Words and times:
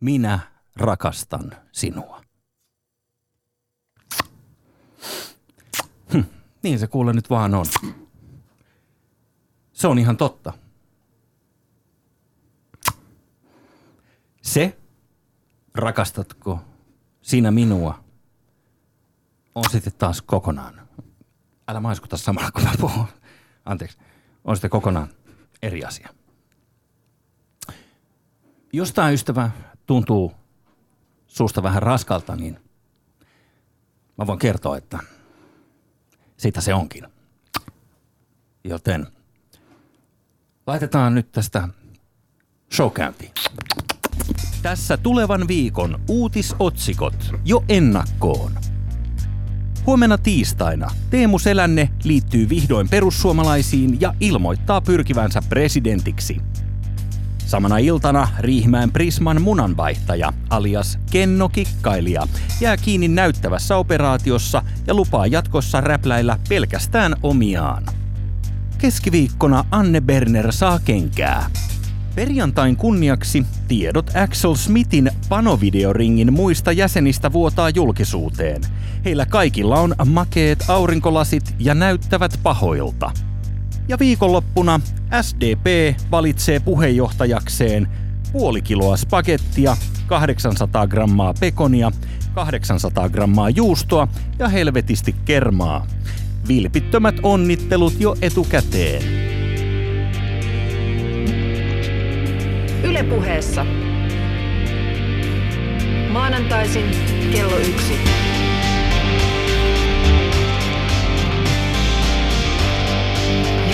minä 0.00 0.38
rakastan 0.76 1.52
sinua. 1.72 2.20
Hm, 6.12 6.22
niin 6.62 6.78
se 6.78 6.86
kuule 6.86 7.12
nyt 7.12 7.30
vaan 7.30 7.54
on. 7.54 7.66
Se 9.72 9.88
on 9.88 9.98
ihan 9.98 10.16
totta. 10.16 10.52
Se, 14.42 14.78
rakastatko 15.74 16.60
sinä 17.22 17.50
minua, 17.50 18.04
on 19.54 19.64
sitten 19.70 19.92
taas 19.98 20.22
kokonaan. 20.22 20.88
Älä 21.68 21.80
maiskuta 21.80 22.16
samalla, 22.16 22.50
kun 22.50 22.62
mä 22.62 22.72
puhun. 22.80 23.06
Anteeksi. 23.64 23.98
On 24.44 24.56
sitten 24.56 24.70
kokonaan 24.70 25.08
eri 25.62 25.84
asia. 25.84 26.08
Jos 28.72 28.92
tämä 28.92 29.10
ystävä 29.10 29.50
tuntuu 29.90 30.32
suusta 31.26 31.62
vähän 31.62 31.82
raskalta, 31.82 32.36
niin 32.36 32.58
mä 34.18 34.26
voin 34.26 34.38
kertoa, 34.38 34.76
että 34.76 34.98
siitä 36.36 36.60
se 36.60 36.74
onkin. 36.74 37.06
Joten 38.64 39.06
laitetaan 40.66 41.14
nyt 41.14 41.32
tästä 41.32 41.68
showkäyntiin. 42.74 43.32
Tässä 44.62 44.96
tulevan 44.96 45.48
viikon 45.48 46.00
uutisotsikot 46.08 47.34
jo 47.44 47.64
ennakkoon. 47.68 48.52
Huomenna 49.86 50.18
tiistaina 50.18 50.90
Teemu 51.10 51.38
Selänne 51.38 51.90
liittyy 52.04 52.48
vihdoin 52.48 52.88
perussuomalaisiin 52.88 54.00
ja 54.00 54.14
ilmoittaa 54.20 54.80
pyrkivänsä 54.80 55.42
presidentiksi. 55.48 56.40
Samana 57.50 57.78
iltana 57.78 58.28
Riihimäen 58.38 58.92
Prisman 58.92 59.42
munanvaihtaja 59.42 60.32
alias 60.50 60.98
Kenno 61.10 61.48
Kikkailija 61.48 62.26
jää 62.60 62.76
kiinni 62.76 63.08
näyttävässä 63.08 63.76
operaatiossa 63.76 64.62
ja 64.86 64.94
lupaa 64.94 65.26
jatkossa 65.26 65.80
räpläillä 65.80 66.38
pelkästään 66.48 67.16
omiaan. 67.22 67.84
Keskiviikkona 68.78 69.64
Anne 69.70 70.00
Berner 70.00 70.52
saa 70.52 70.78
kenkää. 70.84 71.50
Perjantain 72.14 72.76
kunniaksi 72.76 73.46
tiedot 73.68 74.10
Axel 74.16 74.54
Smithin 74.54 75.10
panovideoringin 75.28 76.32
muista 76.32 76.72
jäsenistä 76.72 77.32
vuotaa 77.32 77.70
julkisuuteen. 77.70 78.62
Heillä 79.04 79.26
kaikilla 79.26 79.80
on 79.80 79.94
makeet 80.06 80.64
aurinkolasit 80.68 81.54
ja 81.58 81.74
näyttävät 81.74 82.40
pahoilta. 82.42 83.10
Ja 83.90 83.98
viikonloppuna 83.98 84.80
SDP 85.22 85.96
valitsee 86.10 86.60
puheenjohtajakseen 86.60 87.88
puoli 88.32 88.62
kiloa 88.62 88.96
spagettia, 88.96 89.76
800 90.06 90.86
grammaa 90.86 91.34
pekonia, 91.40 91.92
800 92.34 93.08
grammaa 93.08 93.50
juustoa 93.50 94.08
ja 94.38 94.48
helvetisti 94.48 95.14
kermaa. 95.24 95.86
Vilpittömät 96.48 97.14
onnittelut 97.22 98.00
jo 98.00 98.16
etukäteen. 98.22 99.02
Ylepuheessa. 102.84 103.66
Maanantaisin 106.12 106.84
kello 107.32 107.58
yksi. 107.58 108.19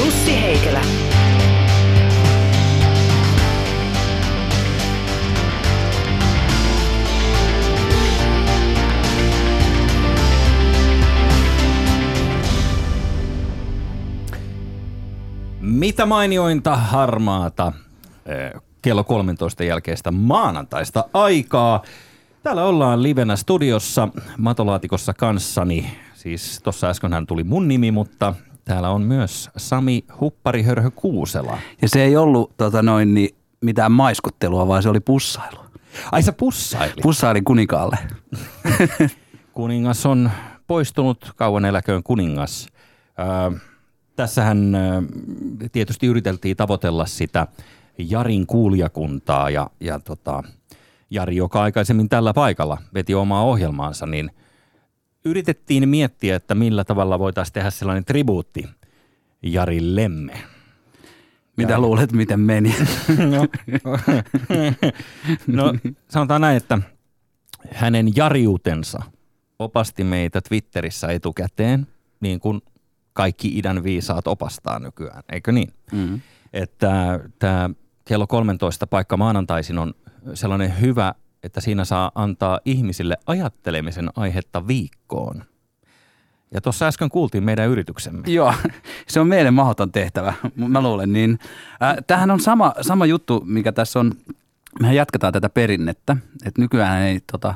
Jussi 0.06 0.40
Heikelä. 0.42 0.80
Mitä 15.60 16.06
mainiointa 16.06 16.76
harmaata 16.76 17.72
eh, 18.26 18.60
kello 18.82 19.04
13 19.04 19.64
jälkeistä 19.64 20.10
maanantaista 20.10 21.04
aikaa. 21.14 21.82
Täällä 22.42 22.64
ollaan 22.64 23.02
livenä 23.02 23.36
studiossa 23.36 24.08
Matolaatikossa 24.38 25.14
kanssani. 25.14 25.96
Siis 26.14 26.60
tuossa 26.62 26.88
äsken 26.88 27.26
tuli 27.26 27.44
mun 27.44 27.68
nimi, 27.68 27.90
mutta 27.90 28.34
täällä 28.66 28.90
on 28.90 29.02
myös 29.02 29.50
Sami 29.56 30.04
Hörhö 30.64 30.90
Kuusela. 30.90 31.58
Ja 31.82 31.88
se 31.88 32.04
ei 32.04 32.16
ollut 32.16 32.56
tota 32.56 32.82
noin, 32.82 33.14
niin 33.14 33.36
mitään 33.60 33.92
maiskuttelua, 33.92 34.68
vaan 34.68 34.82
se 34.82 34.88
oli 34.88 35.00
pussailu. 35.00 35.58
Ai 36.12 36.22
sä 36.22 36.32
pussailit? 36.32 37.02
Pussailin 37.02 37.44
kuninkaalle. 37.44 37.98
kuningas 39.52 40.06
on 40.06 40.30
poistunut, 40.66 41.32
kauan 41.36 41.64
eläköön 41.64 42.02
kuningas. 42.02 42.68
Äh, 43.20 43.60
tässähän 44.16 44.74
äh, 44.74 45.04
tietysti 45.72 46.06
yriteltiin 46.06 46.56
tavoitella 46.56 47.06
sitä 47.06 47.46
Jarin 47.98 48.46
kuulijakuntaa 48.46 49.50
ja, 49.50 49.70
ja 49.80 50.00
tota, 50.00 50.42
Jari, 51.10 51.36
joka 51.36 51.62
aikaisemmin 51.62 52.08
tällä 52.08 52.34
paikalla 52.34 52.78
veti 52.94 53.14
omaa 53.14 53.42
ohjelmaansa, 53.42 54.06
niin 54.06 54.30
yritettiin 55.26 55.88
miettiä, 55.88 56.36
että 56.36 56.54
millä 56.54 56.84
tavalla 56.84 57.18
voitaisiin 57.18 57.52
tehdä 57.52 57.70
sellainen 57.70 58.04
tribuutti 58.04 58.68
Jarillemme. 59.42 60.38
Mitä 61.56 61.72
ja... 61.72 61.80
luulet, 61.80 62.12
miten 62.12 62.40
meni? 62.40 62.74
no, 63.32 63.46
no, 65.46 65.74
sanotaan 66.08 66.40
näin, 66.40 66.56
että 66.56 66.78
hänen 67.72 68.16
jariutensa 68.16 69.02
opasti 69.58 70.04
meitä 70.04 70.40
Twitterissä 70.40 71.06
etukäteen, 71.08 71.86
niin 72.20 72.40
kuin 72.40 72.60
kaikki 73.12 73.58
idän 73.58 73.84
viisaat 73.84 74.26
opastaa 74.26 74.78
nykyään, 74.78 75.22
eikö 75.32 75.52
niin? 75.52 75.72
Mm-hmm. 75.92 76.20
Että 76.52 77.20
tämä 77.38 77.70
kello 78.04 78.26
13 78.26 78.86
paikka 78.86 79.16
maanantaisin 79.16 79.78
on 79.78 79.94
sellainen 80.34 80.80
hyvä, 80.80 81.14
että 81.46 81.60
siinä 81.60 81.84
saa 81.84 82.12
antaa 82.14 82.60
ihmisille 82.64 83.16
ajattelemisen 83.26 84.10
aihetta 84.16 84.66
viikkoon. 84.66 85.44
Ja 86.54 86.60
tuossa 86.60 86.86
äsken 86.86 87.08
kuultiin 87.08 87.44
meidän 87.44 87.68
yrityksemme. 87.68 88.22
Joo, 88.26 88.54
se 89.08 89.20
on 89.20 89.26
meille 89.26 89.50
mahdoton 89.50 89.92
tehtävä, 89.92 90.34
mä 90.56 90.80
luulen. 90.80 91.12
Niin, 91.12 91.38
äh, 91.82 91.96
tämähän 92.06 92.30
on 92.30 92.40
sama, 92.40 92.74
sama 92.80 93.06
juttu, 93.06 93.42
mikä 93.44 93.72
tässä 93.72 94.00
on. 94.00 94.12
Mehän 94.80 94.96
jatketaan 94.96 95.32
tätä 95.32 95.48
perinnettä, 95.48 96.16
että 96.44 96.62
nykyään 96.62 97.02
ei 97.02 97.20
tota, 97.32 97.54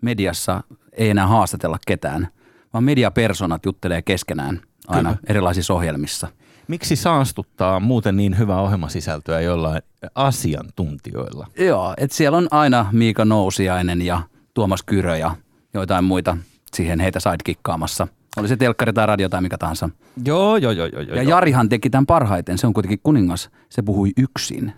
mediassa 0.00 0.62
ei 0.92 1.10
enää 1.10 1.26
haastatella 1.26 1.78
ketään, 1.86 2.28
vaan 2.72 2.84
mediapersonat 2.84 3.66
juttelee 3.66 4.02
keskenään 4.02 4.60
aina 4.88 5.10
Kyllä. 5.10 5.22
erilaisissa 5.26 5.74
ohjelmissa– 5.74 6.28
Miksi 6.72 6.96
saastuttaa 6.96 7.80
muuten 7.80 8.16
niin 8.16 8.38
hyvää 8.38 8.60
ohjelmasisältöä 8.60 9.40
jollain 9.40 9.82
asiantuntijoilla? 10.14 11.46
Joo, 11.58 11.94
että 11.96 12.16
siellä 12.16 12.38
on 12.38 12.48
aina 12.50 12.86
Miika 12.92 13.24
Nousiainen 13.24 14.02
ja 14.02 14.22
Tuomas 14.54 14.82
Kyrö 14.82 15.16
ja 15.16 15.36
joitain 15.74 16.04
muita 16.04 16.36
siihen 16.74 17.00
heitä 17.00 17.20
sidekikkaamassa. 17.20 18.08
Oli 18.36 18.48
se 18.48 18.56
telkkari 18.56 18.92
tai 18.92 19.06
radio 19.06 19.28
tai 19.28 19.40
mikä 19.40 19.58
tahansa. 19.58 19.90
Joo, 20.24 20.56
joo, 20.56 20.72
joo. 20.72 20.86
joo 20.86 21.16
ja 21.16 21.22
Jarihan 21.22 21.68
teki 21.68 21.90
tämän 21.90 22.06
parhaiten. 22.06 22.58
Se 22.58 22.66
on 22.66 22.72
kuitenkin 22.72 23.00
kuningas. 23.02 23.50
Se 23.68 23.82
puhui 23.82 24.12
yksin. 24.16 24.72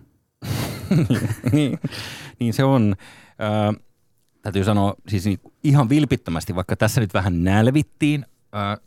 niin, 1.53 1.79
niin 2.41 2.55
se 2.55 2.65
on. 2.65 2.95
Äh, 3.29 3.83
täytyy 4.43 4.65
sanoa 4.65 4.95
siis 5.09 5.25
niin 5.25 5.41
ihan 5.65 5.89
vilpittömästi, 5.89 6.55
vaikka 6.55 6.77
tässä 6.77 7.01
nyt 7.01 7.15
vähän 7.15 7.45
nälvittiin, 7.45 8.27
äh, 8.55 8.79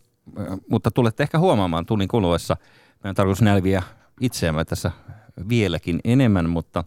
mutta 0.69 0.91
tulette 0.91 1.23
ehkä 1.23 1.40
huomaamaan 1.40 1.85
tunnin 1.85 2.07
kuluessa– 2.07 2.57
meidän 3.03 3.16
tarkoitus 3.16 3.41
nälviä 3.41 3.84
itseämme 4.22 4.66
tässä 4.66 4.91
vieläkin 5.50 6.00
enemmän, 6.03 6.50
mutta, 6.50 6.84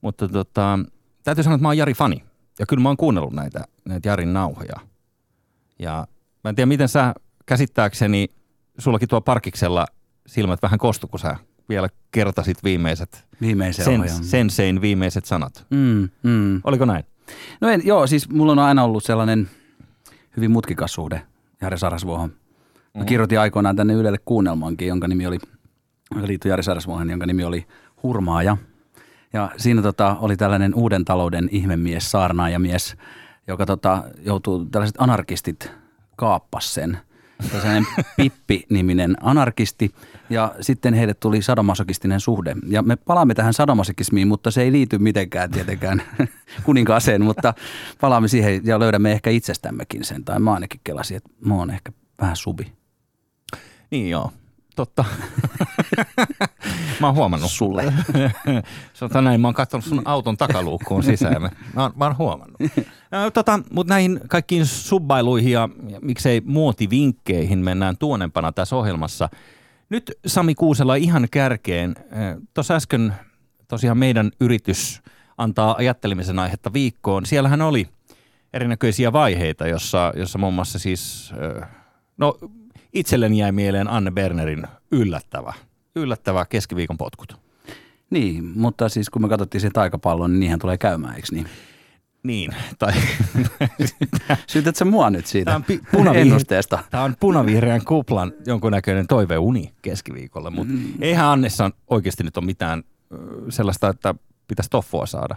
mutta 0.00 0.28
tota, 0.28 0.78
täytyy 1.24 1.44
sanoa, 1.44 1.54
että 1.54 1.62
mä 1.62 1.68
oon 1.68 1.78
Jari 1.78 1.94
fani. 1.94 2.24
Ja 2.58 2.66
kyllä 2.66 2.82
mä 2.82 2.88
oon 2.88 2.96
kuunnellut 2.96 3.32
näitä, 3.32 3.64
näitä 3.84 4.08
Jarin 4.08 4.32
nauhoja. 4.32 4.76
Ja 5.78 6.06
mä 6.44 6.48
en 6.48 6.54
tiedä, 6.54 6.66
miten 6.66 6.88
sä 6.88 7.14
käsittääkseni, 7.46 8.28
sullakin 8.78 9.08
tuo 9.08 9.20
parkiksella 9.20 9.86
silmät 10.26 10.62
vähän 10.62 10.78
kostu, 10.78 11.08
kun 11.08 11.20
sä 11.20 11.36
vielä 11.68 11.88
kertasit 12.10 12.64
viimeiset, 12.64 13.26
sen, 13.70 14.24
sensein 14.24 14.80
viimeiset 14.80 15.24
sanat. 15.24 15.66
Mm, 15.70 16.08
mm. 16.22 16.60
Oliko 16.64 16.84
näin? 16.84 17.04
No 17.60 17.68
en, 17.68 17.82
joo, 17.84 18.06
siis 18.06 18.28
mulla 18.28 18.52
on 18.52 18.58
aina 18.58 18.84
ollut 18.84 19.04
sellainen 19.04 19.50
hyvin 20.36 20.50
mutkikas 20.50 20.92
suhde 20.92 21.22
Jari 21.60 21.78
Sarasvuohon. 21.78 22.32
Mä 22.98 23.04
kirjoitin 23.04 23.40
aikoinaan 23.40 23.76
tänne 23.76 23.94
Ylelle 23.94 24.18
kuunnelmankin, 24.24 24.88
jonka 24.88 25.08
nimi 25.08 25.26
oli, 25.26 25.38
liittyi 26.22 26.50
Jari 26.50 26.62
Sarasvuohen, 26.62 27.10
jonka 27.10 27.26
nimi 27.26 27.44
oli 27.44 27.66
Hurmaaja. 28.02 28.56
Ja 29.32 29.50
siinä 29.56 29.82
tota, 29.82 30.16
oli 30.20 30.36
tällainen 30.36 30.74
uuden 30.74 31.04
talouden 31.04 31.48
ihmemies, 31.52 32.10
saarnaajamies, 32.10 32.96
joka 33.46 33.66
tota, 33.66 34.04
joutuu, 34.18 34.64
tällaiset 34.64 34.96
anarkistit 34.98 35.72
kaappas 36.16 36.74
sen. 36.74 36.98
sellainen 37.42 37.86
Pippi-niminen 38.16 39.16
anarkisti, 39.20 39.94
ja 40.30 40.54
sitten 40.60 40.94
heille 40.94 41.14
tuli 41.14 41.42
sadomasokistinen 41.42 42.20
suhde. 42.20 42.56
Ja 42.68 42.82
me 42.82 42.96
palaamme 42.96 43.34
tähän 43.34 43.54
sadomasokismiin, 43.54 44.28
mutta 44.28 44.50
se 44.50 44.62
ei 44.62 44.72
liity 44.72 44.98
mitenkään 44.98 45.50
tietenkään 45.50 46.02
kuninkaaseen, 46.66 47.24
mutta 47.24 47.54
palaamme 48.00 48.28
siihen 48.28 48.60
ja 48.64 48.78
löydämme 48.78 49.12
ehkä 49.12 49.30
itsestämmekin 49.30 50.04
sen. 50.04 50.24
Tai 50.24 50.40
mä 50.40 50.52
ainakin 50.52 50.80
kelasin, 50.84 51.16
että 51.16 51.30
mä 51.44 51.54
oon 51.54 51.70
ehkä 51.70 51.92
vähän 52.20 52.36
subi. 52.36 52.79
Niin 53.90 54.10
joo, 54.10 54.32
totta. 54.76 55.04
mä 57.00 57.06
oon 57.06 57.14
huomannut. 57.14 57.50
Sulle. 57.50 57.92
Sanotaan 58.92 59.24
näin, 59.24 59.40
mä 59.40 59.46
oon 59.46 59.54
katsonut 59.54 59.84
sun 59.84 60.02
auton 60.04 60.36
takaluukkuun 60.36 61.02
sisään. 61.02 61.42
Mä, 61.42 61.50
oon, 61.76 61.92
mä 61.96 62.04
oon 62.04 62.18
huomannut. 62.18 62.60
Tota, 63.34 63.60
Mutta 63.70 63.94
näihin 63.94 64.20
kaikkiin 64.28 64.66
subbailuihin 64.66 65.52
ja, 65.52 65.68
ja 65.88 65.98
miksei 66.02 66.40
muotivinkkeihin 66.44 67.58
mennään 67.58 67.96
tuonempana 67.96 68.52
tässä 68.52 68.76
ohjelmassa. 68.76 69.28
Nyt 69.88 70.12
Sami 70.26 70.54
Kuusela 70.54 70.94
ihan 70.94 71.28
kärkeen. 71.30 71.94
Tuossa 72.54 72.74
äsken 72.74 73.14
tosiaan 73.68 73.98
meidän 73.98 74.30
yritys 74.40 75.02
antaa 75.38 75.74
ajattelemisen 75.78 76.38
aihetta 76.38 76.72
viikkoon. 76.72 77.26
Siellähän 77.26 77.62
oli 77.62 77.88
erinäköisiä 78.52 79.12
vaiheita, 79.12 79.66
jossa, 79.66 80.12
jossa 80.16 80.38
muun 80.38 80.54
muassa 80.54 80.78
siis, 80.78 81.32
no 82.18 82.38
itselleni 82.92 83.38
jäi 83.38 83.52
mieleen 83.52 83.88
Anne 83.88 84.10
Bernerin 84.10 84.66
yllättävä, 84.92 85.52
yllättävä 85.96 86.44
keskiviikon 86.44 86.98
potkut. 86.98 87.36
Niin, 88.10 88.44
mutta 88.44 88.88
siis 88.88 89.10
kun 89.10 89.22
me 89.22 89.28
katsottiin 89.28 89.60
sen 89.60 89.72
taikapallon, 89.72 90.30
niin 90.32 90.40
niinhän 90.40 90.58
tulee 90.58 90.78
käymään, 90.78 91.16
eikö 91.16 91.28
niin? 91.32 91.46
Niin, 92.22 92.50
tai 92.78 92.92
Syytät 94.46 94.76
sä 94.76 94.84
mua 94.84 95.10
nyt 95.10 95.26
siitä 95.26 95.44
Tämä 95.44 95.56
on 95.56 95.64
pi- 95.64 95.80
ennusteesta? 96.14 96.78
Tämä 96.90 97.02
on 97.02 97.16
punavihreän 97.20 97.84
kuplan 97.84 98.32
jonkunnäköinen 98.46 99.06
toiveuni 99.06 99.72
keskiviikolla, 99.82 100.50
mutta 100.50 100.72
mm. 100.72 100.94
eihän 101.00 101.26
Annessa 101.26 101.70
oikeasti 101.90 102.24
nyt 102.24 102.36
ole 102.36 102.46
mitään 102.46 102.84
sellaista, 103.48 103.88
että 103.88 104.14
pitäisi 104.48 104.70
toffua 104.70 105.06
saada. 105.06 105.36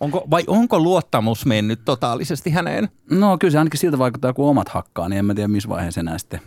Onko, 0.00 0.26
vai 0.30 0.44
onko 0.46 0.78
luottamus 0.80 1.46
mennyt 1.46 1.80
totaalisesti 1.84 2.50
häneen? 2.50 2.88
No 3.10 3.38
kyllä 3.38 3.52
se 3.52 3.58
ainakin 3.58 3.80
siltä 3.80 3.98
vaikuttaa, 3.98 4.32
kun 4.32 4.48
omat 4.50 4.68
hakkaa, 4.68 5.08
niin 5.08 5.18
en 5.18 5.24
mä 5.24 5.34
tiedä 5.34 5.48
missä 5.48 5.68
vaiheessa 5.68 6.00
enää 6.00 6.18
sitten 6.18 6.40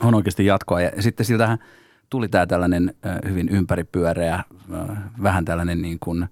on 0.00 0.14
oikeasti 0.14 0.46
jatkoa. 0.46 0.80
Ja 0.80 1.02
sitten 1.02 1.26
siltähän 1.26 1.58
tuli 2.10 2.28
tämä 2.28 2.46
tällainen 2.46 2.94
hyvin 3.28 3.48
ympäripyöreä, 3.48 4.44
vähän 5.22 5.44
tällainen 5.44 5.82
niin 5.82 5.98
kuin 6.00 6.26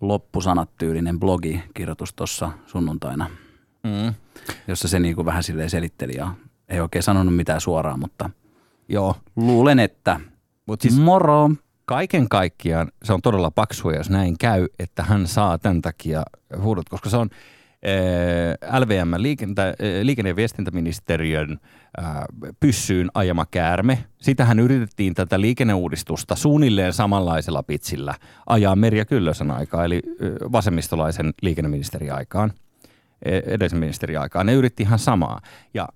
loppusanat 0.00 0.70
tyylinen 0.78 1.20
blogikirjoitus 1.20 2.14
tuossa 2.14 2.50
sunnuntaina, 2.66 3.30
Mm. 3.84 4.14
jossa 4.68 4.88
se 4.88 4.98
niin 5.00 5.14
kuin 5.16 5.26
vähän 5.26 5.42
silleen 5.42 5.70
selitteli 5.70 6.12
ja 6.16 6.34
ei 6.68 6.80
oikein 6.80 7.02
sanonut 7.02 7.36
mitään 7.36 7.60
suoraan, 7.60 8.00
mutta 8.00 8.30
Joo, 8.88 9.16
luulen, 9.36 9.78
että 9.78 10.20
mutta 10.66 10.82
siis 10.82 10.98
moro. 11.00 11.50
Kaiken 11.90 12.28
kaikkiaan 12.28 12.92
se 13.02 13.12
on 13.12 13.22
todella 13.22 13.50
paksua, 13.50 13.92
jos 13.92 14.10
näin 14.10 14.38
käy, 14.38 14.68
että 14.78 15.02
hän 15.02 15.26
saa 15.26 15.58
tämän 15.58 15.82
takia 15.82 16.22
huudot, 16.60 16.88
koska 16.88 17.10
se 17.10 17.16
on 17.16 17.30
eh, 17.82 18.78
LVM, 18.80 19.14
eh, 19.14 19.20
liikenne- 20.02 20.28
ja 20.28 20.36
viestintäministeriön 20.36 21.50
eh, 21.98 22.04
pyssyyn 22.60 23.10
ajama 23.14 23.46
käärme. 23.50 24.04
Sitähän 24.20 24.58
yritettiin 24.58 25.14
tätä 25.14 25.40
liikenneuudistusta 25.40 26.36
suunnilleen 26.36 26.92
samanlaisella 26.92 27.62
pitsillä 27.62 28.14
ajaa 28.46 28.76
Merja 28.76 29.04
Kyllösen 29.04 29.50
aikaa, 29.50 29.84
eli 29.84 30.02
vasemmistolaisen 30.52 31.32
liikenneministerin 31.42 32.12
aikaan, 32.12 32.52
edellisen 33.22 33.78
ministerin 33.78 34.20
aikaan. 34.20 34.46
Ne 34.46 34.52
yritti 34.52 34.82
ihan 34.82 34.98
samaa. 34.98 35.40
Ja 35.74 35.88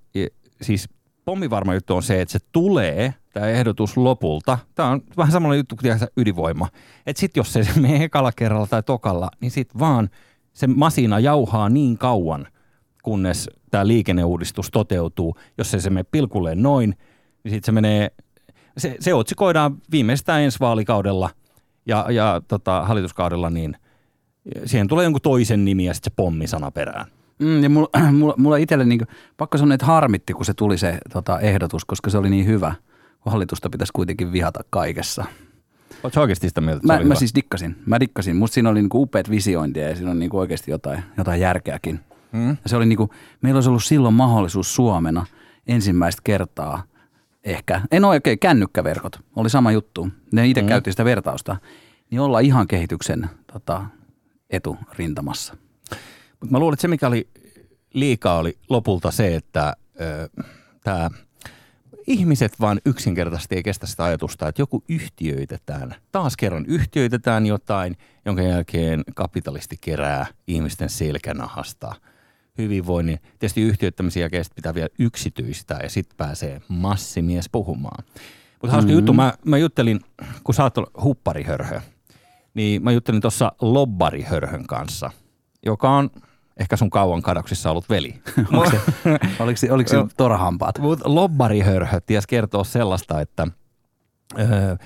siis 0.63 0.89
pommivarma 1.25 1.75
juttu 1.75 1.97
on 1.97 2.03
se, 2.03 2.21
että 2.21 2.33
se 2.33 2.39
tulee, 2.53 3.15
tämä 3.33 3.47
ehdotus 3.47 3.97
lopulta. 3.97 4.59
Tämä 4.75 4.89
on 4.89 5.03
vähän 5.17 5.33
samalla 5.33 5.57
juttu 5.57 5.77
kuin 5.77 5.99
ydinvoima. 6.17 6.69
Että 7.07 7.21
sitten 7.21 7.41
jos 7.41 7.53
se 7.53 7.67
menee 7.81 8.05
ekalla 8.05 8.33
kerralla 8.33 8.67
tai 8.67 8.83
tokalla, 8.83 9.31
niin 9.41 9.51
sitten 9.51 9.81
vaan 9.81 10.11
se 10.53 10.67
masina 10.67 11.19
jauhaa 11.19 11.69
niin 11.69 11.99
kauan, 11.99 12.47
kunnes 13.03 13.51
tämä 13.71 13.87
liikenneuudistus 13.87 14.71
toteutuu. 14.71 15.37
Jos 15.59 15.71
se 15.71 15.91
mene 15.91 16.05
pilkulleen 16.05 16.63
noin, 16.63 16.91
niin 17.45 17.53
sitten 17.53 17.67
se 17.67 17.73
menee, 17.73 18.11
se, 18.79 18.97
se 19.01 19.15
otsikoidaan 19.15 19.77
viimeistään 19.91 20.43
ensi 20.43 20.61
vaalikaudella 20.61 21.31
ja, 21.87 22.07
ja 22.11 22.43
tota, 22.49 22.83
hallituskaudella, 22.83 23.51
niin 23.51 23.77
siihen 24.65 24.89
tulee 24.89 25.05
jonkun 25.05 25.21
toisen 25.21 25.65
nimi 25.65 25.85
ja 25.85 25.95
sitten 25.95 26.11
se 26.11 26.15
pommisana 26.17 26.71
perään. 26.71 27.07
Mm, 27.39 27.63
ja 27.63 27.71
mulla, 27.71 27.89
mulla, 28.13 28.35
mulla 28.37 28.57
itselle 28.57 28.85
niin 28.85 29.01
pakko 29.37 29.59
sanoa, 29.59 29.75
että 29.75 29.87
harmitti, 29.87 30.33
kun 30.33 30.45
se 30.45 30.55
tuli 30.55 30.79
se 30.79 30.99
tota, 31.13 31.41
ehdotus, 31.41 31.85
koska 31.85 32.11
se 32.11 32.19
oli 32.19 32.31
niin 32.31 32.47
hyvä, 32.47 32.75
hallitusta 33.21 33.71
pitäisi 33.71 33.93
kuitenkin 33.93 34.33
vihata 34.33 34.61
kaikessa. 34.71 35.25
Oletko 36.03 36.21
oikeasti 36.21 36.49
sitä 36.49 36.61
mieltä, 36.61 36.87
Mä, 36.87 36.93
mä 36.93 37.05
hyvä? 37.05 37.15
siis 37.15 37.35
dikkasin. 37.35 37.77
Mä 37.87 38.01
dikkasin. 38.01 38.37
Musta 38.37 38.55
siinä 38.55 38.71
oli 38.71 38.83
niinku 38.83 39.03
upeat 39.03 39.31
visiointia 39.31 39.89
ja 39.89 39.97
siinä 39.97 40.11
on 40.11 40.19
niinku 40.19 40.39
oikeasti 40.39 40.71
jotain, 40.71 41.05
jotain 41.19 41.41
järkeäkin. 41.41 42.01
Mm. 42.33 42.57
Se 42.67 42.77
oli 42.77 42.87
niinku, 42.87 43.11
meillä 43.43 43.57
olisi 43.57 43.69
ollut 43.69 43.85
silloin 43.85 44.15
mahdollisuus 44.15 44.75
Suomena 44.75 45.27
ensimmäistä 45.67 46.21
kertaa 46.25 46.83
ehkä, 47.45 47.81
en 47.91 48.05
ole 48.05 48.15
oikein 48.15 48.39
kännykkäverkot, 48.39 49.21
oli 49.37 49.51
sama 49.51 49.73
juttu. 49.73 50.09
Ne 50.33 50.47
itse 50.47 50.63
mm. 50.63 50.69
käytti 50.69 50.91
sitä 50.91 51.05
vertausta. 51.05 51.57
Niin 52.11 52.21
olla 52.21 52.41
ihan 52.41 52.69
kehityksen 52.69 53.31
tota, 53.53 53.87
eturintamassa. 54.51 55.57
Mutta 56.41 56.53
mä 56.53 56.59
luulen, 56.59 56.75
että 56.75 56.83
se 56.83 56.89
mikä 56.89 57.07
oli 57.07 57.29
liikaa 57.95 58.39
oli 58.39 58.59
lopulta 58.69 59.11
se, 59.11 59.37
että 59.37 59.75
tämä 60.85 61.11
ihmiset 62.07 62.61
vaan 62.61 62.81
yksinkertaisesti 62.87 63.55
ei 63.55 63.63
kestä 63.63 63.87
sitä 63.87 64.05
ajatusta, 64.05 64.49
että 64.49 64.63
joku 64.63 64.85
yhtiöitetään. 64.89 65.95
Taas 66.13 66.37
kerran 66.37 66.67
yhtiöitetään 66.67 67.47
jotain, 67.47 67.97
jonka 68.25 68.43
jälkeen 68.43 69.03
kapitalisti 69.15 69.77
kerää 69.81 70.27
ihmisten 70.47 70.91
selkänahasta 70.91 71.95
hyvinvoinnin. 72.59 73.19
Tietysti 73.39 73.63
yhtiöittämisen 73.63 74.21
jälkeen 74.21 74.45
pitää 74.55 74.75
vielä 74.75 74.89
yksityistää 74.99 75.81
ja 75.83 75.91
sitten 75.91 76.17
pääsee 76.17 76.61
massimies 76.69 77.49
puhumaan. 77.53 78.05
Mutta 78.63 78.73
hauska 78.73 78.87
mm-hmm. 78.87 78.99
juttu, 78.99 79.13
mä, 79.13 79.33
mä 79.45 79.59
juttelin, 79.59 80.01
kun 80.45 80.55
sä 80.55 80.63
oot 80.63 80.75
hupparihörhö, 81.03 81.81
niin 82.55 82.83
mä 82.83 82.93
juttelin 82.93 83.21
tuossa 83.21 83.53
lobbarihörhön 83.61 84.67
kanssa, 84.67 85.11
joka 85.67 85.91
on 85.91 86.11
ehkä 86.57 86.77
sun 86.77 86.91
kauan 86.91 87.23
kadoksissa 87.23 87.71
ollut 87.71 87.89
veli. 87.89 88.15
Oliko, 88.53 88.71
se, 88.71 88.81
oliko, 89.39 89.57
se, 89.57 89.73
oliko 89.73 89.91
se 89.91 89.97
torahampaat? 90.17 90.79
Mutta 90.79 91.15
lobbarihörhö 91.15 92.01
ties 92.01 92.27
kertoo 92.27 92.65
sellaista, 92.65 93.21
että 93.21 93.47
ö, 94.39 94.77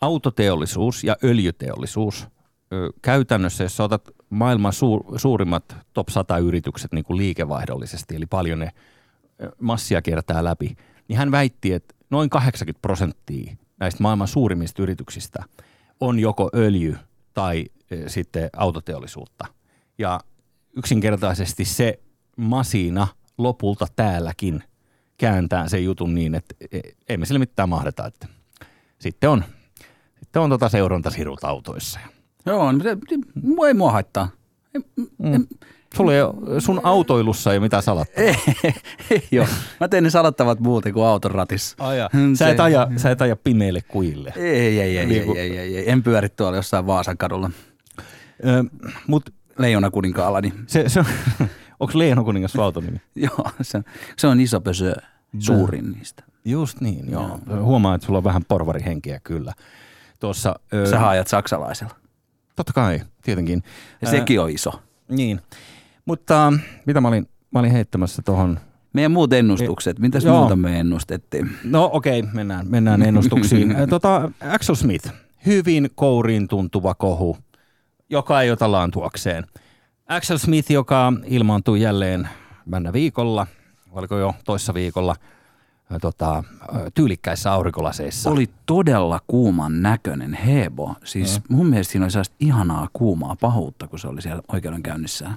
autoteollisuus 0.00 1.04
ja 1.04 1.16
öljyteollisuus 1.24 2.28
ö, 2.72 2.90
käytännössä, 3.02 3.64
jos 3.64 3.80
otat 3.80 4.10
maailman 4.30 4.72
suur, 4.72 5.04
suurimmat 5.16 5.76
top 5.92 6.08
100 6.08 6.38
yritykset 6.38 6.92
niin 6.92 7.04
kuin 7.04 7.16
liikevaihdollisesti, 7.16 8.16
eli 8.16 8.26
paljon 8.26 8.58
ne 8.58 8.70
massia 9.60 10.02
kiertää 10.02 10.44
läpi, 10.44 10.76
niin 11.08 11.16
hän 11.16 11.30
väitti, 11.30 11.72
että 11.72 11.94
noin 12.10 12.30
80 12.30 12.82
prosenttia 12.82 13.56
näistä 13.80 14.02
maailman 14.02 14.28
suurimmista 14.28 14.82
yrityksistä 14.82 15.44
on 16.00 16.18
joko 16.18 16.50
öljy 16.54 16.96
tai 17.34 17.66
sitten 18.06 18.50
autoteollisuutta. 18.56 19.57
Ja 19.98 20.20
yksinkertaisesti 20.76 21.64
se 21.64 22.00
masina 22.36 23.08
lopulta 23.38 23.86
täälläkin 23.96 24.62
kääntää 25.18 25.68
sen 25.68 25.84
jutun 25.84 26.14
niin, 26.14 26.34
että 26.34 26.54
e- 26.72 26.80
ei 27.08 27.16
me 27.16 27.26
sille 27.26 27.38
mitään 27.38 27.68
mahdeta. 27.68 28.06
Että 28.06 28.26
sitten 28.98 29.30
on, 29.30 29.44
sitten 30.20 30.42
on 30.42 30.50
tota 30.50 30.68
seurantasirut 30.68 31.44
autoissa. 31.44 32.00
Joo, 32.46 32.72
no 33.42 33.64
ei 33.66 33.74
mua 33.74 33.92
haittaa. 33.92 34.28
Mm. 35.18 35.46
Sulla 35.94 36.14
ei 36.14 36.22
ole, 36.22 36.60
sun 36.60 36.80
autoilussa 36.82 37.52
ei 37.52 37.58
ole 37.58 37.64
mitään 37.66 37.82
salattaa. 37.82 38.24
Ei, 38.24 38.34
ei 39.10 39.28
joo. 39.30 39.46
Mä 39.80 39.88
teen 39.88 40.04
ne 40.04 40.10
salattavat 40.10 40.60
muuten 40.60 40.92
kuin 40.92 41.06
auton 41.06 41.30
ratissa. 41.30 41.76
Aja. 41.78 42.10
Sä, 42.38 42.44
se- 42.44 42.50
et 42.50 42.60
aja, 42.60 42.88
sä 42.96 43.10
et 43.10 43.22
aja 43.22 43.36
pimeille 43.36 43.82
kujille. 43.82 44.32
Ei, 44.36 44.44
ei, 44.50 44.80
ei, 44.80 44.98
ei, 44.98 45.06
Niin 45.06 45.22
ei, 45.22 45.38
ei, 45.38 45.58
ei, 45.58 45.76
ei. 45.76 45.90
En 45.90 46.02
pyöri 46.02 46.28
tuolla 46.28 46.56
jossain 46.56 46.86
Vaasan 46.86 47.18
kadulla 47.18 47.50
Mutta 49.06 49.32
leijona 49.58 49.90
kuninkaalla. 49.90 50.40
Niin, 50.40 50.54
se, 50.66 50.88
se 50.88 51.00
on, 51.00 51.06
onko 51.80 51.98
Leeno 51.98 52.24
kuningas 52.24 52.52
sun 52.52 52.64
autonimi? 52.64 53.00
joo, 53.26 53.50
se, 53.62 53.82
se 54.16 54.26
on 54.26 54.40
iso 54.40 54.60
pösö, 54.60 54.94
suurin 55.38 55.92
niistä. 55.92 56.24
Just 56.44 56.80
niin, 56.80 57.10
joo. 57.10 57.40
Huomaa, 57.60 57.94
että 57.94 58.06
sulla 58.06 58.18
on 58.18 58.24
vähän 58.24 58.44
porvarihenkeä 58.48 59.20
kyllä. 59.24 59.52
Tuossa, 60.20 60.54
ö, 60.74 60.86
Sä 60.86 61.08
ajat 61.08 61.28
saksalaisella. 61.28 61.94
totta 62.56 62.72
kai, 62.72 63.00
tietenkin. 63.22 63.62
Ja 64.02 64.10
sekin 64.10 64.40
on 64.40 64.50
iso. 64.50 64.72
Niin, 65.08 65.40
mutta 66.04 66.52
mitä 66.86 67.00
mä 67.00 67.08
olin, 67.08 67.28
mä 67.50 67.58
olin 67.58 67.72
heittämässä 67.72 68.22
tuohon 68.22 68.60
Meidän 68.92 69.12
muut 69.12 69.32
ennustukset. 69.32 69.98
Mitäs 69.98 70.24
Joo. 70.24 70.38
muuta 70.40 70.56
me 70.56 70.80
ennustettiin? 70.80 71.50
No 71.64 71.90
okei, 71.92 72.20
okay, 72.20 72.32
mennään, 72.34 72.66
mennään 72.68 73.02
ennustuksiin. 73.02 73.76
Tota, 73.90 74.30
Axel 74.40 74.74
Smith, 74.74 75.10
hyvin 75.46 75.90
kouriin 75.94 76.48
tuntuva 76.48 76.94
kohu, 76.94 77.36
joka 78.10 78.42
ei 78.42 78.50
ota 78.50 78.72
laantuakseen. 78.72 79.46
Axel 80.08 80.38
Smith, 80.38 80.70
joka 80.70 81.12
ilmaantui 81.24 81.80
jälleen 81.80 82.28
männä 82.66 82.92
viikolla 82.92 83.46
oliko 83.92 84.18
jo 84.18 84.34
toissa 84.44 84.74
viikolla 84.74 85.16
tota, 86.00 86.44
tyylikkäissä 86.94 87.52
aurinkolaseissa. 87.52 88.30
Oli 88.30 88.50
todella 88.66 89.20
kuuman 89.26 89.82
näköinen 89.82 90.34
Hebo. 90.34 90.94
Siis 91.04 91.40
mun 91.48 91.66
mielestä 91.66 91.92
siinä 91.92 92.04
oli 92.04 92.10
sellaista 92.10 92.36
ihanaa 92.40 92.88
kuumaa 92.92 93.36
pahuutta, 93.40 93.88
kun 93.88 93.98
se 93.98 94.08
oli 94.08 94.22
siellä 94.22 94.42
oikeudenkäynnissä. 94.52 95.30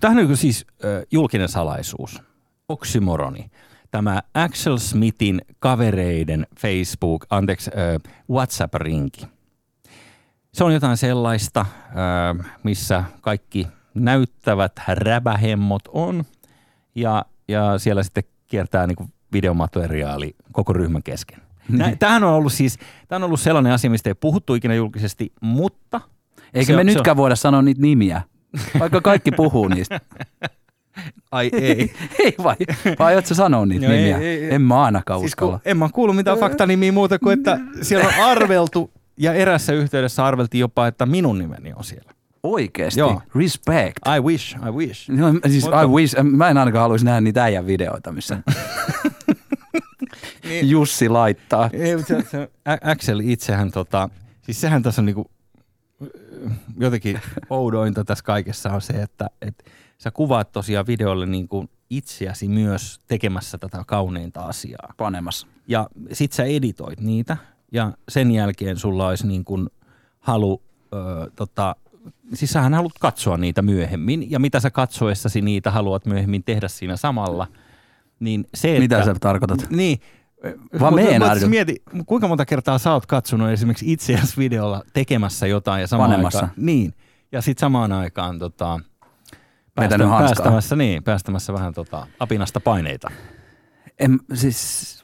Tämähän 0.00 0.26
on 0.26 0.36
siis 0.36 0.66
julkinen 1.12 1.48
salaisuus, 1.48 2.22
oksymoroni. 2.68 3.50
Tämä 3.90 4.22
Axel 4.34 4.78
Smithin 4.78 5.42
kavereiden 5.58 6.46
Facebook, 6.60 7.26
anteeksi, 7.30 7.70
WhatsApp-rinki. 8.30 9.35
Se 10.56 10.64
on 10.64 10.72
jotain 10.74 10.96
sellaista, 10.96 11.66
missä 12.62 13.04
kaikki 13.20 13.66
näyttävät 13.94 14.72
räbähemmot 14.88 15.82
on 15.88 16.24
ja, 16.94 17.24
ja 17.48 17.78
siellä 17.78 18.02
sitten 18.02 18.24
kiertää 18.46 18.86
niin 18.86 18.96
kuin 18.96 19.12
videomateriaali 19.32 20.36
koko 20.52 20.72
ryhmän 20.72 21.02
kesken. 21.02 21.40
Nä, 21.68 21.96
tämähän 21.98 22.24
on 22.24 22.32
ollut 22.32 22.52
siis, 22.52 22.78
tämä 23.08 23.16
on 23.16 23.22
ollut 23.24 23.40
sellainen 23.40 23.72
asia, 23.72 23.90
mistä 23.90 24.10
ei 24.10 24.14
puhuttu 24.14 24.54
ikinä 24.54 24.74
julkisesti, 24.74 25.32
mutta... 25.40 26.00
Eikä 26.54 26.66
se 26.66 26.72
me 26.72 26.80
on- 26.80 26.86
se 26.86 26.90
on- 26.90 26.94
nytkään 26.94 27.16
voida 27.16 27.36
sanoa 27.36 27.62
niitä 27.62 27.80
nimiä, 27.80 28.22
vaikka 28.80 29.00
kaikki 29.00 29.30
puhuu 29.32 29.68
niistä. 29.68 30.00
Ai 31.32 31.50
ei. 31.52 31.92
ei 32.24 32.34
vai, 32.42 32.56
vai 32.98 33.06
aiotko 33.06 33.28
sä 33.28 33.34
sanoa 33.34 33.66
niitä 33.66 33.86
ei, 33.86 33.96
nimiä? 33.98 34.18
ei, 34.18 34.44
ei. 34.44 34.54
En 34.54 34.62
mä 34.62 34.82
ainakaan 34.82 35.20
Siis 35.20 35.30
uskalla. 35.30 35.60
en 35.64 35.76
mä 35.76 35.88
kuullut 35.92 36.16
mitään 36.16 36.38
faktanimiä 36.38 36.92
muuta 36.92 37.18
kuin, 37.18 37.38
että 37.38 37.58
siellä 37.82 38.08
on 38.08 38.24
arveltu 38.24 38.90
ja 39.16 39.34
erässä 39.34 39.72
yhteydessä 39.72 40.24
arveltiin 40.24 40.60
jopa, 40.60 40.86
että 40.86 41.06
minun 41.06 41.38
nimeni 41.38 41.72
on 41.72 41.84
siellä. 41.84 42.12
Oikeesti? 42.42 43.00
Joo. 43.00 43.22
Respect. 43.34 43.98
I 44.16 44.20
wish, 44.20 44.56
I 44.56 44.70
wish. 44.70 45.10
No, 45.10 45.26
siis 45.48 45.64
Mutta- 45.64 45.82
I 45.82 45.86
wish, 45.86 46.22
mä 46.22 46.48
en 46.48 46.58
ainakaan 46.58 46.82
haluaisi 46.82 47.04
nähdä 47.04 47.20
niitä 47.20 47.44
äijän 47.44 47.66
videoita, 47.66 48.12
missä 48.12 48.38
Niin. 50.44 50.70
Jussi 50.70 51.08
laittaa. 51.08 51.70
Ei, 51.72 52.02
se, 52.02 52.24
se, 52.30 52.50
Axel 52.84 53.20
itsehän, 53.24 53.70
tota, 53.70 54.08
siis 54.42 54.60
sehän 54.60 54.82
tässä 54.82 55.02
on 55.02 55.06
niinku, 55.06 55.30
jotenkin 56.78 57.20
oudointa 57.50 58.04
tässä 58.04 58.24
kaikessa 58.24 58.70
on 58.72 58.80
se, 58.80 58.92
että 58.92 59.26
et 59.42 59.64
sä 59.98 60.10
kuvaat 60.10 60.52
tosiaan 60.52 60.86
videolle 60.86 61.26
niinku 61.26 61.70
itseäsi 61.90 62.48
myös 62.48 63.00
tekemässä 63.08 63.58
tätä 63.58 63.82
kauneinta 63.86 64.40
asiaa. 64.40 64.94
Panemassa. 64.96 65.46
Ja 65.68 65.88
sit 66.12 66.32
sä 66.32 66.44
editoit 66.44 67.00
niitä 67.00 67.36
ja 67.72 67.92
sen 68.08 68.30
jälkeen 68.30 68.76
sulla 68.76 69.08
olisi 69.08 69.26
niin 69.26 69.44
kuin 69.44 69.66
halu, 70.20 70.62
ö, 70.94 71.30
tota, 71.36 71.76
siis 72.34 72.50
sähän 72.50 72.74
haluat 72.74 72.98
katsoa 73.00 73.36
niitä 73.36 73.62
myöhemmin 73.62 74.30
ja 74.30 74.38
mitä 74.38 74.60
sä 74.60 74.70
katsoessasi 74.70 75.40
niitä 75.40 75.70
haluat 75.70 76.06
myöhemmin 76.06 76.44
tehdä 76.44 76.68
siinä 76.68 76.96
samalla. 76.96 77.46
Niin 78.20 78.46
se, 78.54 78.68
että, 78.70 78.80
Mitä 78.80 79.04
sä 79.04 79.14
tarkoitat? 79.20 79.70
Niin. 79.70 79.98
Vaan 80.80 80.92
Mutta- 80.92 81.08
meinaat 81.08 81.30
mutta 81.32 81.44
jo. 81.44 81.48
mieti, 81.48 81.82
kuinka 82.06 82.28
monta 82.28 82.44
kertaa 82.46 82.78
sä 82.78 82.92
oot 82.92 83.06
katsonut 83.06 83.50
esimerkiksi 83.50 83.92
itseäsi 83.92 84.36
videolla 84.36 84.82
tekemässä 84.92 85.46
jotain 85.46 85.80
ja 85.80 85.86
samaan 85.86 86.10
Panemassa. 86.10 86.38
aikaan, 86.38 86.54
niin, 86.56 86.94
ja 87.32 87.42
sitten 87.42 87.60
samaan 87.60 87.92
aikaan 87.92 88.38
tota, 88.38 88.80
hanskaa. 89.76 90.18
päästämässä, 90.18 90.76
niin, 90.76 91.02
päästämässä 91.04 91.52
vähän 91.52 91.74
tota, 91.74 92.06
apinasta 92.20 92.60
paineita. 92.60 93.10
En, 93.98 94.20
siis, 94.34 94.95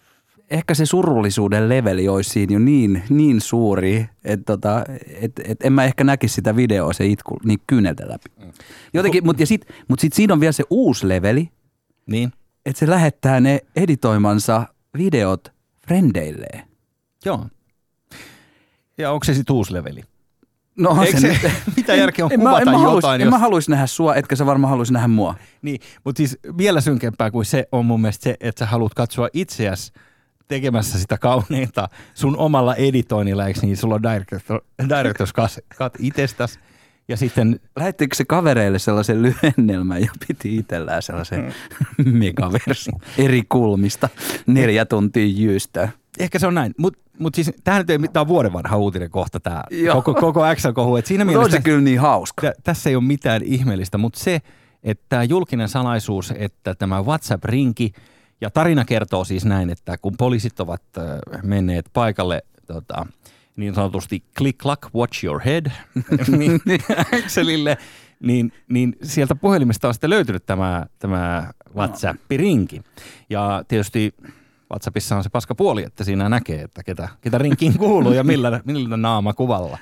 ehkä 0.53 0.75
se 0.75 0.87
surullisuuden 0.87 1.69
leveli 1.69 2.09
olisi 2.09 2.31
siinä 2.31 2.53
jo 2.53 2.59
niin, 2.59 3.03
niin 3.09 3.41
suuri, 3.41 4.07
että 4.25 4.45
tota, 4.45 4.85
et, 5.21 5.33
et 5.45 5.65
en 5.65 5.73
mä 5.73 5.85
ehkä 5.85 6.05
näkisi 6.05 6.35
sitä 6.35 6.57
videoa 6.57 6.93
se 6.93 7.07
itku 7.07 7.39
niin 7.45 7.59
kyyneltä 7.67 8.09
läpi. 8.09 8.53
Jotenkin, 8.95 9.25
mutta 9.25 9.47
sit, 9.47 9.67
mut 9.89 10.01
sit 10.01 10.13
siinä 10.13 10.35
on 10.35 10.41
vielä 10.41 10.53
se 10.53 10.65
uusi 10.71 11.09
leveli, 11.09 11.49
Niin, 12.07 12.33
että 12.67 12.81
se 12.81 12.91
lähettää 12.91 13.41
ne 13.41 13.61
editoimansa 13.77 14.67
videot 14.99 15.53
frendeilleen. 15.87 16.63
joo. 17.25 17.47
Ja 18.99 19.11
onko 19.13 19.25
se 19.25 19.35
sitten 19.35 19.57
uusi 19.57 19.73
leveli? 19.73 20.01
No 20.77 20.91
on 20.91 21.07
Eikö 21.07 21.21
se, 21.21 21.39
mitä 21.77 21.95
järkeä 21.95 22.25
on 22.25 22.33
en 22.33 22.41
kuvata 22.41 22.61
en 22.61 22.71
mä 22.71 22.79
haluis, 22.79 22.97
jotain, 22.97 23.21
en 23.21 23.25
jos... 23.27 23.31
mä 23.31 23.39
haluaisi 23.39 23.71
nähdä 23.71 23.87
sua, 23.87 24.15
etkä 24.15 24.37
sä 24.37 24.47
varmaan 24.47 24.71
haluaisi 24.71 24.93
nähdä 24.93 25.09
mua. 25.09 25.35
Niin, 25.63 25.81
mutta 26.05 26.17
siis 26.19 26.39
vielä 26.59 26.81
synkempää 26.81 27.31
kuin 27.31 27.45
se 27.45 27.69
on 27.73 27.87
mun 27.87 28.01
mielestä 28.01 28.25
se, 28.25 28.37
että 28.41 28.59
sä 28.59 28.67
haluat 28.67 28.95
katsoa 28.95 29.29
itseäsi 29.33 29.93
tekemässä 30.53 30.99
sitä 30.99 31.19
kauneinta 31.19 31.89
sun 32.15 32.37
omalla 32.37 32.75
editoinnilla, 32.75 33.47
eikö 33.47 33.61
niin? 33.63 33.77
Sulla 33.77 33.95
on 33.95 34.03
director, 34.03 34.61
director's 34.83 35.33
cut- 35.75 35.97
itsestäsi 35.99 36.59
ja 37.09 37.17
sitten 37.17 37.61
Lähettikö 37.77 38.15
se 38.17 38.25
kavereille 38.25 38.79
sellaisen 38.79 39.23
lyhennelmän 39.23 40.01
ja 40.03 40.11
piti 40.29 40.57
itsellään 40.57 41.03
sellaisen 41.03 41.55
megaversi 42.05 42.91
eri 43.19 43.43
kulmista 43.49 44.09
neljä 44.47 44.85
tuntia 44.85 45.27
jyystöä? 45.27 45.89
ehkä 46.19 46.39
se 46.39 46.47
on 46.47 46.55
näin. 46.55 46.75
Mutta 46.79 47.01
mut 47.19 47.35
siis 47.35 47.53
tämähän 47.65 47.81
nyt 47.81 47.91
ei 47.91 47.99
mitään 47.99 48.29
vuoden 48.29 48.53
vanha 48.53 48.77
uutinen 48.77 49.11
kohta 49.11 49.41
tämä 49.41 49.63
koko, 49.93 50.15
koko 50.15 50.41
X-kohu. 50.55 50.97
Et 50.97 51.07
siinä 51.07 51.25
Mutta 51.25 51.39
on 51.39 51.43
mielessä 51.43 51.59
se 51.59 51.63
kyllä 51.63 51.81
niin 51.81 52.01
hauska. 52.01 52.43
tä, 52.43 52.53
tässä 52.65 52.91
ei 52.91 52.97
ole 52.97 53.05
mitään 53.05 53.43
ihmeellistä, 53.45 53.99
mutta 53.99 54.21
se, 54.21 54.41
että 54.83 55.05
tämä 55.09 55.25
julkinen 55.25 55.69
salaisuus, 55.69 56.35
että 56.37 56.75
tämä 56.75 57.03
WhatsApp-rinki, 57.03 57.93
ja 58.43 58.51
tarina 58.51 58.85
kertoo 58.85 59.25
siis 59.25 59.45
näin, 59.45 59.71
että 59.71 59.99
kun 59.99 60.15
poliisit 60.19 60.61
ovat 60.61 60.83
menneet 61.43 61.91
paikalle 61.93 62.43
tota, 62.67 63.07
niin 63.57 63.75
sanotusti 63.75 64.25
click 64.39 64.59
clack, 64.59 64.95
watch 64.95 65.25
your 65.25 65.41
head, 65.45 65.67
niin, 66.39 66.61
Excelille, 67.13 67.79
niin, 68.21 68.53
niin 68.69 68.97
sieltä 69.03 69.35
puhelimesta 69.35 69.89
on 69.89 69.95
sitten 69.95 70.11
löytynyt 70.11 70.47
tämä, 70.47 70.87
tämä 70.99 71.53
WhatsApp-rinki. 71.75 72.83
Ja 73.31 73.65
tietysti 73.69 74.15
WhatsAppissa 74.73 75.17
on 75.17 75.23
se 75.23 75.31
paska 75.31 75.55
puoli, 75.55 75.83
että 75.83 76.05
siinä 76.05 76.29
näkee, 76.29 76.63
että 76.63 76.83
ketä, 76.83 77.09
ketä 77.21 77.39
rinkiin 77.39 77.79
kuuluu 77.79 78.13
ja 78.13 78.25
millä, 78.25 78.61
millä 78.65 78.97
naamakuvalla. 78.97 79.79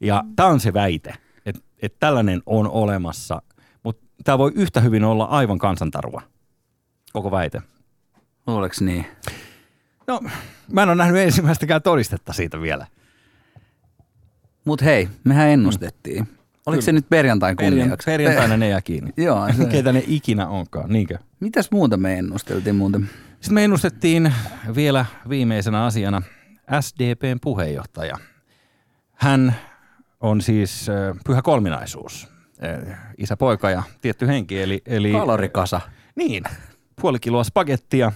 Ja 0.00 0.24
tämä 0.36 0.48
on 0.48 0.60
se 0.60 0.72
väite, 0.72 1.14
että, 1.46 1.62
että 1.82 1.96
tällainen 2.00 2.42
on 2.46 2.70
olemassa, 2.70 3.42
mutta 3.82 4.06
tämä 4.24 4.38
voi 4.38 4.52
yhtä 4.54 4.80
hyvin 4.80 5.04
olla 5.04 5.24
aivan 5.24 5.58
kansantarua, 5.58 6.22
koko 7.12 7.30
väite. 7.30 7.62
Oleks 8.56 8.80
niin? 8.80 9.06
No, 10.06 10.20
mä 10.72 10.82
en 10.82 10.88
ole 10.88 10.96
nähnyt 10.96 11.22
ensimmäistäkään 11.22 11.82
todistetta 11.82 12.32
siitä 12.32 12.60
vielä. 12.60 12.86
Mut 14.64 14.82
hei, 14.82 15.08
mehän 15.24 15.48
ennustettiin. 15.48 16.28
Oliko 16.66 16.82
se 16.82 16.92
nyt 16.92 17.08
perjantain 17.08 17.56
kunniaksi? 17.56 18.04
Perjantaina 18.04 18.56
ne 18.56 18.68
jää 18.74 18.80
kiinni. 18.80 19.10
Joo. 19.16 19.48
Se, 19.56 19.64
Ketä 19.64 19.92
ne 19.92 20.04
ikinä 20.06 20.48
onkaan, 20.48 20.90
niinkö? 20.92 21.18
mitäs 21.40 21.70
muuta 21.70 21.96
me 21.96 22.18
ennusteltiin 22.18 22.76
muuten? 22.76 23.10
Sitten 23.30 23.54
me 23.54 23.64
ennustettiin 23.64 24.34
vielä 24.74 25.06
viimeisenä 25.28 25.84
asiana 25.84 26.22
SDPn 26.80 27.38
puheenjohtaja. 27.42 28.18
Hän 29.14 29.54
on 30.20 30.40
siis 30.40 30.86
pyhä 31.26 31.42
kolminaisuus, 31.42 32.28
isä, 33.18 33.36
poika 33.36 33.70
ja 33.70 33.82
tietty 34.00 34.26
henki. 34.26 34.62
Eli, 34.62 34.82
eli 34.86 35.12
Kalorikasa. 35.12 35.80
Niin, 36.16 36.44
puoli 37.00 37.18
kiloa 37.18 37.44
spagettia 37.44 38.12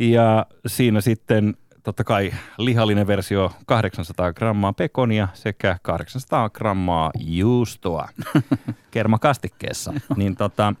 ja 0.00 0.46
siinä 0.66 1.00
sitten 1.00 1.56
totta 1.82 2.04
kai 2.04 2.32
lihallinen 2.58 3.06
versio 3.06 3.52
800 3.66 4.32
grammaa 4.32 4.72
pekonia 4.72 5.28
sekä 5.34 5.78
800 5.82 6.50
grammaa 6.50 7.10
juustoa 7.18 8.08
kermakastikkeessa. 8.90 9.92
Niin 10.16 10.36
tota, 10.36 10.74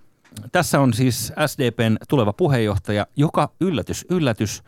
tässä 0.52 0.80
on 0.80 0.94
siis 0.94 1.32
SDPn 1.46 1.96
tuleva 2.08 2.32
puheenjohtaja, 2.32 3.06
joka 3.16 3.48
yllätys, 3.60 4.06
yllätys 4.10 4.62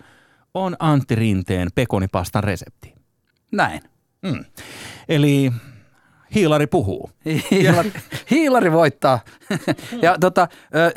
on 0.55 0.77
Antti 0.79 1.15
Rinteen 1.15 1.69
pekonipastan 1.75 2.45
resepti. 2.45 2.95
Näin. 3.53 3.81
Mm. 4.23 4.45
Eli 5.09 5.53
hiilari 6.35 6.67
puhuu. 6.67 7.11
Hiilari, 7.51 7.93
hiilari 8.31 8.73
voittaa. 8.73 9.21
ja, 10.03 10.17
tota, 10.21 10.49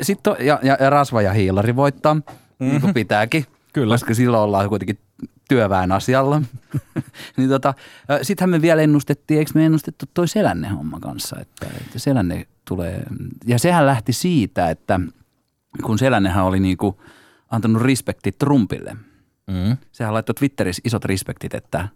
sit 0.02 0.22
to, 0.22 0.36
ja, 0.38 0.58
ja, 0.62 0.76
ja 0.80 0.90
rasva 0.90 1.22
ja 1.22 1.32
hiilari 1.32 1.76
voittaa, 1.76 2.16
mm-hmm. 2.58 2.72
niin 2.72 2.80
kuin 2.80 2.94
pitääkin. 2.94 3.44
Kyllä. 3.72 3.94
Koska 3.94 4.14
silloin 4.14 4.42
ollaan 4.42 4.68
kuitenkin 4.68 4.98
työväen 5.48 5.92
asialla. 5.92 6.42
niin 7.36 7.48
tota, 7.48 7.74
sittenhän 8.22 8.50
me 8.50 8.62
vielä 8.62 8.82
ennustettiin, 8.82 9.38
eikö 9.38 9.50
me 9.54 9.66
ennustettu 9.66 10.04
toi 10.14 10.28
selänne 10.28 10.68
homma 10.68 11.00
kanssa, 11.00 11.36
että, 11.40 11.66
että 11.80 11.98
selänne 11.98 12.46
tulee. 12.64 13.02
Ja 13.46 13.58
sehän 13.58 13.86
lähti 13.86 14.12
siitä, 14.12 14.70
että 14.70 15.00
kun 15.82 15.98
selännehän 15.98 16.44
oli 16.44 16.60
niinku 16.60 17.02
antanut 17.50 17.82
respektit 17.82 18.38
Trumpille. 18.38 18.96
Mm. 19.46 19.76
Sehän 19.92 20.14
laittoi 20.14 20.34
Twitterissä 20.34 20.82
isot 20.84 21.04
respektit, 21.04 21.54
että, 21.54 21.88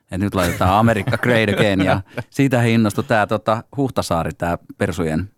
että 0.00 0.18
nyt 0.18 0.34
laitetaan 0.34 0.78
Amerikka 0.78 1.18
great 1.18 1.48
again. 1.48 1.80
Ja 1.80 2.00
siitä 2.30 2.62
innostui 2.62 3.04
tämä 3.04 3.26
tota, 3.26 3.64
Huhtasaari, 3.76 4.30
tämä 4.32 4.58
Persujen 4.78 5.30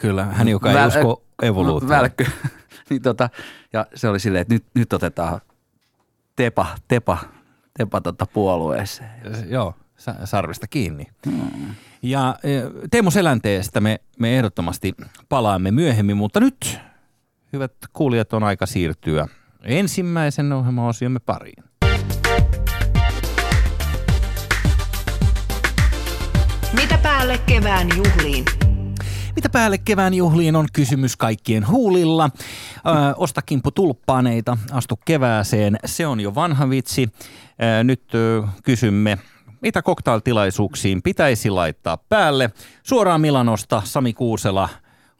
Kyllä, 0.00 0.24
hän 0.24 0.48
joka 0.48 0.70
ei 0.70 0.76
Väl- 0.76 0.88
usko 0.88 1.22
evoluutioon. 1.42 1.88
välkkö. 1.88 2.24
Niin 2.90 3.02
tota, 3.02 3.28
ja 3.72 3.86
se 3.94 4.08
oli 4.08 4.20
silleen, 4.20 4.42
että 4.42 4.54
nyt, 4.54 4.64
nyt 4.74 4.92
otetaan 4.92 5.40
tepa, 6.36 6.66
tepa, 6.88 7.18
tepa 7.78 8.00
tota 8.00 8.26
puolueeseen. 8.26 9.10
Joo, 9.48 9.74
sa- 9.96 10.26
sarvista 10.26 10.66
kiinni. 10.66 11.06
Ja 12.02 12.36
e, 12.42 12.50
Teemu 12.90 13.10
Selänteestä 13.10 13.80
me, 13.80 14.00
me 14.18 14.36
ehdottomasti 14.36 14.94
palaamme 15.28 15.70
myöhemmin, 15.70 16.16
mutta 16.16 16.40
nyt 16.40 16.78
hyvät 17.52 17.72
kuulijat, 17.92 18.32
on 18.32 18.42
aika 18.42 18.66
siirtyä 18.66 19.28
ensimmäisen 19.62 20.52
ohjelmaosiomme 20.52 21.18
pariin. 21.18 21.64
Mitä 26.72 26.98
päälle 26.98 27.38
kevään 27.38 27.88
juhliin? 27.96 28.44
Mitä 29.40 29.48
päälle 29.48 29.78
kevään 29.78 30.14
juhliin 30.14 30.56
on 30.56 30.66
kysymys 30.72 31.16
kaikkien 31.16 31.68
huulilla. 31.68 32.30
Ö, 32.76 33.14
osta 33.16 33.42
kimppu 33.42 33.70
tulppaaneita, 33.70 34.56
astu 34.72 34.98
kevääseen. 35.04 35.78
Se 35.84 36.06
on 36.06 36.20
jo 36.20 36.34
vanha 36.34 36.70
vitsi. 36.70 37.08
Ö, 37.80 37.84
nyt 37.84 38.14
ö, 38.14 38.42
kysymme, 38.64 39.18
mitä 39.60 39.82
koktailtilaisuuksiin 39.82 41.02
pitäisi 41.02 41.50
laittaa 41.50 41.96
päälle. 41.96 42.50
Suoraan 42.82 43.20
Milanosta, 43.20 43.82
Sami 43.84 44.12
Kuusela, 44.12 44.68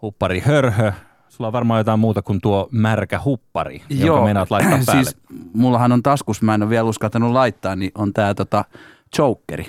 huppari 0.03 0.41
hörhö. 0.41 0.93
Sulla 1.29 1.47
on 1.47 1.53
varmaan 1.53 1.81
jotain 1.81 2.01
muuta 2.01 2.23
kuin 2.23 2.41
tuo 2.41 2.69
märkä 2.71 3.21
huppari, 3.25 3.83
jonka 3.89 4.25
meinaat 4.25 4.51
laittaa 4.51 4.79
päälle. 4.87 5.05
siis 5.05 5.17
mullahan 5.55 5.93
on 5.93 6.03
taskus, 6.03 6.43
mä 6.43 6.55
en 6.55 6.63
ole 6.63 6.71
vielä 6.71 6.89
uskaltanut 6.89 7.33
laittaa, 7.33 7.77
niin 7.77 7.93
on 7.95 8.13
tää 8.13 8.35
tota 8.35 8.65
Jokeri. 9.19 9.67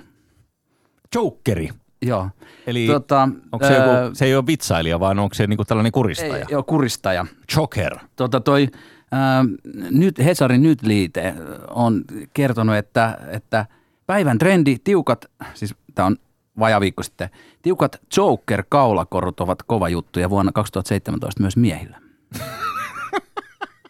Jokeri. 1.15 1.69
Joo. 2.01 2.29
Eli 2.67 2.87
tota, 2.87 3.29
onko 3.51 3.67
se, 3.67 3.77
ää, 3.77 4.01
joku, 4.01 4.15
se 4.15 4.25
ei 4.25 4.35
ole 4.35 4.47
vitsailija, 4.47 4.99
vaan 4.99 5.19
onko 5.19 5.33
se 5.33 5.47
niinku 5.47 5.65
tällainen 5.65 5.91
kuristaja? 5.91 6.35
Ei, 6.35 6.45
joo, 6.49 6.63
kuristaja. 6.63 7.25
Joker. 7.57 7.97
Tota 8.15 8.39
toi, 8.39 8.67
ää, 9.11 9.45
nyt 9.91 10.17
Hesarin 10.17 10.63
nyt 10.63 10.81
liite 10.81 11.33
on 11.67 12.03
kertonut, 12.33 12.75
että, 12.75 13.17
että 13.27 13.65
päivän 14.07 14.37
trendi, 14.37 14.77
tiukat, 14.83 15.25
siis 15.53 15.75
tämä 15.95 16.05
on 16.05 16.17
vaja 16.59 16.79
viikko 16.79 17.03
sitten, 17.03 17.29
tiukat 17.61 18.01
Joker-kaulakorut 18.17 19.39
ovat 19.39 19.63
kova 19.63 19.89
juttu 19.89 20.19
ja 20.19 20.29
vuonna 20.29 20.51
2017 20.51 21.41
myös 21.41 21.57
miehillä. 21.57 21.97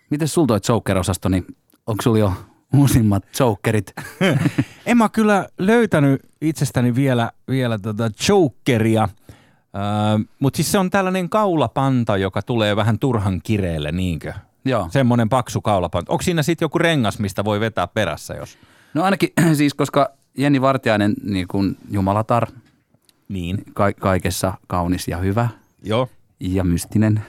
Miten 0.09 0.27
sulla 0.27 0.47
toi 0.47 0.59
Joker-osasto, 0.69 1.29
niin 1.29 1.45
onko 1.87 2.01
sulla 2.01 2.17
jo 2.17 2.33
uusimmat 2.73 3.23
Jokerit? 3.39 3.93
En 4.85 4.97
mä 4.97 5.09
kyllä 5.09 5.47
löytänyt 5.57 6.21
itsestäni 6.41 6.95
vielä, 6.95 7.31
vielä 7.47 7.79
tota 7.79 8.09
Jokeria, 8.29 9.03
uh, 9.03 10.25
mutta 10.39 10.57
siis 10.57 10.71
se 10.71 10.77
on 10.77 10.89
tällainen 10.89 11.29
kaulapanta, 11.29 12.17
joka 12.17 12.41
tulee 12.41 12.75
vähän 12.75 12.99
turhan 12.99 13.41
kireelle, 13.43 13.91
niinkö? 13.91 14.33
Joo. 14.65 14.87
Semmoinen 14.91 15.29
paksu 15.29 15.61
kaulapanta. 15.61 16.11
Onko 16.11 16.21
siinä 16.21 16.43
sitten 16.43 16.65
joku 16.65 16.77
rengas, 16.77 17.19
mistä 17.19 17.45
voi 17.45 17.59
vetää 17.59 17.87
perässä, 17.87 18.33
jos 18.33 18.57
No 18.93 19.03
ainakin 19.03 19.29
siis, 19.57 19.73
koska 19.73 20.11
Jenni 20.37 20.61
Vartiainen, 20.61 21.13
niin 21.23 21.47
kuin 21.47 21.77
Jumalatar, 21.91 22.47
niin? 23.29 23.63
ka- 23.73 23.93
kaikessa 23.93 24.53
kaunis 24.67 25.07
ja 25.07 25.17
hyvä 25.17 25.49
Joo. 25.83 26.09
ja 26.39 26.63
mystinen 26.63 27.21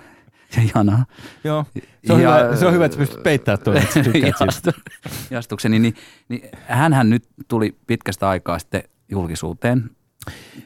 ja 0.56 0.62
jana. 0.74 1.04
Joo. 1.44 1.64
Se 2.06 2.12
on, 2.12 2.20
Ja- 2.22 2.38
hyvä, 2.44 2.56
se 2.56 2.66
on 2.66 2.72
hyvä, 2.72 2.84
että 2.84 2.98
pystyt 2.98 3.22
peittämään 3.22 3.58
tuon, 3.64 3.76
että. 3.76 4.44
Jastu- 4.44 4.80
jastukseni, 5.30 5.78
niin, 5.78 5.94
niin 6.28 6.48
hänhän 6.66 7.10
nyt 7.10 7.24
tuli 7.48 7.76
pitkästä 7.86 8.28
aikaa 8.28 8.58
sitten 8.58 8.82
julkisuuteen. 9.10 9.90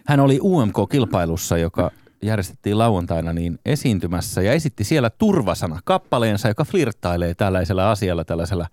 Hän 0.07 0.21
oli 0.21 0.39
UMK-kilpailussa, 0.43 1.59
joka 1.59 1.91
järjestettiin 2.23 2.79
lauantaina 2.79 3.33
niin 3.33 3.59
esiintymässä 3.67 4.43
ja 4.43 4.53
esitti 4.53 4.85
siellä 4.85 5.11
turvasana 5.11 5.81
kappaleensa, 5.85 6.49
joka 6.49 6.65
flirttailee 6.65 7.35
tällaisella 7.35 7.91
asialla, 7.91 8.25
tällaisella 8.25 8.67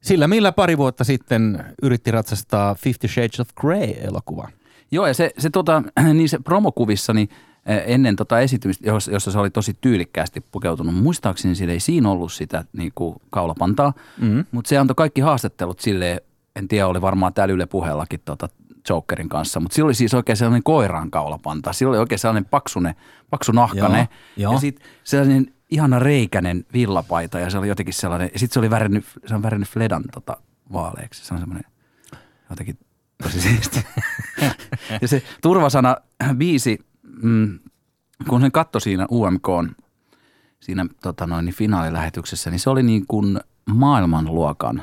sillä, 0.00 0.28
millä 0.28 0.52
pari 0.52 0.78
vuotta 0.78 1.04
sitten 1.04 1.64
yritti 1.82 2.10
ratsastaa 2.10 2.74
Fifty 2.74 3.08
Shades 3.08 3.40
of 3.40 3.48
Grey-elokuva. 3.60 4.48
Joo, 4.90 5.06
ja 5.06 5.14
se, 5.14 5.30
se 5.38 5.50
tota, 5.50 5.82
niin 6.14 6.28
se 6.28 6.38
promokuvissa, 6.44 7.12
niin 7.12 7.28
ennen 7.66 8.16
tota 8.16 8.40
esitymistä, 8.40 8.86
jos- 8.88 9.08
jossa 9.12 9.30
se 9.30 9.38
oli 9.38 9.50
tosi 9.50 9.76
tyylikkäästi 9.80 10.40
pukeutunut, 10.52 10.94
muistaakseni 10.94 11.54
sillä 11.54 11.72
ei 11.72 11.80
siinä 11.80 12.10
ollut 12.10 12.32
sitä 12.32 12.64
niin 12.72 12.92
kuin 12.94 13.16
kaulapantaa, 13.30 13.92
Mm. 14.20 14.44
mutta 14.52 14.68
se 14.68 14.78
antoi 14.78 14.94
kaikki 14.94 15.20
haastattelut 15.20 15.80
silleen, 15.80 16.20
en 16.56 16.68
tiedä, 16.68 16.86
oli 16.86 17.00
varmaan 17.00 17.34
täällä 17.34 17.54
Yle 17.54 17.66
puheellakin 17.66 18.20
tota 18.24 18.48
Jokerin 18.88 19.28
kanssa, 19.28 19.60
mutta 19.60 19.74
sillä 19.74 19.86
oli 19.86 19.94
siis 19.94 20.14
oikein 20.14 20.36
sellainen 20.36 20.62
koiraan 20.62 21.10
kaulapanta. 21.10 21.72
Sillä 21.72 21.90
oli 21.90 21.98
oikein 21.98 22.18
sellainen 22.18 22.44
paksune, 22.44 22.94
paksu 23.30 23.52
nahkane 23.52 23.98
Joo, 23.98 24.06
joo. 24.36 24.52
ja 24.52 24.58
sitten 24.58 24.86
sellainen 25.04 25.54
ihana 25.70 25.98
reikäinen 25.98 26.64
villapaita 26.72 27.38
ja 27.38 27.50
se 27.50 27.58
oli 27.58 27.68
jotenkin 27.68 27.94
sellainen, 27.94 28.30
ja 28.32 28.38
sitten 28.38 28.54
se 28.54 28.58
oli 28.58 28.70
värinnyt, 28.70 29.04
se 29.26 29.34
on 29.34 29.42
värinnyt 29.42 29.68
Fledan 29.68 30.04
tota, 30.12 30.36
vaaleeksi. 30.72 31.24
Se 31.24 31.34
on 31.34 31.40
semmoinen 31.40 31.70
jotenkin 32.50 32.78
tosi 33.22 33.40
siisti. 33.40 33.86
ja 35.02 35.08
se 35.08 35.22
turvasana 35.42 35.96
biisi, 36.36 36.78
mm, 37.22 37.58
kun 38.28 38.40
sen 38.40 38.52
katto 38.52 38.80
siinä 38.80 39.06
UMK 39.10 39.48
siinä 40.60 40.86
tota 41.02 41.26
noin, 41.26 41.44
niin 41.44 41.54
finaalilähetyksessä, 41.54 42.50
niin 42.50 42.60
se 42.60 42.70
oli 42.70 42.82
niin 42.82 43.06
kuin 43.06 43.40
maailmanluokan 43.70 44.82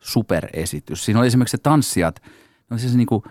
superesitys. 0.00 1.04
Siinä 1.04 1.20
oli 1.20 1.26
esimerkiksi 1.26 1.56
se 1.56 1.62
tanssijat, 1.62 2.22
ne 2.24 2.74
oli 2.74 2.80
siis 2.80 2.96
niin 2.96 3.06
kuin 3.06 3.22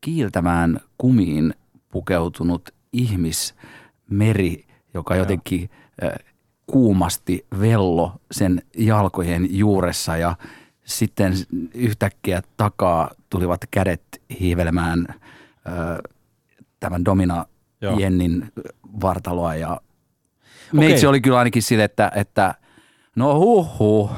kiiltämään 0.00 0.80
kumiin 0.98 1.54
pukeutunut 1.90 2.70
ihmismeri, 2.92 4.66
joka 4.94 5.16
jotenkin 5.16 5.70
äh, 6.04 6.12
kuumasti 6.66 7.46
vello 7.60 8.12
sen 8.30 8.62
jalkojen 8.78 9.58
juuressa 9.58 10.16
ja 10.16 10.36
sitten 10.84 11.32
yhtäkkiä 11.74 12.42
takaa 12.56 13.10
tulivat 13.30 13.60
kädet 13.70 14.22
hiivelemään 14.40 15.06
äh, 15.10 15.16
tämän 16.80 17.04
Domina 17.04 17.46
Joo. 17.84 17.98
Jennin 17.98 18.52
vartaloa 19.00 19.54
ja 19.54 19.80
meitsi 20.72 21.06
oli 21.06 21.20
kyllä 21.20 21.38
ainakin 21.38 21.62
sille, 21.62 21.84
että, 21.84 22.12
että 22.14 22.54
no 23.16 23.38
huh 23.38 23.78
huh. 23.78 24.10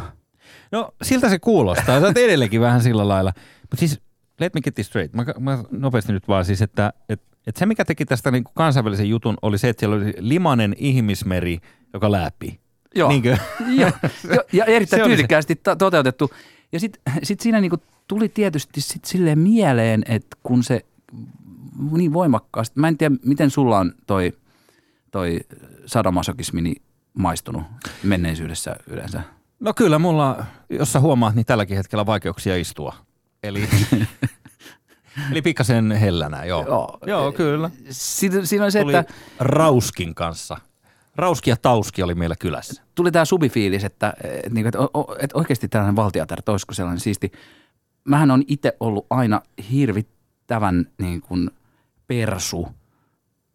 No 0.73 0.91
siltä 1.03 1.29
se 1.29 1.39
kuulostaa. 1.39 2.01
Sä 2.01 2.07
oot 2.07 2.19
edelleenkin 2.19 2.61
vähän 2.61 2.83
sillä 2.83 3.09
lailla. 3.09 3.33
Mutta 3.61 3.77
siis 3.77 4.01
let 4.41 4.55
me 4.55 4.61
get 4.61 4.75
this 4.75 4.87
straight. 4.87 5.15
Mä, 5.15 5.25
mä 5.39 5.59
nopeasti 5.71 6.13
nyt 6.13 6.29
vaan 6.29 6.45
siis, 6.45 6.63
että 6.63 6.93
et, 7.09 7.23
et 7.47 7.57
se 7.57 7.67
mikä 7.67 7.85
teki 7.85 8.05
tästä 8.05 8.31
niinku 8.31 8.51
kansainvälisen 8.55 9.09
jutun 9.09 9.37
oli 9.43 9.59
se, 9.59 9.69
että 9.69 9.81
siellä 9.81 9.97
oli 9.97 10.15
limanen 10.19 10.75
ihmismeri, 10.79 11.59
joka 11.93 12.13
läpi. 12.13 12.61
Joo. 12.95 13.09
Niinkö? 13.09 13.37
Joo, 13.81 13.91
jo, 14.35 14.45
ja 14.53 14.65
erittäin 14.65 15.03
tyylikkäästi 15.03 15.61
toteutettu. 15.79 16.31
Ja 16.73 16.81
sitten 16.81 17.03
sit 17.23 17.41
siinä 17.41 17.61
niinku 17.61 17.77
tuli 18.09 18.29
tietysti 18.29 18.81
sit 18.81 19.05
silleen 19.05 19.39
mieleen, 19.39 20.03
että 20.09 20.37
kun 20.43 20.65
se 20.65 20.81
niin 21.91 22.13
voimakkaasti, 22.13 22.81
mä 22.81 22.89
en 22.89 22.99
tiedä 22.99 23.17
miten 23.25 23.51
sulla 23.51 23.79
on 23.79 23.93
toi, 24.07 24.33
toi 25.11 25.41
sadomasokismi 25.87 26.63
niin 26.63 26.83
maistunut 27.19 27.63
menneisyydessä 28.03 28.77
yleensä. 28.87 29.23
No 29.61 29.75
kyllä 29.75 29.99
mulla, 29.99 30.45
jos 30.71 30.93
sä 30.93 31.01
huomaat, 31.01 31.35
niin 31.35 31.47
tälläkin 31.47 31.77
hetkellä 31.77 32.07
vaikeuksia 32.07 32.57
istua. 32.57 32.95
Eli, 33.43 33.69
eli 35.31 35.43
pikkasen 35.43 35.93
hellänä, 35.93 36.45
joo. 36.45 36.67
Joo. 36.67 36.99
joo 37.07 37.33
kyllä. 37.33 37.71
Siinä, 37.91 38.45
siinä 38.45 38.65
on 38.65 38.73
se, 38.73 38.81
Tuli 38.81 38.95
että 38.95 39.15
Rauskin 39.39 40.15
kanssa. 40.15 40.57
Rauski 41.17 41.51
ja 41.51 41.57
Tauski 41.57 42.03
oli 42.03 42.15
meillä 42.15 42.37
kylässä. 42.39 42.83
tuli 42.95 43.13
tämä 43.13 43.25
subifiilis, 43.25 43.85
että, 43.85 44.15
että, 44.25 44.51
niinku, 44.51 44.69
että, 44.69 44.79
että 45.19 45.39
oikeasti 45.39 45.69
tällainen 45.69 45.97
valtiatar, 45.97 46.39
olisiko 46.47 46.75
sellainen 46.75 47.01
siisti. 47.01 47.33
Mähän 48.05 48.31
on 48.31 48.43
itse 48.49 48.77
ollut 48.81 49.07
aina 49.11 49.43
hirvittävän 49.71 50.87
niin 50.99 51.21
kuin 51.21 51.51
persu 52.07 52.69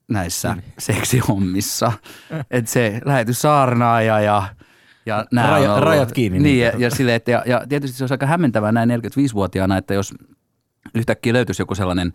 näissä 0.07 0.57
seksihommissa. 0.79 1.91
Että 2.51 2.71
se 2.71 3.01
lähetys 3.05 3.41
saarnaaja 3.41 4.19
ja, 4.19 4.43
ja 5.05 5.25
nämä 5.31 5.47
Raja- 5.47 5.71
ollut- 5.71 5.83
rajat 5.83 6.11
kiinni 6.11 6.39
Niin, 6.39 6.43
niitä. 6.63 6.77
ja, 6.77 6.83
ja, 6.85 6.89
sille, 6.95 7.15
että, 7.15 7.31
ja, 7.31 7.43
ja 7.45 7.63
tietysti 7.69 7.97
se 7.97 8.03
olisi 8.03 8.13
aika 8.13 8.25
hämmentävää 8.25 8.71
näin 8.71 8.89
45-vuotiaana, 8.89 9.77
että 9.77 9.93
jos 9.93 10.13
yhtäkkiä 10.95 11.33
löytyisi 11.33 11.61
joku 11.61 11.75
sellainen 11.75 12.13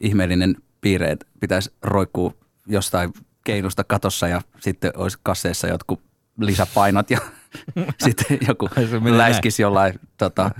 ihmeellinen 0.00 0.56
piirre, 0.80 1.10
että 1.10 1.26
pitäisi 1.40 1.72
roikkua 1.82 2.32
jostain 2.66 3.12
keinusta 3.44 3.84
katossa 3.84 4.28
ja 4.28 4.40
sitten 4.60 4.90
olisi 4.96 5.18
kasseissa 5.22 5.66
jotkut 5.66 6.02
lisäpainot 6.40 7.10
ja 7.10 7.18
sitten 8.04 8.38
joku 8.48 8.68
läiskisi 9.16 9.62
jollain 9.62 10.00
tota, 10.16 10.50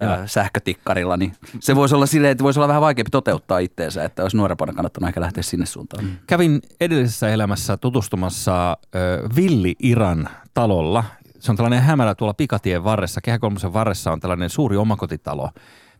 ää, 0.00 0.26
sähkötikkarilla, 0.26 1.16
niin 1.16 1.32
se 1.60 1.76
voisi 1.76 1.94
olla 1.94 2.06
silleen, 2.06 2.32
että 2.32 2.44
voisi 2.44 2.58
olla 2.58 2.68
vähän 2.68 2.82
vaikeampi 2.82 3.10
toteuttaa 3.10 3.58
itteensä, 3.58 4.04
että 4.04 4.22
olisi 4.22 4.36
nuorempana 4.36 4.72
kannattanut 4.72 5.08
ehkä 5.08 5.20
lähteä 5.20 5.42
sinne 5.42 5.66
suuntaan. 5.66 6.04
Kävin 6.26 6.60
edellisessä 6.80 7.28
elämässä 7.28 7.76
tutustumassa 7.76 8.76
ö, 8.94 9.28
Villi 9.36 9.76
Iran 9.82 10.28
talolla. 10.54 11.04
Se 11.38 11.52
on 11.52 11.56
tällainen 11.56 11.82
hämärä 11.82 12.14
tuolla 12.14 12.34
pikatien 12.34 12.84
varressa. 12.84 13.20
Kehä 13.20 13.38
kolmosen 13.38 13.72
varressa 13.72 14.12
on 14.12 14.20
tällainen 14.20 14.50
suuri 14.50 14.76
omakotitalo, 14.76 15.50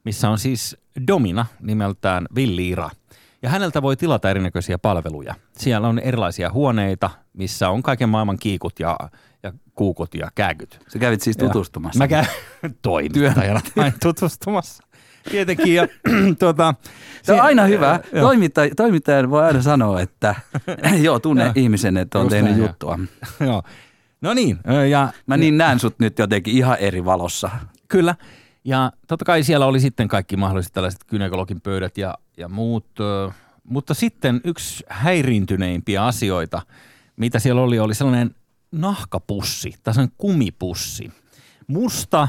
missä 0.05 0.31
on 0.31 0.39
siis 0.39 0.77
Domina 1.07 1.47
nimeltään 1.61 2.27
Villi 2.35 2.69
Ira. 2.69 2.91
Ja 3.43 3.51
häneltä 3.51 3.83
voi 3.83 3.97
tilata 3.97 4.31
erinäköisiä 4.31 4.79
palveluja. 4.79 5.35
Siellä 5.53 5.89
on 5.89 5.99
erilaisia 5.99 6.51
huoneita, 6.53 7.11
missä 7.33 7.71
on 7.71 7.83
kaiken 7.83 8.09
maailman 8.09 8.39
kiikut 8.39 8.81
ja, 8.81 8.97
ja 9.43 9.53
kuukut 9.75 10.15
ja 10.15 10.29
kääkyt. 10.35 10.81
Sä 10.89 10.99
kävit 10.99 11.21
siis 11.21 11.37
Ja 11.37 11.47
tutustumassa. 11.47 11.99
Mä 11.99 12.09
käyn 12.09 12.27
toimittajana 12.83 13.61
tutustumassa. 14.03 14.83
Tietenkin. 15.31 15.75
Ja, 15.75 15.89
tuota, 16.39 16.75
Se 17.23 17.33
on 17.33 17.41
aina 17.41 17.65
hyvä. 17.65 18.01
Joo. 18.13 18.23
Toimittaja, 18.23 18.75
toimittajan 18.75 19.31
voi 19.31 19.45
aina 19.45 19.63
sanoa, 19.63 20.01
että 20.01 20.35
joo, 21.03 21.19
tunne 21.19 21.45
Joo. 21.45 21.53
ihmisen, 21.57 21.97
että 21.97 22.19
on 22.19 22.25
Just 22.25 22.31
tehnyt 22.31 22.51
näin, 22.51 22.63
juttua. 22.63 22.99
Joo. 23.47 23.63
No 24.21 24.35
niin, 24.35 24.59
ja 24.91 25.13
Mä 25.27 25.37
niin 25.37 25.59
näen 25.59 25.81
sut 25.81 25.99
nyt 25.99 26.19
jotenkin 26.19 26.57
ihan 26.57 26.79
eri 26.79 27.05
valossa. 27.05 27.51
Kyllä. 27.89 28.15
Ja 28.65 28.93
totta 29.07 29.25
kai 29.25 29.43
siellä 29.43 29.67
oli 29.67 29.81
sitten 29.81 30.09
kaikki 30.09 30.37
mahdolliset 30.37 30.73
tällaiset 30.73 31.05
gynekologin 31.11 31.61
pöydät 31.61 31.99
ja, 31.99 32.15
ja 32.37 32.49
muut. 32.49 32.87
Mutta 33.65 33.95
sitten 33.95 34.41
yksi 34.45 34.85
häiriintyneimpiä 34.89 36.05
asioita, 36.05 36.63
mitä 37.17 37.39
siellä 37.39 37.63
oli, 37.63 37.79
oli 37.79 37.95
sellainen 37.95 38.35
nahkapussi 38.73 39.75
tai 39.83 39.95
sellainen 39.95 40.15
kumipussi. 40.19 41.13
Musta 41.67 42.23
äh, 42.23 42.29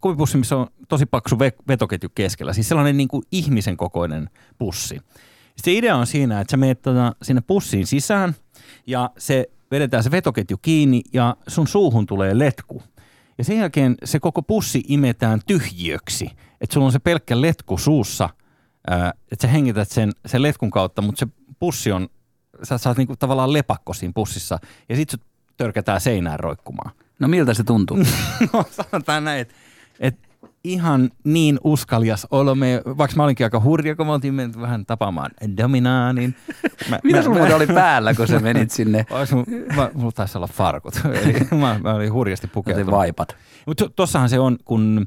kumipussi, 0.00 0.38
missä 0.38 0.56
on 0.56 0.66
tosi 0.88 1.06
paksu 1.06 1.36
ve- 1.36 1.62
vetoketju 1.68 2.08
keskellä. 2.14 2.52
Siis 2.52 2.68
sellainen 2.68 2.96
niin 2.96 3.08
kuin 3.08 3.22
ihmisen 3.32 3.76
kokoinen 3.76 4.30
pussi. 4.58 5.00
Se 5.56 5.72
idea 5.72 5.96
on 5.96 6.06
siinä, 6.06 6.40
että 6.40 6.50
sä 6.50 6.56
menet 6.56 6.82
tota, 6.82 7.16
sinne 7.22 7.40
pussiin 7.40 7.86
sisään 7.86 8.34
ja 8.86 9.10
se 9.18 9.50
vedetään 9.70 10.02
se 10.02 10.10
vetoketju 10.10 10.56
kiinni 10.62 11.02
ja 11.12 11.36
sun 11.48 11.68
suuhun 11.68 12.06
tulee 12.06 12.38
letku. 12.38 12.82
Ja 13.38 13.44
sen 13.44 13.58
jälkeen 13.58 13.94
se 14.04 14.20
koko 14.20 14.42
pussi 14.42 14.82
imetään 14.88 15.40
tyhjiöksi. 15.46 16.30
Että 16.60 16.74
sulla 16.74 16.86
on 16.86 16.92
se 16.92 16.98
pelkkä 16.98 17.40
letku 17.40 17.78
suussa, 17.78 18.28
ää, 18.86 19.12
että 19.32 19.46
sä 19.46 19.52
hengität 19.52 19.88
sen, 19.88 20.10
sen 20.26 20.42
letkun 20.42 20.70
kautta, 20.70 21.02
mutta 21.02 21.18
se 21.18 21.26
pussi 21.58 21.92
on, 21.92 22.08
sä 22.62 22.78
saat 22.78 22.96
niinku 22.96 23.16
tavallaan 23.16 23.52
lepakko 23.52 23.92
siinä 23.92 24.12
pussissa 24.14 24.58
ja 24.88 24.96
sit 24.96 25.10
sut 25.10 25.20
törkätään 25.56 26.00
seinään 26.00 26.40
roikkumaan. 26.40 26.90
No 27.18 27.28
miltä 27.28 27.54
se 27.54 27.64
tuntuu? 27.64 27.96
No 28.52 28.64
sanotaan 28.70 29.24
näin, 29.24 29.40
että 29.40 29.54
et 30.00 30.18
ihan 30.64 31.10
niin 31.24 31.58
uskaljas 31.64 32.26
olo. 32.30 32.54
Me, 32.54 32.82
vaikka 32.98 33.16
mä 33.16 33.24
olinkin 33.24 33.46
aika 33.46 33.60
hurja, 33.60 33.96
kun 33.96 34.06
me 34.06 34.12
oltiin 34.12 34.34
mennyt 34.34 34.60
vähän 34.60 34.86
tapaamaan 34.86 35.30
Dominaa, 35.56 36.12
niin... 36.12 36.34
Mä, 36.90 36.98
Mitä 37.04 37.22
sulla 37.22 37.38
muuten 37.38 37.56
oli 37.56 37.66
päällä, 37.66 38.14
kun 38.14 38.28
sä 38.28 38.38
menit 38.38 38.70
sinne? 38.70 39.06
Mun, 39.32 39.46
mä, 39.76 39.90
mulla 39.94 40.12
taisi 40.12 40.38
olla 40.38 40.46
farkut. 40.46 41.00
Eli 41.04 41.60
mä, 41.60 41.80
mä 41.82 41.94
olin 41.94 42.12
hurjasti 42.12 42.44
Otin 42.44 42.54
pukeutunut. 42.54 42.90
vaipat. 42.90 43.36
Mutta 43.66 43.88
tossahan 43.96 44.28
se 44.28 44.38
on, 44.38 44.58
kun 44.64 45.06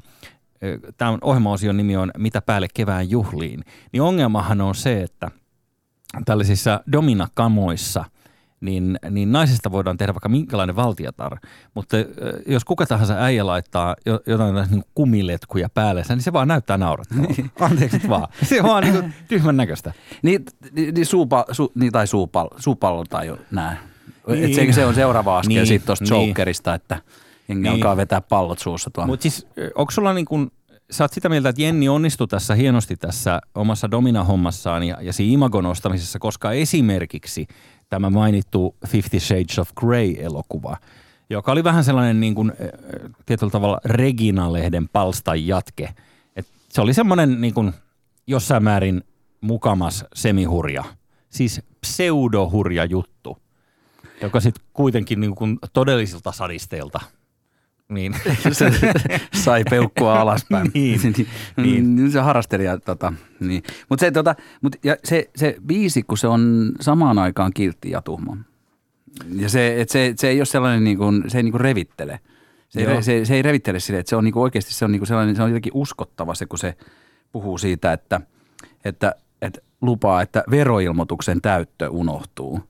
tämä 0.96 1.18
ohjelmaosion 1.22 1.76
nimi 1.76 1.96
on 1.96 2.10
Mitä 2.18 2.40
päälle 2.42 2.68
kevään 2.74 3.10
juhliin, 3.10 3.64
niin 3.92 4.02
ongelmahan 4.02 4.60
on 4.60 4.74
se, 4.74 5.02
että 5.02 5.30
tällaisissa 6.24 6.80
dominakamoissa 6.92 8.04
niin, 8.60 8.98
niin 9.10 9.32
naisesta 9.32 9.72
voidaan 9.72 9.96
tehdä 9.96 10.14
vaikka 10.14 10.28
minkälainen 10.28 10.76
valtiatar, 10.76 11.38
mutta 11.74 11.96
jos 12.46 12.64
kuka 12.64 12.86
tahansa 12.86 13.14
äijä 13.14 13.46
laittaa 13.46 13.96
jo- 14.06 14.20
jotain 14.26 14.54
niin 14.70 14.84
kumiletkuja 14.94 15.68
päällensä, 15.68 16.14
niin 16.14 16.22
se 16.22 16.32
vaan 16.32 16.48
näyttää 16.48 16.78
naurattavalta. 16.78 17.42
Anteeksi 17.60 17.96
nyt 17.98 18.08
vaan. 18.08 18.28
Se 18.48 18.60
on 18.62 18.68
vaan 18.68 18.84
niin 18.84 19.14
tyhmän 19.28 19.56
näköistä. 19.56 19.92
Niin, 20.22 20.44
niin, 20.72 20.94
niin, 20.94 21.06
suupa, 21.06 21.44
su, 21.52 21.72
niin 21.74 21.92
tai 21.92 22.06
suupal, 22.06 22.48
suupallo 22.56 23.04
tai 23.04 23.26
jo 23.26 23.38
nää. 23.50 23.76
Niin. 24.28 24.44
Et 24.44 24.54
se, 24.54 24.72
se 24.72 24.86
on 24.86 24.94
seuraava 24.94 25.38
askel 25.38 25.48
Niin, 25.48 25.56
niin, 25.56 25.66
sitten 25.66 25.86
tuosta 25.86 26.14
niin. 26.14 26.28
Jokerista, 26.28 26.74
että 26.74 27.02
jengi 27.48 27.62
Niin. 27.62 27.72
alkaa 27.74 27.96
vetää 27.96 28.20
pallot 28.20 28.58
suussa 28.58 28.90
tuolla. 28.90 29.06
Mutta 29.06 29.22
siis 29.22 29.46
onko 29.74 29.90
sulla 29.90 30.12
niin 30.12 30.24
kuin, 30.26 30.50
sä 30.90 31.04
oot 31.04 31.12
sitä 31.12 31.28
mieltä, 31.28 31.48
että 31.48 31.62
Jenni 31.62 31.88
onnistui 31.88 32.28
tässä 32.28 32.54
hienosti 32.54 32.96
tässä 32.96 33.40
omassa 33.54 33.90
Domina-hommassaan 33.90 34.82
ja, 34.82 34.98
ja 35.00 35.12
siinä 35.12 35.34
imagon 35.34 35.64
nostamisessa, 35.64 36.18
koska 36.18 36.52
esimerkiksi 36.52 37.46
tämä 37.88 38.10
mainittu 38.10 38.76
Fifty 38.86 39.20
Shades 39.20 39.58
of 39.58 39.70
Grey-elokuva, 39.80 40.76
joka 41.30 41.52
oli 41.52 41.64
vähän 41.64 41.84
sellainen 41.84 42.20
niin 42.20 42.34
kuin, 42.34 42.50
äh, 42.50 43.10
tietyllä 43.26 43.50
tavalla 43.50 43.80
Regina-lehden 43.84 44.88
palstan 44.92 45.46
jatke. 45.46 45.94
Et 46.36 46.46
se 46.68 46.80
oli 46.80 46.94
semmoinen 46.94 47.40
niin 47.40 47.54
kuin, 47.54 47.72
jossain 48.26 48.64
määrin 48.64 49.02
mukamas 49.40 50.04
semihurja, 50.14 50.84
siis 51.30 51.60
pseudohurja 51.80 52.84
juttu, 52.84 53.38
joka 54.22 54.40
sitten 54.40 54.64
kuitenkin 54.72 55.20
niin 55.20 55.34
kuin 55.34 55.58
todellisilta 55.72 56.32
sadisteilta 56.32 57.00
niin. 57.88 58.14
se 58.52 58.70
sai 59.34 59.64
peukkua 59.70 60.20
alaspäin. 60.20 60.70
Niin, 60.74 61.00
niin. 61.56 61.96
niin. 61.96 62.10
Se 62.12 62.20
harrastelija, 62.20 62.78
tota, 62.78 63.12
niin. 63.40 63.62
Mutta 63.88 64.00
se, 64.00 64.10
tota, 64.10 64.34
mut, 64.62 64.76
ja 64.84 64.96
se, 65.04 65.30
se 65.36 65.56
biisi, 65.66 66.02
kun 66.02 66.18
se 66.18 66.26
on 66.26 66.72
samaan 66.80 67.18
aikaan 67.18 67.52
kiltti 67.54 67.90
ja 67.90 68.02
tuhma. 68.02 68.36
Ja 69.36 69.48
se, 69.48 69.80
et 69.80 69.88
se, 69.88 70.14
se 70.16 70.28
ei 70.28 70.38
ole 70.38 70.46
sellainen, 70.46 70.84
niin 70.84 70.98
kuin, 70.98 71.24
se 71.28 71.38
ei 71.38 71.42
niin 71.42 71.52
kuin 71.52 71.60
revittele. 71.60 72.20
Se 72.68 72.80
ei, 72.80 72.86
Joo. 72.86 72.98
re- 72.98 73.02
se, 73.02 73.24
se 73.24 73.34
ei 73.34 73.42
revittele 73.42 73.80
sille, 73.80 73.98
että 73.98 74.10
se 74.10 74.16
on 74.16 74.24
niin 74.24 74.32
kuin 74.32 74.42
oikeasti 74.42 74.74
se 74.74 74.84
on 74.84 74.92
niin 74.92 75.00
kuin 75.00 75.06
sellainen, 75.06 75.36
se 75.36 75.42
on 75.42 75.50
jotenkin 75.50 75.72
uskottava 75.74 76.34
se, 76.34 76.46
kun 76.46 76.58
se 76.58 76.74
puhuu 77.32 77.58
siitä, 77.58 77.92
että, 77.92 78.20
että, 78.84 79.14
että 79.42 79.60
lupaa, 79.80 80.22
että 80.22 80.44
veroilmoituksen 80.50 81.40
täyttö 81.40 81.90
unohtuu, 81.90 82.60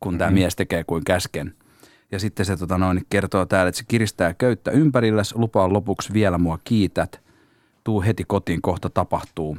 kun 0.00 0.18
tämä 0.18 0.30
mies 0.30 0.56
tekee 0.56 0.84
kuin 0.84 1.04
käsken. 1.04 1.54
Ja 2.12 2.18
sitten 2.18 2.46
se 2.46 2.56
tota 2.56 2.78
noin, 2.78 3.06
kertoo 3.10 3.46
täällä, 3.46 3.68
että 3.68 3.78
se 3.78 3.84
kiristää 3.88 4.34
köyttä 4.34 4.70
ympärilläs, 4.70 5.34
lupaa 5.34 5.72
lopuksi 5.72 6.12
vielä 6.12 6.38
mua 6.38 6.58
kiität, 6.64 7.20
tuu 7.84 8.02
heti 8.02 8.24
kotiin, 8.24 8.62
kohta 8.62 8.90
tapahtuu. 8.90 9.58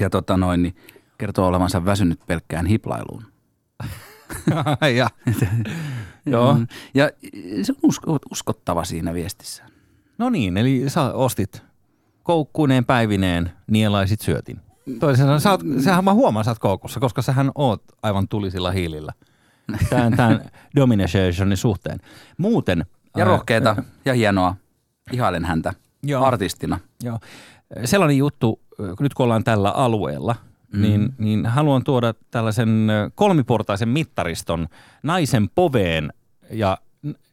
Ja 0.00 0.10
tota 0.10 0.36
noin, 0.36 0.62
niin 0.62 0.76
kertoo 1.18 1.46
olevansa 1.46 1.84
väsynyt 1.84 2.20
pelkkään 2.26 2.66
hiplailuun. 2.66 3.24
ja, 4.96 5.10
joo. 6.26 6.54
Mm. 6.54 6.66
Ja 6.94 7.10
se 7.62 7.72
on 7.72 7.78
usko, 7.82 8.18
uskottava 8.30 8.84
siinä 8.84 9.14
viestissä. 9.14 9.64
No 10.18 10.30
niin, 10.30 10.56
eli 10.56 10.84
sä 10.86 11.12
ostit 11.12 11.62
koukkuineen 12.22 12.84
päivineen, 12.84 13.50
nielaisit 13.66 14.20
syötin. 14.20 14.60
Toisin 15.00 15.24
sanoen, 15.24 15.40
sä 15.40 15.50
oot, 15.50 15.60
sähän 15.84 16.04
mä 16.04 16.14
huomaan, 16.14 16.44
sä 16.44 16.50
oot 16.50 16.58
koukussa, 16.58 17.00
koska 17.00 17.22
sähän 17.22 17.50
oot 17.54 17.82
aivan 18.02 18.28
tulisilla 18.28 18.70
hiilillä 18.70 19.12
tämän, 19.90 20.16
tämän 20.16 20.50
dominationin 20.76 21.56
suhteen. 21.56 21.98
Muuten... 22.38 22.86
Ja 23.16 23.24
ää, 23.24 23.28
rohkeeta 23.30 23.76
ja 24.04 24.14
hienoa. 24.14 24.56
Ihailen 25.12 25.44
häntä 25.44 25.72
Joo. 26.02 26.24
artistina. 26.24 26.78
Joo. 27.02 27.18
Sellainen 27.84 28.16
juttu, 28.16 28.60
nyt 29.00 29.14
kun 29.14 29.24
ollaan 29.24 29.44
tällä 29.44 29.70
alueella, 29.70 30.36
mm. 30.72 30.82
niin, 30.82 31.14
niin 31.18 31.46
haluan 31.46 31.84
tuoda 31.84 32.14
tällaisen 32.30 32.88
kolmiportaisen 33.14 33.88
mittariston 33.88 34.68
naisen 35.02 35.48
poveen 35.54 36.12
ja 36.50 36.78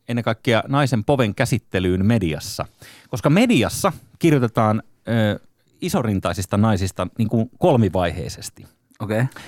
ennen 0.09 0.23
kaikkea 0.23 0.63
naisen 0.67 1.03
poven 1.03 1.35
käsittelyyn 1.35 2.05
mediassa. 2.05 2.65
Koska 3.09 3.29
mediassa 3.29 3.93
kirjoitetaan 4.19 4.83
ö, 5.07 5.39
isorintaisista 5.81 6.57
naisista 6.57 7.07
niin 7.17 7.29
kuin 7.29 7.49
kolmivaiheisesti. 7.59 8.65
Okei. 8.99 9.21
Okay. 9.21 9.41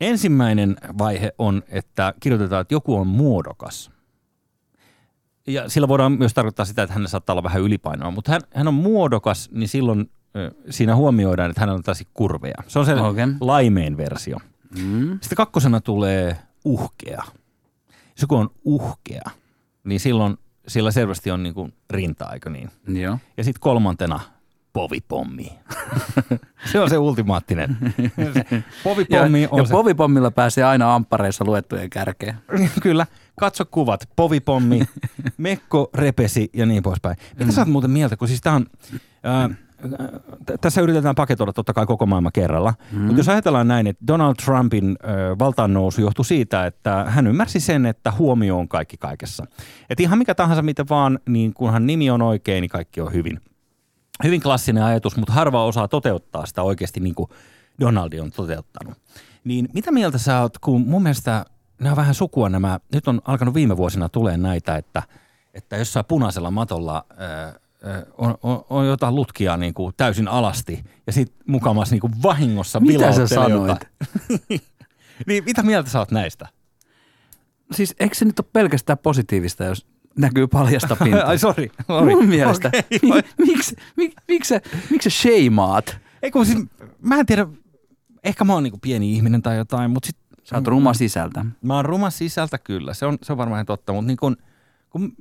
Ensimmäinen 0.00 0.76
vaihe 0.98 1.32
on, 1.38 1.62
että 1.68 2.14
kirjoitetaan, 2.20 2.60
että 2.60 2.74
joku 2.74 2.96
on 2.96 3.06
muodokas. 3.06 3.90
Ja 5.46 5.68
sillä 5.68 5.88
voidaan 5.88 6.12
myös 6.12 6.34
tarkoittaa 6.34 6.64
sitä, 6.64 6.82
että 6.82 6.94
hän 6.94 7.08
saattaa 7.08 7.34
olla 7.34 7.42
vähän 7.42 7.62
ylipainoa, 7.62 8.10
mutta 8.10 8.32
hän, 8.32 8.40
hän 8.54 8.68
on 8.68 8.74
muodokas, 8.74 9.50
niin 9.52 9.68
silloin 9.68 10.10
siinä 10.70 10.96
huomioidaan, 10.96 11.50
että 11.50 11.60
hänellä 11.60 11.76
on 11.76 11.82
tällaisia 11.82 12.08
kurveja. 12.14 12.54
Se 12.66 12.78
on 12.78 12.86
se 12.86 12.94
okay. 12.94 13.34
laimein 13.40 13.96
versio. 13.96 14.36
Mm. 14.82 15.10
Sitten 15.10 15.36
kakkosena 15.36 15.80
tulee 15.80 16.36
uhkea. 16.64 17.22
Jos 17.88 18.22
joku 18.22 18.36
on 18.36 18.50
uhkea, 18.64 19.30
niin 19.84 20.00
silloin 20.00 20.36
sillä 20.68 20.90
selvästi 20.90 21.30
on 21.30 21.42
niin 21.42 21.54
kuin 21.54 21.74
rinta, 21.90 22.32
eikö 22.32 22.50
niin? 22.50 22.70
Joo. 22.88 23.18
Ja 23.36 23.44
sitten 23.44 23.60
kolmantena 23.60 24.20
povipommi. 24.76 25.58
se 26.72 26.80
on 26.80 26.90
se 26.90 26.98
ultimaattinen. 26.98 27.76
Povipommi 28.84 29.42
ja, 29.42 29.48
on 29.50 29.58
ja 29.58 29.66
se. 29.66 29.72
povipommilla 29.72 30.30
pääsee 30.30 30.64
aina 30.64 30.94
amppareissa 30.94 31.44
luettujen 31.44 31.90
kärkeen. 31.90 32.34
Kyllä. 32.82 33.06
Katso 33.40 33.64
kuvat. 33.64 34.08
Povipommi, 34.16 34.80
Mekko 35.36 35.90
repesi 35.94 36.50
ja 36.54 36.66
niin 36.66 36.82
poispäin. 36.82 37.16
Mitä 37.38 37.52
sä 37.52 37.60
oot 37.60 37.68
muuten 37.68 37.90
mieltä, 37.90 38.16
kun 38.16 38.28
siis 38.28 38.40
tää 38.40 38.54
on... 38.54 38.66
Ää, 39.22 39.48
t- 40.46 40.60
tässä 40.60 40.80
yritetään 40.80 41.14
paketoida 41.14 41.52
totta 41.52 41.72
kai 41.72 41.86
koko 41.86 42.06
maailma 42.06 42.30
kerralla. 42.30 42.74
Mm. 42.92 43.00
Mutta 43.00 43.20
jos 43.20 43.28
ajatellaan 43.28 43.68
näin, 43.68 43.86
että 43.86 44.04
Donald 44.06 44.34
Trumpin 44.44 44.96
ö, 45.04 45.36
valtaan 45.38 45.72
nousu 45.72 46.00
johtui 46.00 46.24
siitä, 46.24 46.66
että 46.66 47.04
hän 47.08 47.26
ymmärsi 47.26 47.60
sen, 47.60 47.86
että 47.86 48.12
huomio 48.12 48.58
on 48.58 48.68
kaikki 48.68 48.96
kaikessa. 48.96 49.46
Että 49.90 50.02
ihan 50.02 50.18
mikä 50.18 50.34
tahansa 50.34 50.62
mitä 50.62 50.84
vaan, 50.90 51.18
niin 51.28 51.54
kunhan 51.54 51.86
nimi 51.86 52.10
on 52.10 52.22
oikein, 52.22 52.62
niin 52.62 52.70
kaikki 52.70 53.00
on 53.00 53.12
hyvin. 53.12 53.40
Hyvin 54.24 54.40
klassinen 54.40 54.82
ajatus, 54.82 55.16
mutta 55.16 55.32
harva 55.32 55.64
osaa 55.64 55.88
toteuttaa 55.88 56.46
sitä 56.46 56.62
oikeasti 56.62 57.00
niin 57.00 57.14
kuin 57.14 57.30
Donaldi 57.80 58.20
on 58.20 58.30
toteuttanut. 58.30 58.98
Niin 59.44 59.68
mitä 59.72 59.92
mieltä 59.92 60.18
sä 60.18 60.40
oot, 60.40 60.58
kun 60.58 60.80
mun 60.80 61.02
mielestä 61.02 61.44
nämä 61.78 61.92
on 61.92 61.96
vähän 61.96 62.14
sukua 62.14 62.48
nämä, 62.48 62.80
nyt 62.94 63.08
on 63.08 63.20
alkanut 63.24 63.54
viime 63.54 63.76
vuosina 63.76 64.08
tulee 64.08 64.36
näitä, 64.36 64.76
että, 64.76 65.02
että 65.54 65.76
jossain 65.76 66.06
punaisella 66.06 66.50
matolla 66.50 67.06
ää, 67.16 67.54
on, 68.18 68.38
on, 68.42 68.64
on 68.70 68.86
jotain 68.86 69.14
lutkia 69.14 69.56
niin 69.56 69.74
kuin 69.74 69.94
täysin 69.96 70.28
alasti 70.28 70.84
ja 71.06 71.12
sitten 71.12 71.38
mukamas 71.46 71.90
niin 71.90 72.00
kuin 72.00 72.12
vahingossa 72.22 72.80
Mitä 72.80 73.12
sä 73.12 73.26
sanoit? 73.26 73.84
niin 75.26 75.44
mitä 75.44 75.62
mieltä 75.62 75.90
sä 75.90 75.98
oot 75.98 76.10
näistä? 76.10 76.48
Siis 77.72 77.94
eikö 78.00 78.14
se 78.14 78.24
nyt 78.24 78.40
ole 78.40 78.48
pelkästään 78.52 78.98
positiivista, 78.98 79.64
jos 79.64 79.86
näkyy 80.18 80.46
paljasta 80.46 80.96
pintaa? 81.04 81.26
Ai 81.26 81.38
sori. 81.38 81.70
Mun 82.14 82.26
mielestä. 82.26 82.70
Vai- 83.08 83.22
miksi, 83.38 83.76
mik, 83.96 84.12
miksi, 84.28 84.48
sä, 84.48 84.60
miksi 84.90 85.10
sä 85.10 85.18
sheimaat? 85.18 85.98
Ei 86.22 86.30
kun 86.30 86.46
siis, 86.46 86.58
mä 87.02 87.20
en 87.20 87.26
tiedä, 87.26 87.46
ehkä 88.24 88.44
mä 88.44 88.52
oon 88.52 88.62
niin 88.62 88.72
kuin 88.72 88.80
pieni 88.80 89.12
ihminen 89.12 89.42
tai 89.42 89.56
jotain, 89.56 89.90
mutta 89.90 90.06
sit 90.06 90.16
Sä 90.44 90.56
oot 90.56 90.66
ruma 90.66 90.94
sisältä. 90.94 91.44
Mä 91.62 91.74
oon 91.74 91.84
ruma 91.84 92.10
sisältä 92.10 92.58
kyllä, 92.58 92.94
se 92.94 93.06
on, 93.06 93.18
se 93.22 93.32
on 93.32 93.38
varmaan 93.38 93.66
totta, 93.66 93.92
mutta 93.92 94.06
niin 94.06 94.16
kun, 94.16 94.36
kun 94.90 95.12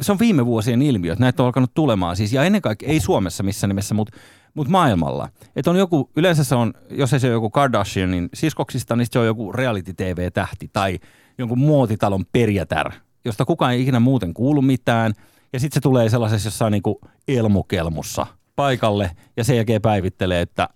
se 0.00 0.12
on 0.12 0.18
viime 0.18 0.46
vuosien 0.46 0.82
ilmiö, 0.82 1.12
että 1.12 1.24
näitä 1.24 1.42
on 1.42 1.46
alkanut 1.46 1.74
tulemaan 1.74 2.16
siis, 2.16 2.32
ja 2.32 2.44
ennen 2.44 2.62
kaikkea 2.62 2.88
ei 2.88 3.00
Suomessa 3.00 3.42
missä 3.42 3.66
nimessä, 3.66 3.94
mutta 3.94 4.16
mut 4.54 4.68
maailmalla. 4.68 5.28
Että 5.56 5.70
on 5.70 5.76
joku, 5.76 6.10
yleensä 6.16 6.44
se 6.44 6.54
on, 6.54 6.74
jos 6.90 7.12
ei 7.12 7.20
se 7.20 7.26
ole 7.26 7.32
joku 7.32 7.50
Kardashianin 7.50 8.28
siskoksista, 8.34 8.96
niin 8.96 9.06
se 9.10 9.18
on 9.18 9.26
joku 9.26 9.52
reality-tv-tähti 9.52 10.70
tai 10.72 10.98
jonkun 11.38 11.58
muotitalon 11.58 12.24
perjätär, 12.32 12.92
josta 13.26 13.44
kukaan 13.44 13.72
ei 13.72 13.82
ikinä 13.82 14.00
muuten 14.00 14.34
kuulu 14.34 14.62
mitään. 14.62 15.12
Ja 15.52 15.60
sitten 15.60 15.74
se 15.74 15.80
tulee 15.80 16.08
sellaisessa 16.08 16.46
jossain 16.46 16.70
niinku 16.70 17.00
elmukelmussa 17.28 18.26
paikalle 18.56 19.10
ja 19.36 19.44
sen 19.44 19.56
jälkeen 19.56 19.82
päivittelee, 19.82 20.40
että, 20.40 20.68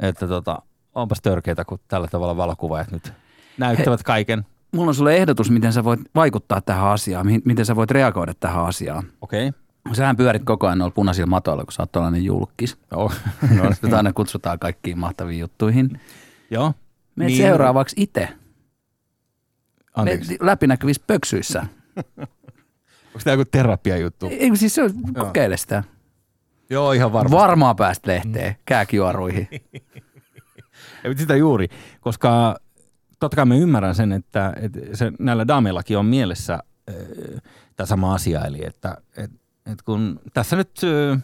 että 0.00 0.28
tota, 0.28 0.62
onpas 0.94 1.20
törkeitä, 1.22 1.64
kun 1.64 1.78
tällä 1.88 2.08
tavalla 2.08 2.36
valokuvaajat 2.36 2.90
nyt 2.90 3.12
näyttävät 3.58 4.00
He, 4.00 4.04
kaiken. 4.04 4.46
Mulla 4.72 4.88
on 4.88 4.94
sulle 4.94 5.16
ehdotus, 5.16 5.50
miten 5.50 5.72
sä 5.72 5.84
voit 5.84 6.00
vaikuttaa 6.14 6.60
tähän 6.60 6.86
asiaan, 6.86 7.26
miten 7.44 7.66
sä 7.66 7.76
voit 7.76 7.90
reagoida 7.90 8.34
tähän 8.34 8.64
asiaan. 8.64 9.04
Okei. 9.20 9.48
Okay. 9.48 9.94
Sähän 9.94 10.16
pyörit 10.16 10.44
koko 10.44 10.66
ajan 10.66 10.78
noilla 10.78 10.94
punaisilla 10.94 11.26
matoilla, 11.26 11.64
kun 11.64 11.72
sä 11.72 11.82
oot 11.82 11.92
tällainen 11.92 12.24
julkis. 12.24 12.76
Joo. 12.90 13.12
No, 13.90 13.96
aina 13.96 14.12
kutsutaan 14.12 14.58
kaikkiin 14.58 14.98
mahtaviin 14.98 15.40
juttuihin. 15.40 16.00
Joo. 16.50 16.74
Meet 17.16 17.28
niin. 17.28 17.42
seuraavaksi 17.42 17.96
itse. 17.98 18.28
Anteeksi. 19.94 20.36
läpinäkyvissä 20.40 21.02
pöksyissä. 21.06 21.60
Onko 23.06 23.20
tämä 23.24 23.34
joku 23.34 23.44
terapia-juttu? 23.44 24.28
Ei, 24.30 24.56
siis 24.56 24.74
se 24.74 24.82
on, 24.82 24.90
kokeile 25.14 25.56
sitä. 25.56 25.84
Joo, 26.70 26.92
ihan 26.92 27.12
varmasti. 27.12 27.36
Varmaan 27.36 27.76
päästä 27.76 28.10
lehteen, 28.10 28.56
kääkijuoruihin. 28.64 29.48
ja 31.04 31.14
sitä 31.16 31.36
juuri, 31.36 31.68
koska 32.00 32.56
totta 33.20 33.36
kai 33.36 33.46
mä 33.46 33.54
ymmärrän 33.54 33.94
sen, 33.94 34.12
että, 34.12 34.52
että 34.56 34.80
se, 34.92 35.12
näillä 35.18 35.48
daameillakin 35.48 35.98
on 35.98 36.06
mielessä 36.06 36.54
äh, 36.54 36.94
tämä 37.76 37.86
sama 37.86 38.14
asia, 38.14 38.44
eli 38.44 38.66
että 38.66 38.96
et, 39.16 39.30
et 39.72 39.82
kun 39.82 40.20
tässä 40.32 40.56
nyt 40.56 40.70
äh, 40.84 41.22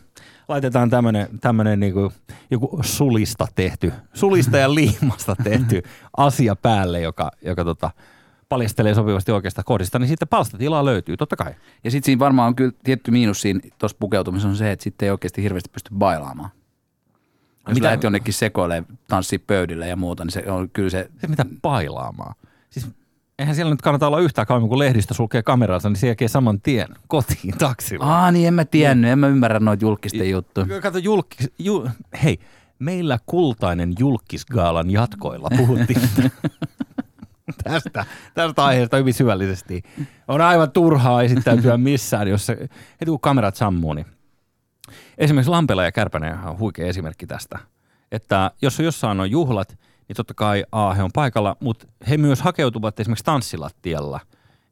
laitetaan 0.49 0.91
tämmöinen 1.41 1.81
niinku, 1.81 2.13
joku 2.51 2.81
sulista 2.83 3.47
tehty, 3.55 3.93
sulista 4.15 4.59
ja 4.59 4.75
liimasta 4.75 5.37
tehty 5.45 5.83
asia 6.17 6.57
päälle, 6.57 7.01
joka, 7.01 7.31
joka 7.43 7.65
tota, 7.65 7.91
paljastelee 8.49 8.95
sopivasti 8.95 9.33
oikeasta 9.33 9.63
kohdista, 9.63 9.99
niin 9.99 10.09
sitten 10.09 10.29
palstatilaa 10.29 10.85
löytyy, 10.85 11.17
totta 11.17 11.37
kai. 11.37 11.55
Ja 11.85 11.91
sitten 11.91 12.07
siinä 12.07 12.19
varmaan 12.19 12.49
on 12.49 12.57
kyllä 12.57 12.73
tietty 12.85 13.11
miinus 13.11 13.41
siinä 13.41 13.61
tuossa 13.79 13.97
pukeutumisessa 14.01 14.49
on 14.49 14.57
se, 14.57 14.73
että 14.73 14.83
sitten 14.83 15.07
ei 15.07 15.11
oikeasti 15.11 15.43
hirveästi 15.43 15.71
pysty 15.73 15.91
bailaamaan. 15.99 16.51
Jos 17.69 17.75
mitä? 17.75 17.87
lähdet 17.87 18.03
jonnekin 18.03 18.35
sekoilemaan, 18.35 18.99
tanssii 19.09 19.39
pöydille 19.39 19.89
ja 19.89 19.97
muuta, 19.97 20.25
niin 20.25 20.33
se 20.33 20.51
on 20.51 20.71
kyllä 20.71 20.91
se... 20.91 21.11
Se 21.21 21.27
mitä 21.27 21.47
bailaamaan? 21.63 22.35
Siis 22.71 22.87
eihän 23.39 23.55
siellä 23.55 23.71
nyt 23.71 23.83
kannata 23.83 24.07
olla 24.07 24.21
yhtään 24.21 24.47
kauemmin, 24.47 24.69
kun 24.69 24.79
lehdistö 24.79 25.15
sulkee 25.15 25.43
kameransa, 25.43 25.89
niin 25.89 25.97
se 25.97 26.07
jälkeen 26.07 26.29
saman 26.29 26.61
tien 26.61 26.89
kotiin 27.09 27.59
taksilla. 27.59 28.05
Aa, 28.05 28.33
niin 28.33 28.49
en 28.49 28.55
mä 28.55 28.65
tiennyt, 28.65 29.03
niin. 29.03 29.13
en 29.13 29.19
mä 29.19 29.29
ymmärrä 29.29 29.61
noita 29.61 29.85
julkisten 29.85 30.31
juttuja. 30.31 30.81
Kato, 30.81 30.99
julkis, 30.99 31.51
ju, 31.59 31.89
hei, 32.23 32.39
meillä 32.79 33.19
kultainen 33.27 33.93
julkisgaalan 33.99 34.91
jatkoilla 34.91 35.49
puhuttiin 35.57 36.01
tästä, 37.65 38.07
tästä 38.35 38.65
aiheesta 38.65 38.97
hyvin 38.97 39.15
syvällisesti. 39.15 39.83
On 40.29 40.41
aivan 40.41 40.71
turhaa 40.71 41.23
esittäytyä 41.23 41.77
missään, 41.89 42.29
jos 42.29 42.47
se, 42.47 42.57
heti 43.01 43.11
kun 43.11 43.21
kamerat 43.21 43.57
sammuu, 43.57 43.95
niin 43.95 44.07
Esimerkiksi 45.19 45.51
Lampela 45.51 45.85
ja 45.85 45.93
Kärpänen 45.93 46.39
on 46.45 46.59
huikea 46.59 46.87
esimerkki 46.87 47.27
tästä. 47.27 47.59
Että 48.13 48.51
jos 48.63 48.79
jossain 48.79 49.21
on 49.21 49.31
juhlat, 49.31 49.79
niin 50.09 50.17
totta 50.17 50.35
kai 50.35 50.65
A, 50.73 50.95
he 50.95 51.03
on 51.03 51.11
paikalla, 51.15 51.57
mutta 51.61 51.87
he 52.09 52.17
myös 52.17 52.41
hakeutuvat 52.43 53.01
esimerkiksi 53.01 53.25
tanssilattialla 53.25 54.21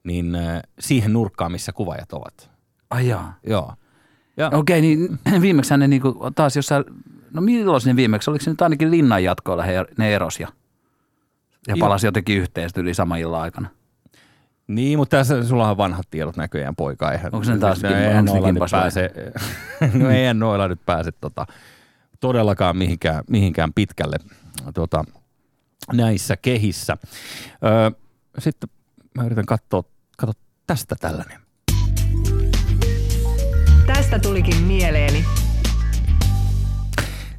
niin 0.05 0.35
äh, 0.35 0.63
siihen 0.79 1.13
nurkkaan, 1.13 1.53
missä 1.53 1.73
kuvaajat 1.73 2.13
ovat. 2.13 2.51
Ai 2.91 3.09
jaa. 3.09 3.35
Joo. 3.47 3.73
Ja, 4.37 4.51
Okei, 4.55 4.81
niin 4.81 5.19
viimeksi 5.41 5.77
ne 5.77 5.89
niinku, 5.89 6.31
taas 6.35 6.57
jossain, 6.57 6.85
no 7.33 7.41
milloin 7.41 7.83
ne 7.85 7.97
viimeksi, 7.97 8.31
oliko 8.31 8.45
se 8.45 8.51
nyt 8.51 8.63
ainakin 8.63 8.91
linnan 8.91 9.25
jatkoilla 9.25 9.63
he, 9.63 9.85
ne 9.99 10.15
eros 10.15 10.41
ja, 11.69 11.77
palasi 11.81 12.07
jotenkin 12.07 12.39
yhteen 12.39 12.71
yli 12.77 12.95
sama 12.95 13.17
illan 13.17 13.41
aikana? 13.41 13.69
Niin, 14.67 14.99
mutta 14.99 15.17
tässä 15.17 15.45
sulla 15.45 15.71
on 15.71 15.77
vanhat 15.77 16.07
tiedot 16.11 16.37
näköjään, 16.37 16.77
poika. 16.77 17.13
Eihän, 17.13 17.35
Onko 17.35 17.45
se 17.45 17.59
taas 17.59 17.85
eihän 17.85 18.25
noilla 18.25 18.53
nyt 18.53 18.63
pääse, 18.71 19.11
no 19.99 20.11
eihän 20.11 20.39
noilla 20.39 20.69
nyt 20.69 20.81
pääse 20.87 21.13
tota, 21.13 21.47
todellakaan 22.21 22.77
mihinkään, 22.77 23.25
mihinkään 23.31 23.73
pitkälle 23.75 24.17
tota, 24.75 25.05
näissä 25.93 26.37
kehissä. 26.37 26.97
Öö, 27.65 27.91
sitten 28.39 28.71
mä 29.15 29.25
yritän 29.25 29.47
katsoa, 29.47 29.83
katsoa 30.19 30.43
tästä 30.67 30.97
tällainen. 31.01 31.41
Tästä 33.87 34.19
tulikin 34.19 34.63
mieleeni. 34.63 35.25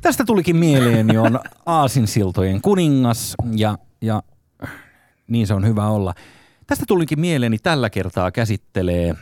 Tästä 0.01 0.25
tulikin 0.25 0.55
mieleeni 0.55 1.17
on 1.17 1.39
Aasinsiltojen 1.65 2.61
kuningas 2.61 3.35
ja, 3.55 3.77
ja 4.01 4.23
niin 5.27 5.47
se 5.47 5.53
on 5.53 5.65
hyvä 5.65 5.87
olla. 5.87 6.13
Tästä 6.67 6.85
tulikin 6.87 7.19
mieleeni 7.19 7.57
tällä 7.57 7.89
kertaa 7.89 8.31
käsittelee 8.31 9.15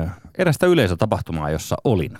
äh, 0.00 0.16
erästä 0.38 0.66
yleisötapahtumaa, 0.66 1.50
jossa 1.50 1.76
olin. 1.84 2.18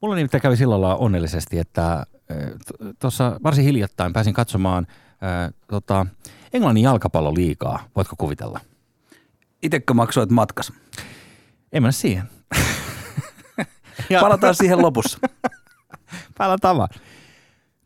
Mulla 0.00 0.14
nimittäin 0.14 0.42
kävi 0.42 0.56
sillä 0.56 0.80
lailla 0.80 0.96
onnellisesti, 0.96 1.58
että 1.58 1.92
äh, 1.92 2.06
tuossa 2.98 3.40
varsin 3.44 3.64
hiljattain 3.64 4.12
pääsin 4.12 4.34
katsomaan 4.34 4.86
äh, 4.90 5.54
tota, 5.66 6.06
Englannin 6.52 6.84
jalkapalloliikaa. 6.84 7.84
Voitko 7.96 8.16
kuvitella? 8.18 8.60
Itsekö 9.62 9.94
maksoit 9.94 10.30
matkas? 10.30 10.72
En 11.72 11.82
mennä 11.82 11.92
siihen. 11.92 12.24
ja... 14.10 14.20
Palataan 14.20 14.54
siihen 14.54 14.82
lopussa. 14.82 15.18
Palataan 16.38 16.76
vaan. 16.76 16.88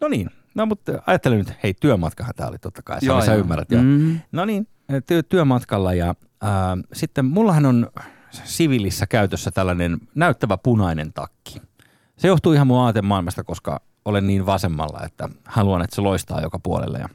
No 0.00 0.08
niin, 0.08 0.30
no 0.54 0.66
mutta 0.66 0.92
ajattelen 1.06 1.38
nyt, 1.38 1.52
hei 1.62 1.74
työmatkahan 1.74 2.34
tämä 2.36 2.48
oli 2.48 2.58
totta 2.58 2.82
kai, 2.82 2.98
Joo, 3.02 3.20
sä 3.20 3.34
ymmärrät. 3.34 3.68
Mm. 3.70 4.20
No 4.32 4.44
niin, 4.44 4.68
työ, 5.06 5.22
työmatkalla 5.22 5.94
ja 5.94 6.14
ää, 6.42 6.76
sitten 6.92 7.24
mullahan 7.24 7.66
on 7.66 7.90
siviilissä 8.30 9.06
käytössä 9.06 9.50
tällainen 9.50 9.98
näyttävä 10.14 10.58
punainen 10.58 11.12
takki. 11.12 11.62
Se 12.16 12.28
johtuu 12.28 12.52
ihan 12.52 12.66
mun 12.66 12.80
aatemaailmasta, 12.80 13.44
koska 13.44 13.80
olen 14.04 14.26
niin 14.26 14.46
vasemmalla, 14.46 15.00
että 15.04 15.28
haluan, 15.44 15.82
että 15.82 15.96
se 15.96 16.02
loistaa 16.02 16.40
joka 16.40 16.58
puolelle. 16.58 16.98
Ja 16.98 17.08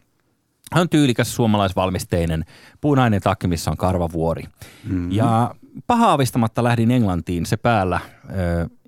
hän 0.73 0.82
on 0.82 0.89
tyylikäs 0.89 1.36
suomalaisvalmisteinen 1.36 2.45
punainen 2.82 3.21
takki, 3.21 3.47
missä 3.47 3.71
on 3.71 3.78
karvavuori. 3.78 4.43
Mm-hmm. 4.43 5.12
Ja 5.12 5.56
pahaavistamatta 5.88 6.63
lähdin 6.63 6.91
Englantiin 6.91 7.45
se 7.45 7.58
päällä 7.58 7.99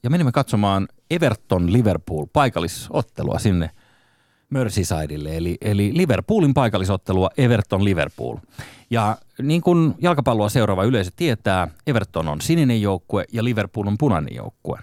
ja 0.04 0.10
menimme 0.10 0.32
katsomaan 0.32 0.88
Everton 1.12 1.74
Liverpool 1.74 2.26
paikallisottelua 2.34 3.40
sinne– 3.40 3.70
Merseysidelle, 4.52 5.38
eli, 5.38 5.58
eli 5.62 5.92
Liverpoolin 5.94 6.54
paikallisottelua 6.54 7.30
Everton 7.38 7.86
Liverpool. 7.86 8.38
Ja 8.90 9.18
niin 9.42 9.62
kuin 9.62 9.96
jalkapalloa 10.02 10.50
seuraava 10.50 10.84
yleisö 10.84 11.12
tietää, 11.16 11.68
Everton 11.88 12.28
on 12.28 12.42
sininen 12.42 12.82
joukkue 12.82 13.26
ja 13.34 13.44
Liverpool 13.44 13.88
on 13.88 13.98
punainen 13.98 14.36
joukkue. 14.36 14.80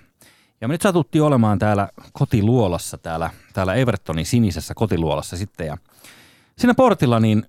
Ja 0.61 0.69
me 0.69 0.75
nyt 0.75 0.83
satuttiin 0.83 1.23
olemaan 1.23 1.59
täällä 1.59 1.89
kotiluolassa, 2.13 2.99
täällä, 2.99 3.31
täällä 3.53 3.75
Evertonin 3.75 4.27
sinisessä 4.27 4.75
kotiluolassa 4.75 5.37
sitten. 5.37 5.67
Ja 5.67 5.79
siinä 6.57 6.75
portilla 6.75 7.21
niin, 7.21 7.43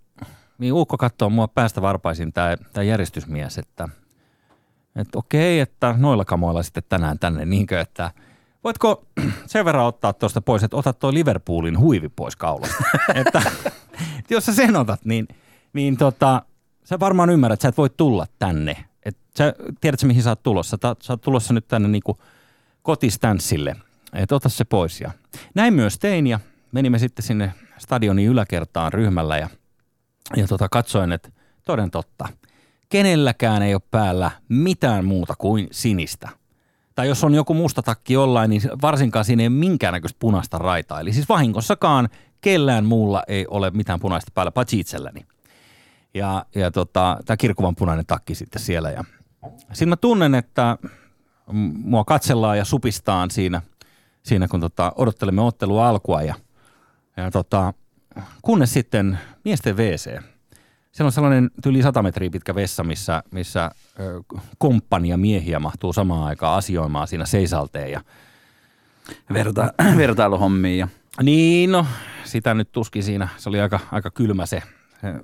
niin 0.57 0.73
Uukko 0.73 0.97
katsoo 0.97 1.29
mua 1.29 1.47
päästä 1.47 1.81
varpaisin 1.81 2.33
tämä, 2.33 2.57
tämä 2.73 2.83
järjestysmies, 2.83 3.57
että, 3.57 3.89
että 4.95 5.19
okei, 5.19 5.59
että 5.59 5.95
noilla 5.97 6.25
kamoilla 6.25 6.63
sitten 6.63 6.83
tänään 6.89 7.19
tänne, 7.19 7.45
niinkö, 7.45 7.81
että– 7.81 8.11
Voitko 8.63 9.05
sen 9.45 9.65
verran 9.65 9.85
ottaa 9.85 10.13
tuosta 10.13 10.41
pois, 10.41 10.63
että 10.63 10.77
otat 10.77 10.99
tuo 10.99 11.13
Liverpoolin 11.13 11.79
huivi 11.79 12.09
pois 12.09 12.35
kaulasta? 12.35 12.83
että, 13.15 13.41
että 14.19 14.33
jos 14.33 14.45
sä 14.45 14.53
sen 14.53 14.75
otat, 14.75 15.05
niin, 15.05 15.27
niin 15.73 15.97
tota, 15.97 16.41
sä 16.83 16.99
varmaan 16.99 17.29
ymmärrät, 17.29 17.53
että 17.53 17.61
sä 17.61 17.69
et 17.69 17.77
voi 17.77 17.89
tulla 17.89 18.25
tänne. 18.39 18.85
Et 19.05 19.17
sä 19.37 19.53
tiedätkö, 19.81 20.07
mihin 20.07 20.23
sä 20.23 20.29
oot 20.29 20.43
tulossa? 20.43 20.77
Sä, 20.81 20.95
sä 21.01 21.13
oot 21.13 21.21
tulossa 21.21 21.53
nyt 21.53 21.67
tänne 21.67 21.87
niinku 21.87 22.17
kotistanssille. 22.81 23.75
Että 24.13 24.35
ota 24.35 24.49
se 24.49 24.65
pois. 24.65 25.01
Ja 25.01 25.11
näin 25.55 25.73
myös 25.73 25.99
tein 25.99 26.27
ja 26.27 26.39
menimme 26.71 26.99
sitten 26.99 27.25
sinne 27.25 27.53
stadionin 27.77 28.27
yläkertaan 28.27 28.93
ryhmällä 28.93 29.37
ja, 29.37 29.49
ja 30.35 30.47
tota, 30.47 30.69
katsoin, 30.69 31.11
että 31.11 31.29
toden 31.63 31.91
totta, 31.91 32.27
kenelläkään 32.89 33.61
ei 33.61 33.73
ole 33.73 33.81
päällä 33.91 34.31
mitään 34.49 35.05
muuta 35.05 35.33
kuin 35.37 35.67
sinistä 35.71 36.29
tai 36.99 37.07
jos 37.07 37.23
on 37.23 37.35
joku 37.35 37.53
musta 37.53 37.81
takki 37.83 38.13
jollain, 38.13 38.49
niin 38.49 38.61
varsinkaan 38.81 39.25
siinä 39.25 39.43
ei 39.43 39.47
ole 39.47 39.55
minkäännäköistä 39.55 40.19
punaista 40.19 40.57
raitaa. 40.57 40.99
Eli 40.99 41.13
siis 41.13 41.29
vahingossakaan 41.29 42.09
kellään 42.41 42.85
muulla 42.85 43.23
ei 43.27 43.45
ole 43.47 43.71
mitään 43.71 43.99
punaista 43.99 44.31
päällä, 44.35 44.51
paitsi 44.51 44.79
itselläni. 44.79 45.25
Ja, 46.13 46.45
ja 46.55 46.71
tota, 46.71 47.17
tämä 47.25 47.37
kirkuvan 47.37 47.75
punainen 47.75 48.05
takki 48.05 48.35
sitten 48.35 48.61
siellä. 48.61 48.89
Ja 48.89 49.03
sitten 49.67 49.89
mä 49.89 49.95
tunnen, 49.95 50.35
että 50.35 50.77
mua 51.73 52.03
katsellaan 52.03 52.57
ja 52.57 52.65
supistaan 52.65 53.31
siinä, 53.31 53.61
siinä 54.23 54.47
kun 54.47 54.59
tota, 54.59 54.93
odottelemme 54.95 55.41
ottelua 55.41 55.89
alkua. 55.89 56.21
Ja, 56.21 56.35
ja 57.17 57.31
tota, 57.31 57.73
kunnes 58.41 58.73
sitten 58.73 59.19
miesten 59.45 59.77
WC. 59.77 60.21
Siellä 60.99 61.07
on 61.07 61.11
sellainen 61.11 61.49
yli 61.65 61.81
100 61.83 62.03
metriä 62.03 62.29
pitkä 62.29 62.55
vessa, 62.55 62.83
missä, 62.83 63.23
missä 63.31 63.71
ö, 63.99 64.21
komppania 64.57 65.17
miehiä 65.17 65.59
mahtuu 65.59 65.93
samaan 65.93 66.23
aikaan 66.23 66.57
asioimaan 66.57 67.07
siinä 67.07 67.25
seisalteen. 67.25 67.91
Ja, 67.91 68.01
Verta, 69.33 69.73
vertailuhommia. 69.97 70.75
Ja. 70.75 70.87
niin, 71.23 71.71
no, 71.71 71.85
sitä 72.23 72.53
nyt 72.53 72.71
tuskin 72.71 73.03
siinä. 73.03 73.27
Se 73.37 73.49
oli 73.49 73.59
aika, 73.61 73.79
aika 73.91 74.11
kylmä 74.11 74.45
se. 74.45 74.63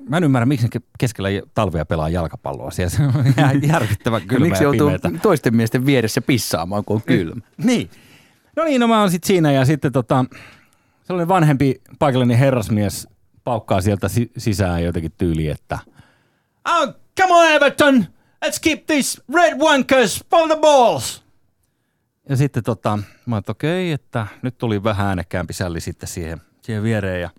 Mä 0.10 0.18
en 0.18 0.24
ymmärrä, 0.24 0.46
miksi 0.46 0.68
keskellä 1.00 1.30
talvea 1.54 1.86
pelaa 1.86 2.10
jalkapalloa 2.10 2.72
siellä. 2.72 2.90
Se 2.90 3.04
on 3.04 3.14
ihan 3.38 3.62
järkyttävän 3.72 4.22
Ja 4.22 4.28
kylmä 4.28 4.46
miksi 4.46 4.64
ja, 4.64 4.66
joutuu 4.66 4.88
pimeätä. 4.88 5.12
toisten 5.22 5.56
miesten 5.56 5.86
vieressä 5.86 6.22
pissaamaan, 6.22 6.86
kun 6.86 6.96
on 6.96 7.02
kylmä? 7.02 7.42
Niin. 7.64 7.90
No 8.56 8.64
niin, 8.64 8.82
no 8.82 8.88
mä 8.88 9.00
oon 9.00 9.12
sitten 9.12 9.28
siinä 9.28 9.52
ja 9.52 9.66
sitten 9.66 9.92
tota, 9.92 10.26
sellainen 11.04 11.28
vanhempi 11.28 11.82
paikallinen 12.00 12.38
herrasmies 12.38 13.08
paukkaa 13.46 13.82
sieltä 13.82 14.08
si- 14.10 14.32
sisään 14.38 14.84
jotenkin 14.84 15.12
tyyli, 15.18 15.48
että 15.48 15.80
oh, 16.70 16.94
come 17.22 17.34
on 17.34 17.52
Everton, 17.52 18.06
let's 18.46 18.60
keep 18.62 18.86
these 18.86 19.22
red 19.34 19.60
wankers 19.60 20.26
from 20.30 20.50
the 20.50 20.58
balls. 20.62 21.26
Ja 22.30 22.36
sitten 22.36 22.64
tota, 22.64 23.00
mä 23.26 23.38
että 23.38 23.52
okei, 23.52 23.92
että 23.92 24.28
nyt 24.42 24.58
tuli 24.58 24.84
vähän 24.84 25.08
äänekkäämpi 25.08 25.54
sälli 25.54 25.82
sitten 25.82 26.10
siihen, 26.10 26.42
siihen 26.62 26.84
viereen 26.84 27.22
ja 27.22 27.30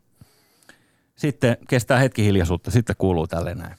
sitten 1.17 1.57
kestää 1.69 1.99
hetki 1.99 2.25
hiljaisuutta, 2.25 2.71
sitten 2.71 2.97
kuuluu 2.99 3.27
tälleen 3.27 3.59
näin. 3.59 3.77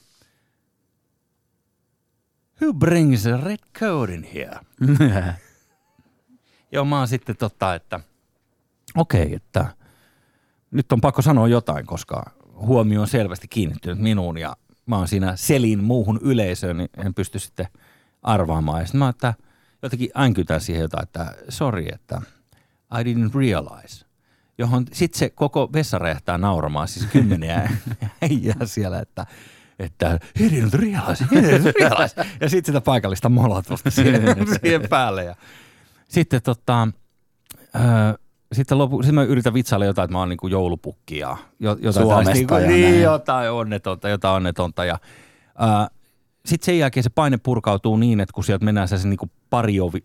Who 2.61 2.73
brings 2.73 3.25
a 3.27 3.37
red 3.37 3.59
coat 3.79 4.09
in 4.09 4.23
here? 4.23 4.59
Joo, 6.71 6.85
mä 6.85 6.97
oon 6.97 7.07
sitten 7.07 7.37
tota, 7.37 7.75
että 7.75 7.99
okei, 8.95 9.21
okay, 9.21 9.35
että 9.35 9.65
nyt 10.71 10.91
on 10.91 11.01
pakko 11.01 11.21
sanoa 11.21 11.47
jotain, 11.47 11.85
koska 11.85 12.23
huomio 12.55 13.01
on 13.01 13.07
selvästi 13.07 13.47
kiinnittynyt 13.47 13.99
minuun 13.99 14.37
ja 14.37 14.55
mä 14.85 14.97
oon 14.97 15.07
siinä 15.07 15.35
selin 15.35 15.83
muuhun 15.83 16.19
yleisöön, 16.21 16.77
niin 16.77 16.89
en 16.97 17.13
pysty 17.13 17.39
sitten 17.39 17.67
arvaamaan. 18.23 18.79
Ja 18.79 18.85
sitten 18.85 18.99
mä 18.99 19.09
että 19.09 19.33
jotenkin 19.81 20.09
änkytän 20.19 20.61
siihen 20.61 20.81
jotain, 20.81 21.03
että 21.03 21.35
sorry, 21.49 21.85
että 21.93 22.21
I 22.99 23.03
didn't 23.03 23.35
realize. 23.35 24.05
Johon 24.57 24.85
sitten 24.91 25.19
se 25.19 25.29
koko 25.29 25.69
vessa 25.73 25.97
räjähtää 25.97 26.37
nauramaan, 26.37 26.87
siis 26.87 27.05
kymmeniä 27.05 27.71
äijää 28.29 28.65
siellä, 28.65 28.99
että 28.99 29.25
että 29.79 30.19
he 30.39 30.47
didn't 30.47 30.73
realize, 30.73 31.25
he 31.31 31.41
didn't 31.41 31.73
realize. 31.79 32.25
Ja 32.41 32.49
sitten 32.49 32.73
sitä 32.73 32.81
paikallista 32.81 33.29
molotusta 33.29 33.91
siihen, 33.91 34.21
siihen 34.61 34.89
päälle. 34.89 35.23
Ja 35.23 35.35
sitten 36.07 36.41
tota, 36.41 36.87
öö, 37.75 38.13
sitten 38.53 38.77
lopu, 38.77 39.03
sitten 39.03 39.15
mä 39.15 39.23
yritän 39.23 39.53
vitsailla 39.53 39.85
jotain, 39.85 40.03
että 40.03 40.13
mä 40.13 40.19
oon 40.19 40.29
niinku 40.29 40.47
joulupukki 40.47 41.17
ja 41.17 41.37
jo- 41.59 41.77
jotain 41.79 42.05
Suomesta 42.05 42.33
niinku- 42.33 42.53
ja 42.53 42.67
niin, 42.67 42.81
näin. 42.91 43.01
jotain 43.01 43.51
onnetonta, 43.51 44.09
jotain 44.09 44.35
onnetonta. 44.35 44.85
Ja, 44.85 44.99
öö, 45.61 45.97
sitten 46.45 46.65
sen 46.65 46.79
jälkeen 46.79 47.03
se 47.03 47.09
paine 47.09 47.37
purkautuu 47.37 47.97
niin, 47.97 48.19
että 48.19 48.33
kun 48.33 48.43
sieltä 48.43 48.65
mennään 48.65 48.87
se 48.87 49.07
niinku 49.07 49.29
pari, 49.49 49.79
ovi, 49.79 50.03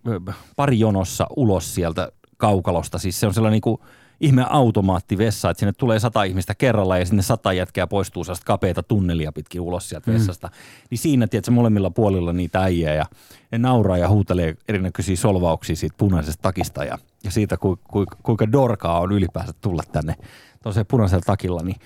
pari 0.57 0.79
jonossa 0.79 1.27
ulos 1.37 1.75
sieltä 1.75 2.13
kaukalosta, 2.37 2.99
siis 2.99 3.21
se 3.21 3.27
on 3.27 3.35
sellainen 3.35 3.53
niinku 3.53 3.85
ihme 4.23 4.47
automaattivessa, 4.51 5.51
että 5.51 5.59
sinne 5.59 5.73
tulee 5.73 5.99
sata 5.99 6.23
ihmistä 6.23 6.55
kerralla 6.55 6.99
ja 6.99 7.07
sinne 7.07 7.23
sata 7.23 7.53
jätkää 7.53 7.87
poistuu 7.87 8.25
sellaista 8.25 8.45
kapeita 8.45 8.83
tunnelia 8.83 9.33
pitkin 9.33 9.61
ulos 9.61 9.89
sieltä 9.89 10.11
mm. 10.11 10.15
vessasta. 10.15 10.51
Niin 10.91 10.99
siinä, 10.99 11.27
tiedätkö, 11.27 11.51
molemmilla 11.51 11.91
puolilla 11.91 12.33
niitä 12.33 12.61
äijää 12.61 12.95
ja 12.95 13.07
ne 13.53 13.59
nauraa 13.59 13.99
ja 13.99 14.09
huutelee 14.09 14.55
erinäköisiä 14.69 15.17
solvauksia 15.17 15.77
siitä 15.77 15.95
punaisesta 15.99 16.43
takista 16.43 16.85
ja, 16.85 16.99
ja 17.25 17.31
siitä, 17.31 17.57
ku, 17.57 17.79
ku, 17.89 18.05
kuinka 18.23 18.53
dorkaa 18.53 19.01
on 19.01 19.13
ylipäänsä 19.13 19.53
tulla 19.61 19.83
tänne 19.93 20.15
tosiaan 20.63 20.87
punaisella 20.87 21.23
takilla, 21.27 21.63
niin 21.63 21.77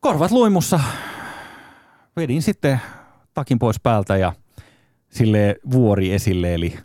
korvat 0.00 0.30
luimussa 0.30 0.80
vedin 2.16 2.42
sitten 2.42 2.80
takin 3.34 3.58
pois 3.58 3.80
päältä 3.80 4.16
ja 4.16 4.32
sille 5.10 5.56
vuori 5.72 6.12
esille, 6.12 6.54
eli 6.54 6.78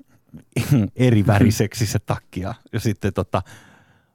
eri 0.96 1.28
väriseksi 1.28 1.86
se 1.86 2.00
takki. 2.00 2.41
Ja, 2.41 2.54
ja 2.74 2.80
sitten 2.80 3.13
tota, 3.13 3.41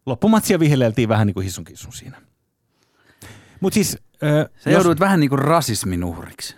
loppumatsia 0.06 0.58
vihelleltiin 0.58 1.08
vähän 1.08 1.26
niin 1.26 1.34
kuin 1.34 1.44
hissun 1.44 1.64
kissun 1.64 1.92
siinä. 1.92 2.22
Mutta 3.60 3.74
siis... 3.74 3.98
Ö, 4.22 4.48
Sä 4.56 4.70
jos- 4.70 4.84
joudut 4.84 5.00
vähän 5.00 5.20
niin 5.20 5.30
kuin 5.30 5.38
rasismin 5.38 6.04
uhriksi. 6.04 6.56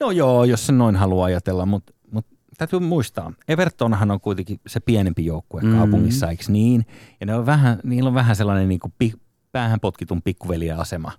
No 0.00 0.10
joo, 0.10 0.44
jos 0.44 0.66
se 0.66 0.72
noin 0.72 0.96
haluaa 0.96 1.26
ajatella, 1.26 1.66
mutta 1.66 1.92
mut 2.10 2.26
täytyy 2.58 2.78
muistaa, 2.78 3.32
Evertonhan 3.48 4.10
on 4.10 4.20
kuitenkin 4.20 4.60
se 4.66 4.80
pienempi 4.80 5.24
joukkue 5.24 5.60
Mm. 5.62 5.76
kaupungissa, 5.76 6.28
eikö 6.30 6.44
niin? 6.48 6.86
Ja 7.20 7.26
ne 7.26 7.34
on 7.34 7.46
vähän, 7.46 7.80
niillä 7.84 8.08
on 8.08 8.14
vähän 8.14 8.36
sellainen 8.36 8.68
niin 8.68 8.80
kuin 8.80 8.94
pi, 8.98 9.12
päähän 9.52 9.80
potkitun 9.80 10.22
pikkuveliä 10.22 10.76
asema. 10.76 11.12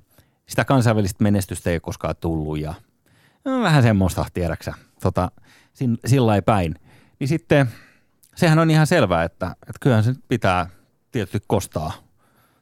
Sitä 0.50 0.66
kansainvälistä 0.66 1.24
menestystä 1.24 1.70
ei 1.70 1.76
ole 1.76 1.80
koskaan 1.80 2.16
tullut 2.20 2.60
ja 2.60 2.74
no, 3.46 3.62
vähän 3.62 3.84
semmoista, 3.84 4.26
tiedäksä, 4.34 4.74
tota, 5.02 5.32
sin, 5.74 5.98
sillä 6.06 6.36
ei 6.36 6.42
päin. 6.42 6.76
Niin 7.20 7.28
sitten 7.28 7.70
sehän 8.36 8.60
on 8.60 8.72
ihan 8.72 8.88
selvää, 8.88 9.24
että, 9.24 9.46
että 9.46 9.80
kyllähän 9.82 10.04
se 10.04 10.14
pitää 10.28 10.70
tietysti 11.14 11.44
kostaa 11.48 11.94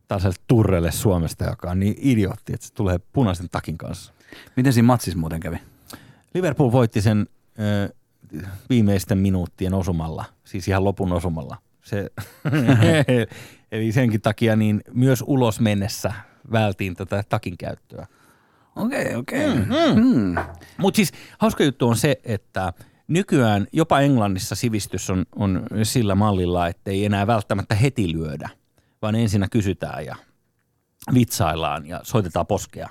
tällaiselle 0.07 0.35
turrelle 0.47 0.91
Suomesta, 0.91 1.45
joka 1.45 1.71
on 1.71 1.79
niin 1.79 1.95
idiootti, 1.97 2.53
että 2.53 2.67
se 2.67 2.73
tulee 2.73 2.99
punaisen 3.13 3.49
takin 3.51 3.77
kanssa. 3.77 4.13
Miten 4.55 4.73
siinä 4.73 4.85
matsissa 4.85 5.19
muuten 5.19 5.39
kävi? 5.39 5.57
Liverpool 6.33 6.71
voitti 6.71 7.01
sen 7.01 7.27
ö, 7.59 7.93
viimeisten 8.69 9.17
minuuttien 9.17 9.73
osumalla, 9.73 10.25
siis 10.43 10.67
ihan 10.67 10.83
lopun 10.83 11.13
osumalla. 11.13 11.57
Se, 11.81 12.09
eli 13.71 13.91
senkin 13.91 14.21
takia 14.21 14.55
niin 14.55 14.81
myös 14.93 15.23
ulos 15.27 15.59
mennessä 15.59 16.13
vältiin 16.51 16.95
tätä 16.95 17.23
takin 17.29 17.57
käyttöä. 17.57 18.07
Okei, 18.75 19.15
okei. 19.15 19.49
Mm. 19.55 20.35
Mutta 20.77 20.95
siis 20.95 21.11
hauska 21.37 21.63
juttu 21.63 21.87
on 21.87 21.97
se, 21.97 22.19
että 22.23 22.73
nykyään 23.11 23.67
jopa 23.71 23.99
Englannissa 23.99 24.55
sivistys 24.55 25.09
on, 25.09 25.25
on 25.35 25.67
sillä 25.83 26.15
mallilla, 26.15 26.67
että 26.67 26.91
ei 26.91 27.05
enää 27.05 27.27
välttämättä 27.27 27.75
heti 27.75 28.11
lyödä, 28.11 28.49
vaan 29.01 29.15
ensinnä 29.15 29.47
kysytään 29.51 30.05
ja 30.05 30.15
vitsaillaan 31.13 31.85
ja 31.85 31.99
soitetaan 32.03 32.47
poskea. 32.47 32.89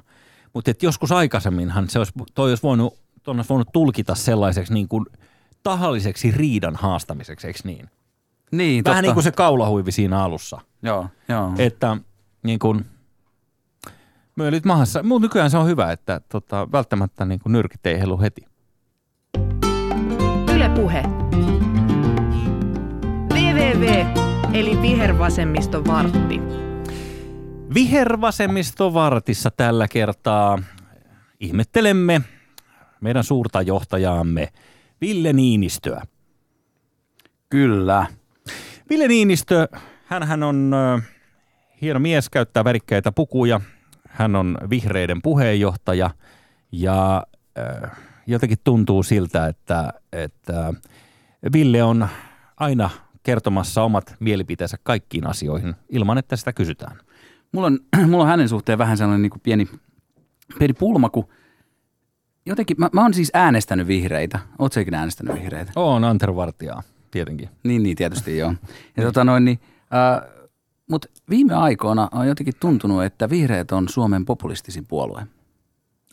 Mutta 0.55 0.73
joskus 0.83 1.13
aikaisemminhan 1.13 1.89
se 1.89 1.99
olisi, 1.99 2.13
toi 2.35 2.51
olisi 2.51 2.63
voinut, 2.63 2.99
toi 3.23 3.35
olisi 3.35 3.49
voinut 3.49 3.73
tulkita 3.73 4.15
sellaiseksi 4.15 4.75
niin 4.75 4.89
kuin 4.89 5.07
tahalliseksi 5.63 6.31
riidan 6.31 6.77
haastamiseksi, 6.77 7.47
eikö 7.47 7.61
niin? 7.65 7.91
Niin, 8.53 8.85
Vähän 8.85 8.97
totta. 8.97 9.03
niin 9.03 9.15
kuin 9.15 9.25
se 9.25 9.33
kaulahuivi 9.33 9.93
siinä 9.93 10.23
alussa. 10.23 10.61
Joo, 10.83 11.07
joo. 11.29 11.53
Että 11.59 11.97
niin 12.43 12.59
kuin, 12.59 12.85
myölyt 14.37 14.65
mahassa. 14.65 15.03
Mutta 15.03 15.25
nykyään 15.25 15.51
se 15.51 15.57
on 15.57 15.67
hyvä, 15.67 15.93
että 15.93 16.21
tota, 16.29 16.69
välttämättä 16.73 17.25
niin 17.25 17.41
kuin 17.41 17.53
nyrkit 17.53 17.87
ei 17.87 18.01
helu 18.01 18.21
heti. 18.21 18.50
Yle 20.61 20.69
Puhe. 20.69 21.03
VVV, 23.35 24.07
eli 24.53 24.83
vihervasemmisto 24.83 25.85
vartti. 25.85 26.41
Vihervasemmistovartissa 27.75 29.51
tällä 29.51 29.89
kertaa 29.89 30.59
ihmettelemme 31.41 32.21
meidän 33.01 33.25
suurta 33.25 33.63
johtajaamme 33.63 34.49
Ville 35.01 35.33
Niinistöä. 35.33 36.03
Kyllä. 37.49 38.07
Ville 38.91 39.09
Niinistö, 39.09 39.69
hän 40.07 40.43
on 40.43 40.73
hieno 41.83 42.01
mies, 42.01 42.31
käyttää 42.31 42.65
värikkäitä 42.65 43.13
pukuja. 43.13 43.61
Hän 44.09 44.37
on 44.37 44.59
vihreiden 44.71 45.23
puheenjohtaja 45.23 46.11
ja 46.73 47.23
ö, 47.59 47.89
jotenkin 48.27 48.59
tuntuu 48.65 49.03
siltä, 49.03 49.47
että, 49.47 49.93
että 50.13 50.75
Ville 51.53 51.83
on 51.83 52.09
aina 52.57 52.91
kertomassa 53.23 53.83
omat 53.83 54.15
mielipiteensä 54.21 54.77
kaikkiin 54.83 55.27
asioihin 55.27 55.75
ilman, 55.89 56.19
että 56.19 56.37
sitä 56.37 56.53
kysytään. 56.53 56.97
Mulla 57.53 57.67
on, 57.67 57.79
mulla 58.11 58.25
on 58.25 58.31
hänen 58.31 58.49
suhteen 58.49 58.79
vähän 58.79 58.97
sellainen 58.97 59.23
niin 59.23 59.31
kuin 59.31 59.41
pieni, 59.41 59.69
pieni 60.59 60.73
pulma, 60.75 61.09
kun 61.09 61.29
jotenkin, 62.47 62.77
mä, 62.81 62.91
mä 62.93 63.03
oon 63.03 63.15
siis 63.15 63.31
äänestänyt 63.35 63.87
vihreitä. 63.87 64.39
Oot 64.59 64.73
säkin 64.73 64.95
äänestänyt 64.95 65.35
vihreitä? 65.35 65.73
On 65.77 66.05
Antervartijaa, 66.05 66.83
tietenkin. 67.11 67.49
Niin, 67.65 67.83
niin 67.83 67.97
tietysti 67.97 68.39
joo. 68.39 68.55
Ja 68.97 69.03
tota 69.03 69.25
noin, 69.25 69.45
niin, 69.45 69.61
äh, 69.95 70.31
mutta 70.91 71.09
viime 71.31 71.55
aikoina 71.55 72.09
on 72.13 72.29
jotenkin 72.29 72.55
tuntunut, 72.61 73.05
että 73.05 73.31
vihreät 73.31 73.73
on 73.73 73.89
Suomen 73.89 74.25
populistisin 74.25 74.87
puolue. 74.87 75.27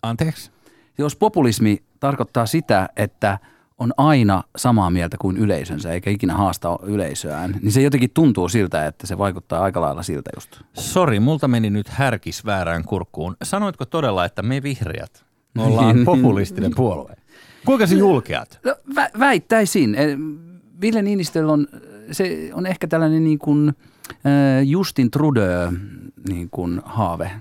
Anteeksi? 0.03 0.51
Jos 0.97 1.15
populismi 1.15 1.83
tarkoittaa 1.99 2.45
sitä, 2.45 2.89
että 2.97 3.39
on 3.79 3.93
aina 3.97 4.43
samaa 4.55 4.89
mieltä 4.89 5.17
kuin 5.21 5.37
yleisönsä, 5.37 5.91
eikä 5.91 6.09
ikinä 6.09 6.33
haasta 6.33 6.77
yleisöään, 6.83 7.55
niin 7.61 7.71
se 7.71 7.81
jotenkin 7.81 8.09
tuntuu 8.13 8.49
siltä, 8.49 8.85
että 8.85 9.07
se 9.07 9.17
vaikuttaa 9.17 9.63
aika 9.63 9.81
lailla 9.81 10.03
siltä 10.03 10.29
just. 10.35 10.61
Sori, 10.73 11.19
multa 11.19 11.47
meni 11.47 11.69
nyt 11.69 11.87
härkis 11.89 12.45
väärään 12.45 12.83
kurkkuun. 12.83 13.35
Sanoitko 13.43 13.85
todella, 13.85 14.25
että 14.25 14.41
me 14.41 14.63
vihreät 14.63 15.25
ollaan 15.57 15.95
Niin. 15.95 16.05
populistinen 16.05 16.71
puolue? 16.75 17.15
Kuinka 17.65 17.87
se 17.87 17.95
julkeat? 17.95 18.59
No, 18.65 18.75
vä- 18.95 19.19
väittäisin. 19.19 19.95
Eh, 19.95 20.17
Ville 20.81 21.01
Niinistöllä 21.01 21.53
on, 21.53 21.67
se 22.11 22.49
on 22.53 22.65
ehkä 22.65 22.87
tällainen 22.87 23.23
niin 23.23 23.39
kuin 23.39 23.69
äh, 24.09 24.65
Justin 24.65 25.11
Trudeau 25.11 25.71
niin 26.29 26.47
kuin 26.51 26.81
haave. 26.85 27.31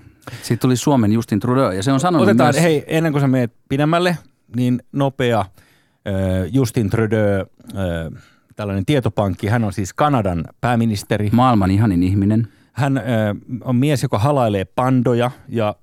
Siitä 0.43 0.61
tuli 0.61 0.77
Suomen 0.77 1.13
Justin 1.13 1.41
Trudeau 1.41 1.71
ja 1.71 1.83
se 1.83 1.93
on 1.93 2.01
sanonut 2.01 2.29
Otetaan, 2.29 2.55
myös... 2.55 2.63
hei, 2.63 2.85
ennen 2.87 3.13
kuin 3.13 3.21
sä 3.21 3.27
meet 3.29 3.53
pidemmälle, 3.69 4.17
niin 4.57 4.83
nopea 4.93 5.45
Justin 6.53 6.91
Trudeau, 6.91 7.47
tällainen 8.57 8.87
tietopankki. 8.87 9.47
Hän 9.47 9.65
on 9.65 9.73
siis 9.73 9.95
Kanadan 9.95 10.45
pääministeri. 10.61 11.31
Maailman 11.33 11.71
ihanin 11.71 12.03
ihminen. 12.03 12.49
Hän 12.73 13.03
on 13.65 13.77
mies, 13.77 14.03
joka 14.03 14.19
halailee 14.19 14.65
pandoja 14.65 15.31
ja 15.49 15.75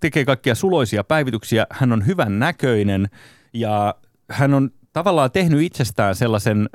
tekee 0.00 0.24
kaikkia 0.24 0.54
suloisia 0.54 1.04
päivityksiä. 1.04 1.66
Hän 1.70 1.92
on 1.92 2.06
hyvän 2.06 2.38
näköinen 2.38 3.08
ja 3.52 3.94
hän 4.30 4.54
on 4.54 4.70
tavallaan 4.92 5.30
tehnyt 5.30 5.62
itsestään 5.62 6.14
sellaisen 6.14 6.68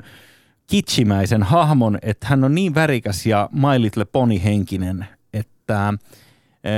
kitsimäisen 0.66 1.42
hahmon, 1.42 1.98
että 2.02 2.26
hän 2.26 2.44
on 2.44 2.54
niin 2.54 2.74
värikäs 2.74 3.26
ja 3.26 3.48
My 3.52 3.82
Little 3.82 4.04
Pony 4.04 4.40
henkinen, 4.44 5.06
että 5.32 5.94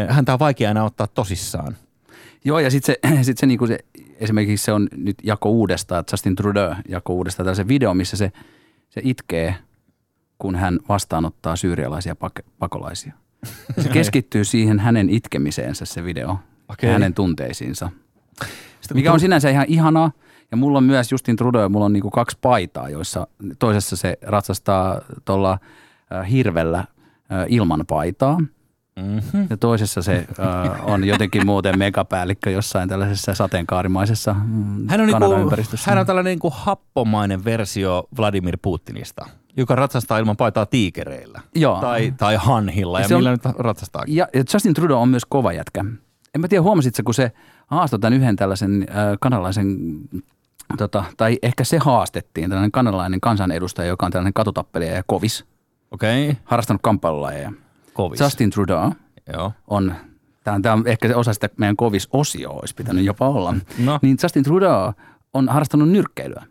häntä 0.08 0.32
on 0.32 0.38
vaikea 0.38 0.70
enää 0.70 0.84
ottaa 0.84 1.06
tosissaan. 1.06 1.76
Joo, 2.44 2.58
ja 2.58 2.70
sitten 2.70 2.96
se, 3.02 3.22
sit 3.24 3.38
se, 3.38 3.46
niinku 3.46 3.66
se, 3.66 3.78
esimerkiksi 4.22 4.64
se 4.64 4.72
on 4.72 4.88
nyt 4.96 5.16
jako 5.22 5.50
uudestaan, 5.50 6.04
Justin 6.12 6.36
Trudeau 6.36 6.74
jako 6.88 7.12
uudestaan 7.12 7.44
tällaisen 7.44 7.68
video, 7.68 7.94
missä 7.94 8.16
se, 8.16 8.32
se 8.90 9.00
itkee, 9.04 9.54
kun 10.38 10.56
hän 10.56 10.78
vastaanottaa 10.88 11.56
syyrialaisia 11.56 12.16
pak- 12.16 12.44
pakolaisia. 12.58 13.12
Se 13.82 13.88
keskittyy 13.88 14.44
siihen 14.44 14.80
hänen 14.80 15.10
itkemiseensä 15.10 15.84
se 15.84 16.04
video 16.04 16.38
okay. 16.68 16.90
hänen 16.90 17.14
tunteisiinsa. 17.14 17.90
Sitten 18.80 18.96
Mikä 18.96 19.12
on 19.12 19.20
sinänsä 19.20 19.50
ihan 19.50 19.66
ihanaa. 19.68 20.12
Ja 20.50 20.56
mulla 20.56 20.78
on 20.78 20.84
myös 20.84 21.12
Justin 21.12 21.36
Trudeau, 21.36 21.68
mulla 21.68 21.86
on 21.86 21.92
niinku 21.92 22.10
kaksi 22.10 22.38
paitaa, 22.40 22.88
joissa 22.88 23.26
toisessa 23.58 23.96
se 23.96 24.18
ratsastaa 24.22 25.00
tuolla 25.24 25.58
äh, 26.12 26.30
hirvellä 26.30 26.78
äh, 26.78 26.86
ilman 27.48 27.84
paitaa. 27.88 28.40
Mm-hmm. 28.96 29.46
Ja 29.50 29.56
toisessa 29.56 30.02
se 30.02 30.26
äh, 30.40 30.86
on 30.86 31.04
jotenkin 31.04 31.46
muuten 31.46 31.78
megapäällikkö 31.78 32.50
jossain 32.50 32.88
tällaisessa 32.88 33.34
sateenkaarimaisessa 33.34 34.34
mm, 34.34 34.88
Hän 34.88 35.00
on, 35.00 35.10
Kanadan 35.10 35.30
niinku, 35.30 35.42
ympäristössä. 35.42 35.90
hän 35.90 35.98
on 35.98 36.06
tällainen 36.06 36.30
niinku 36.30 36.52
happomainen 36.56 37.44
versio 37.44 38.08
Vladimir 38.18 38.58
Putinista, 38.62 39.26
joka 39.56 39.74
ratsastaa 39.74 40.18
ilman 40.18 40.36
paitaa 40.36 40.66
tiikereillä. 40.66 41.40
Joo. 41.54 41.80
Tai, 41.80 42.14
tai 42.16 42.36
hanhilla, 42.36 43.00
ja 43.00 43.06
on- 43.10 43.16
millä 43.16 43.30
nyt 43.30 43.44
ratsastaa. 43.58 44.04
Ja, 44.06 44.28
ja 44.34 44.44
Justin 44.52 44.74
Trudeau 44.74 45.02
on 45.02 45.08
myös 45.08 45.24
kova 45.24 45.52
jätkä. 45.52 45.84
En 46.34 46.40
mä 46.40 46.48
tiedä, 46.48 46.62
huomasit 46.62 46.94
sä, 46.94 47.02
kun 47.02 47.14
se 47.14 47.32
haastoi 47.66 47.98
tämän 47.98 48.18
yhden 48.18 48.36
tällaisen 48.36 48.86
äh, 48.90 48.96
kanalaisen, 49.20 49.76
tota, 50.78 51.04
tai 51.16 51.38
ehkä 51.42 51.64
se 51.64 51.78
haastettiin, 51.78 52.50
tällainen 52.50 52.72
kanalainen 52.72 53.20
kansanedustaja, 53.20 53.88
joka 53.88 54.06
on 54.06 54.12
tällainen 54.12 54.34
katutappelija 54.34 54.94
ja 54.94 55.02
kovis, 55.06 55.44
Okei, 55.90 56.30
okay. 56.30 56.42
harrastanut 56.44 56.82
kamppailulajeja. 56.82 57.52
Kovis. 57.92 58.20
Justin 58.20 58.50
Trudeau 58.50 58.92
Joo. 59.32 59.52
on, 59.66 59.94
tämä 60.44 60.54
on, 60.54 60.62
tämä 60.62 60.72
on 60.72 60.82
ehkä 60.86 61.08
se 61.08 61.16
osa 61.16 61.32
sitä 61.32 61.48
meidän 61.56 61.76
kovis-osioa, 61.76 62.58
olisi 62.60 62.74
pitänyt 62.74 63.04
jopa 63.04 63.28
olla. 63.28 63.54
No. 63.78 63.98
Niin 64.02 64.16
Justin 64.22 64.44
Trudeau 64.44 64.92
on 65.34 65.48
harrastanut 65.48 65.88
nyrkkeilyä. 65.88 66.46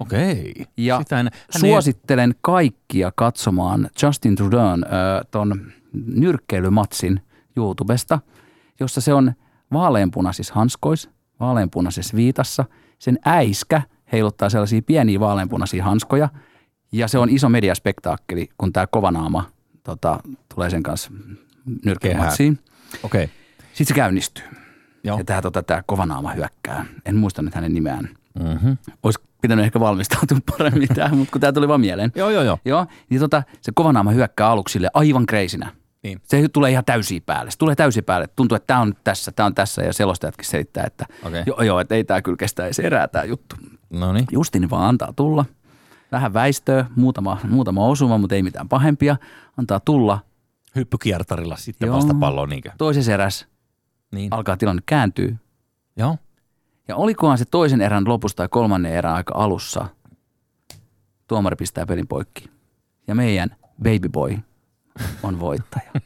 Okei. 0.00 0.66
Ja 0.76 0.98
Sitä 0.98 1.20
en, 1.20 1.30
Suosittelen 1.58 2.34
kaikkia 2.40 3.12
katsomaan 3.14 3.90
Justin 4.02 4.36
Trudeau'n 4.38 4.84
äh, 4.84 5.26
ton 5.30 5.72
nyrkkeilymatsin 6.06 7.20
YouTubesta, 7.56 8.18
jossa 8.80 9.00
se 9.00 9.14
on 9.14 9.32
vaaleanpunaisissa 9.72 10.54
hanskois, 10.54 11.10
vaaleanpunaisessa 11.40 12.16
viitassa. 12.16 12.64
Sen 12.98 13.18
äiskä 13.26 13.82
heiluttaa 14.12 14.48
sellaisia 14.48 14.82
pieniä 14.82 15.20
vaaleanpunaisia 15.20 15.84
hanskoja 15.84 16.28
ja 16.92 17.08
se 17.08 17.18
on 17.18 17.28
iso 17.28 17.48
mediaspektaakkeli, 17.48 18.48
kun 18.58 18.72
tämä 18.72 18.86
kovanaama 18.86 19.44
tota, 19.82 20.20
tulee 20.54 20.70
sen 20.70 20.82
kanssa. 20.82 21.10
Ei, 21.86 22.52
Okei. 23.02 23.30
Sitten 23.72 23.86
se 23.86 23.94
käynnistyy. 23.94 24.44
Joo. 25.04 25.18
Ja 25.18 25.24
tämä 25.24 25.42
tota, 25.42 25.62
tää 25.62 25.82
kovanaama 25.86 26.32
hyökkää. 26.32 26.84
En 27.04 27.16
muista 27.16 27.42
nyt 27.42 27.54
hänen 27.54 27.74
nimeään. 27.74 28.08
Mm-hmm. 28.38 28.76
Olisi 29.02 29.20
pitänyt 29.42 29.64
ehkä 29.64 29.80
valmistautua 29.80 30.38
paremmin 30.58 30.88
tähän, 30.88 31.16
mutta 31.16 31.32
kun 31.32 31.40
tämä 31.40 31.52
tuli 31.52 31.68
vaan 31.68 31.80
mieleen. 31.80 32.12
Joo, 32.14 32.30
joo, 32.30 32.42
joo. 32.42 32.58
Joo, 32.64 32.86
niin 33.10 33.20
tota, 33.20 33.42
se 33.60 33.72
kovanaama 33.74 34.10
hyökkää 34.10 34.48
aluksi 34.48 34.72
sille 34.72 34.88
aivan 34.94 35.26
kreisinä. 35.26 35.72
Niin. 36.02 36.20
Se 36.24 36.48
tulee 36.52 36.70
ihan 36.70 36.84
täysiä 36.84 37.20
päälle. 37.26 37.50
Se 37.50 37.58
tulee 37.58 37.74
täysiä 37.74 38.02
päälle. 38.02 38.26
Tuntuu, 38.36 38.56
että 38.56 38.66
tämä 38.66 38.80
on 38.80 38.94
tässä, 39.04 39.32
tämä 39.32 39.46
on 39.46 39.54
tässä. 39.54 39.82
Ja 39.82 39.92
selostajatkin 39.92 40.44
selittää, 40.46 40.84
että 40.86 41.06
Okei. 41.22 41.42
joo, 41.46 41.62
joo, 41.62 41.80
että 41.80 41.94
ei 41.94 42.04
tämä 42.04 42.22
kyllä 42.22 42.36
kestä 42.36 42.64
edes 42.64 42.78
erää 42.78 43.08
tämä 43.08 43.24
juttu. 43.24 43.56
No 43.90 44.12
niin. 44.12 44.26
Justin 44.30 44.70
vaan 44.70 44.88
antaa 44.88 45.12
tulla. 45.16 45.44
Vähän 46.12 46.34
väistöä, 46.34 46.86
muutama, 46.96 47.38
muutama 47.48 47.86
osuma, 47.86 48.18
mutta 48.18 48.34
ei 48.34 48.42
mitään 48.42 48.68
pahempia. 48.68 49.16
Antaa 49.56 49.80
tulla. 49.80 50.18
Hyppykiertarilla 50.76 51.56
sitten 51.56 51.86
Joo. 51.86 51.96
vastapalloon, 51.96 52.48
niinkö? 52.48 52.70
Toisessa 52.78 53.12
eräs 53.12 53.46
Niin. 54.12 54.28
alkaa 54.34 54.56
tilanne 54.56 54.82
kääntyy. 54.86 55.36
Joo. 55.96 56.16
Ja 56.88 56.96
olikohan 56.96 57.38
se 57.38 57.44
toisen 57.44 57.80
erän 57.80 58.08
lopussa 58.08 58.36
tai 58.36 58.48
kolmannen 58.50 58.92
erän 58.92 59.14
aika 59.14 59.34
alussa, 59.36 59.86
tuomari 61.26 61.56
pistää 61.56 61.86
pelin 61.86 62.06
poikki. 62.06 62.50
Ja 63.06 63.14
meidän 63.14 63.56
baby 63.82 64.08
boy 64.12 64.38
on 65.22 65.40
voittaja. 65.40 65.90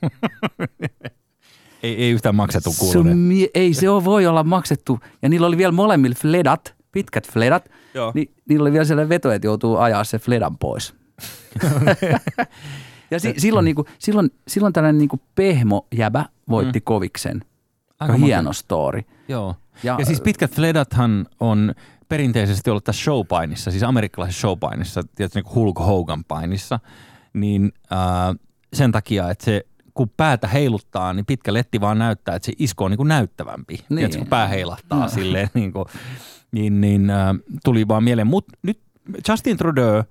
Ei, 1.83 2.03
ei 2.05 2.11
yhtään 2.11 2.35
maksettu 2.35 2.71
kuulunen. 2.79 3.17
mie- 3.19 3.49
ei 3.55 3.75
se 3.75 3.91
ole, 3.91 4.05
voi 4.05 4.27
olla 4.27 4.45
maksettu. 4.45 5.01
Ja 5.23 5.29
niillä 5.29 5.47
oli 5.47 5.57
vielä 5.57 5.73
molemmilla 5.73 6.17
fledat, 6.21 6.75
pitkät 6.97 7.33
fledat. 7.33 7.69
Joo. 7.95 8.13
Ni, 8.15 8.31
niillä 8.49 8.63
oli 8.63 8.73
vielä 8.73 8.85
sellainen 8.85 9.09
veto, 9.09 9.33
että 9.33 9.47
joutuu 9.47 9.77
ajaa 9.77 10.05
se 10.05 10.19
fledan 10.19 10.59
pois. 10.59 10.95
ja 13.11 13.21
si, 13.21 13.35
silloin, 13.37 13.65
niinku, 13.65 13.87
silloin, 13.99 14.31
silloin 14.49 14.73
tällainen 14.73 14.99
niinku 14.99 15.21
pehmo 15.35 15.87
jäbä 15.95 16.25
voitti 16.49 16.79
mm. 16.79 16.85
koviksen. 16.85 17.45
Aika 18.01 18.13
hieno 18.15 18.53
story. 18.53 19.03
Joo. 19.29 19.55
Ja, 19.83 19.97
Ja- 19.99 20.07
siis 20.07 20.21
pitkät 20.21 20.55
fledathan 20.55 21.27
on 21.41 21.75
perinteisesti 22.09 22.71
ollut 22.71 22.85
tässä 22.85 23.03
showpainissa, 23.05 23.71
siis 23.71 23.83
amerikkalaisessa 23.83 24.41
showpainissa, 24.41 25.03
tietysti 25.15 25.41
niin 25.41 25.55
Hulk 25.55 25.79
Hogan 25.79 26.25
painissa, 26.25 26.81
niin 27.33 27.73
ää, 27.91 28.35
sen 28.73 28.93
takia, 28.93 29.31
että 29.31 29.45
se 29.45 29.67
kun 29.95 30.11
päätä 30.17 30.49
heiluttaa, 30.49 31.13
niin 31.13 31.27
pitkä 31.27 31.53
letti 31.53 31.81
vaan 31.81 31.99
näyttää, 31.99 32.35
että 32.37 32.47
se 32.47 32.53
isko 32.59 32.85
on 32.85 32.91
niin 32.91 32.97
kuin 32.97 33.09
näyttävämpi. 33.09 33.75
Niin. 33.75 33.87
Tiedätkö, 33.97 34.19
kun 34.19 34.27
pää 34.27 34.49
heilahtaa 34.49 35.01
no. 35.01 35.09
silleen, 35.09 35.49
niin, 35.55 35.73
kuin, 35.73 35.85
niin, 36.57 36.81
niin 36.81 37.11
ää, 37.11 37.35
tuli 37.65 37.89
vaan 37.89 38.05
mieleen. 38.05 38.27
Mutta 38.27 38.53
nyt 38.63 38.79
Justin 39.29 39.57
Trudeau 39.57 40.03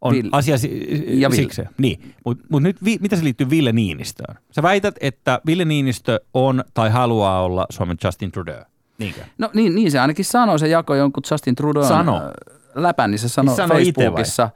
on 0.00 0.12
Ville. 0.14 0.28
asia 0.32 0.58
si- 0.58 0.84
Ja 1.20 1.30
Ville. 1.30 1.42
siksi. 1.42 1.62
Niin, 1.78 2.14
mutta 2.24 2.44
mut 2.50 2.62
nyt 2.62 2.84
vi, 2.84 2.98
mitä 3.00 3.16
se 3.16 3.24
liittyy 3.24 3.50
Ville 3.50 3.72
Niinistöön? 3.72 4.36
Sä 4.50 4.62
väität, 4.62 4.94
että 5.00 5.40
Ville 5.46 5.64
Niinistö 5.64 6.20
on 6.34 6.64
tai 6.74 6.90
haluaa 6.90 7.42
olla 7.42 7.66
Suomen 7.70 7.96
Justin 8.04 8.32
Trudeau. 8.32 8.64
Niinkö? 8.98 9.20
No 9.38 9.50
niin, 9.54 9.74
niin 9.74 9.90
se 9.90 9.98
ainakin 9.98 10.24
sanoi, 10.24 10.58
se 10.58 10.68
jakoi 10.68 10.98
jonkun 10.98 11.22
Justin 11.30 11.54
Trudeau 11.54 11.84
Sano. 11.84 12.20
läpän, 12.74 13.10
niin 13.10 13.18
se 13.18 13.28
sanoi 13.28 13.48
Niin 13.48 13.56
sano? 13.56 13.74
Facebookissa. 13.74 14.50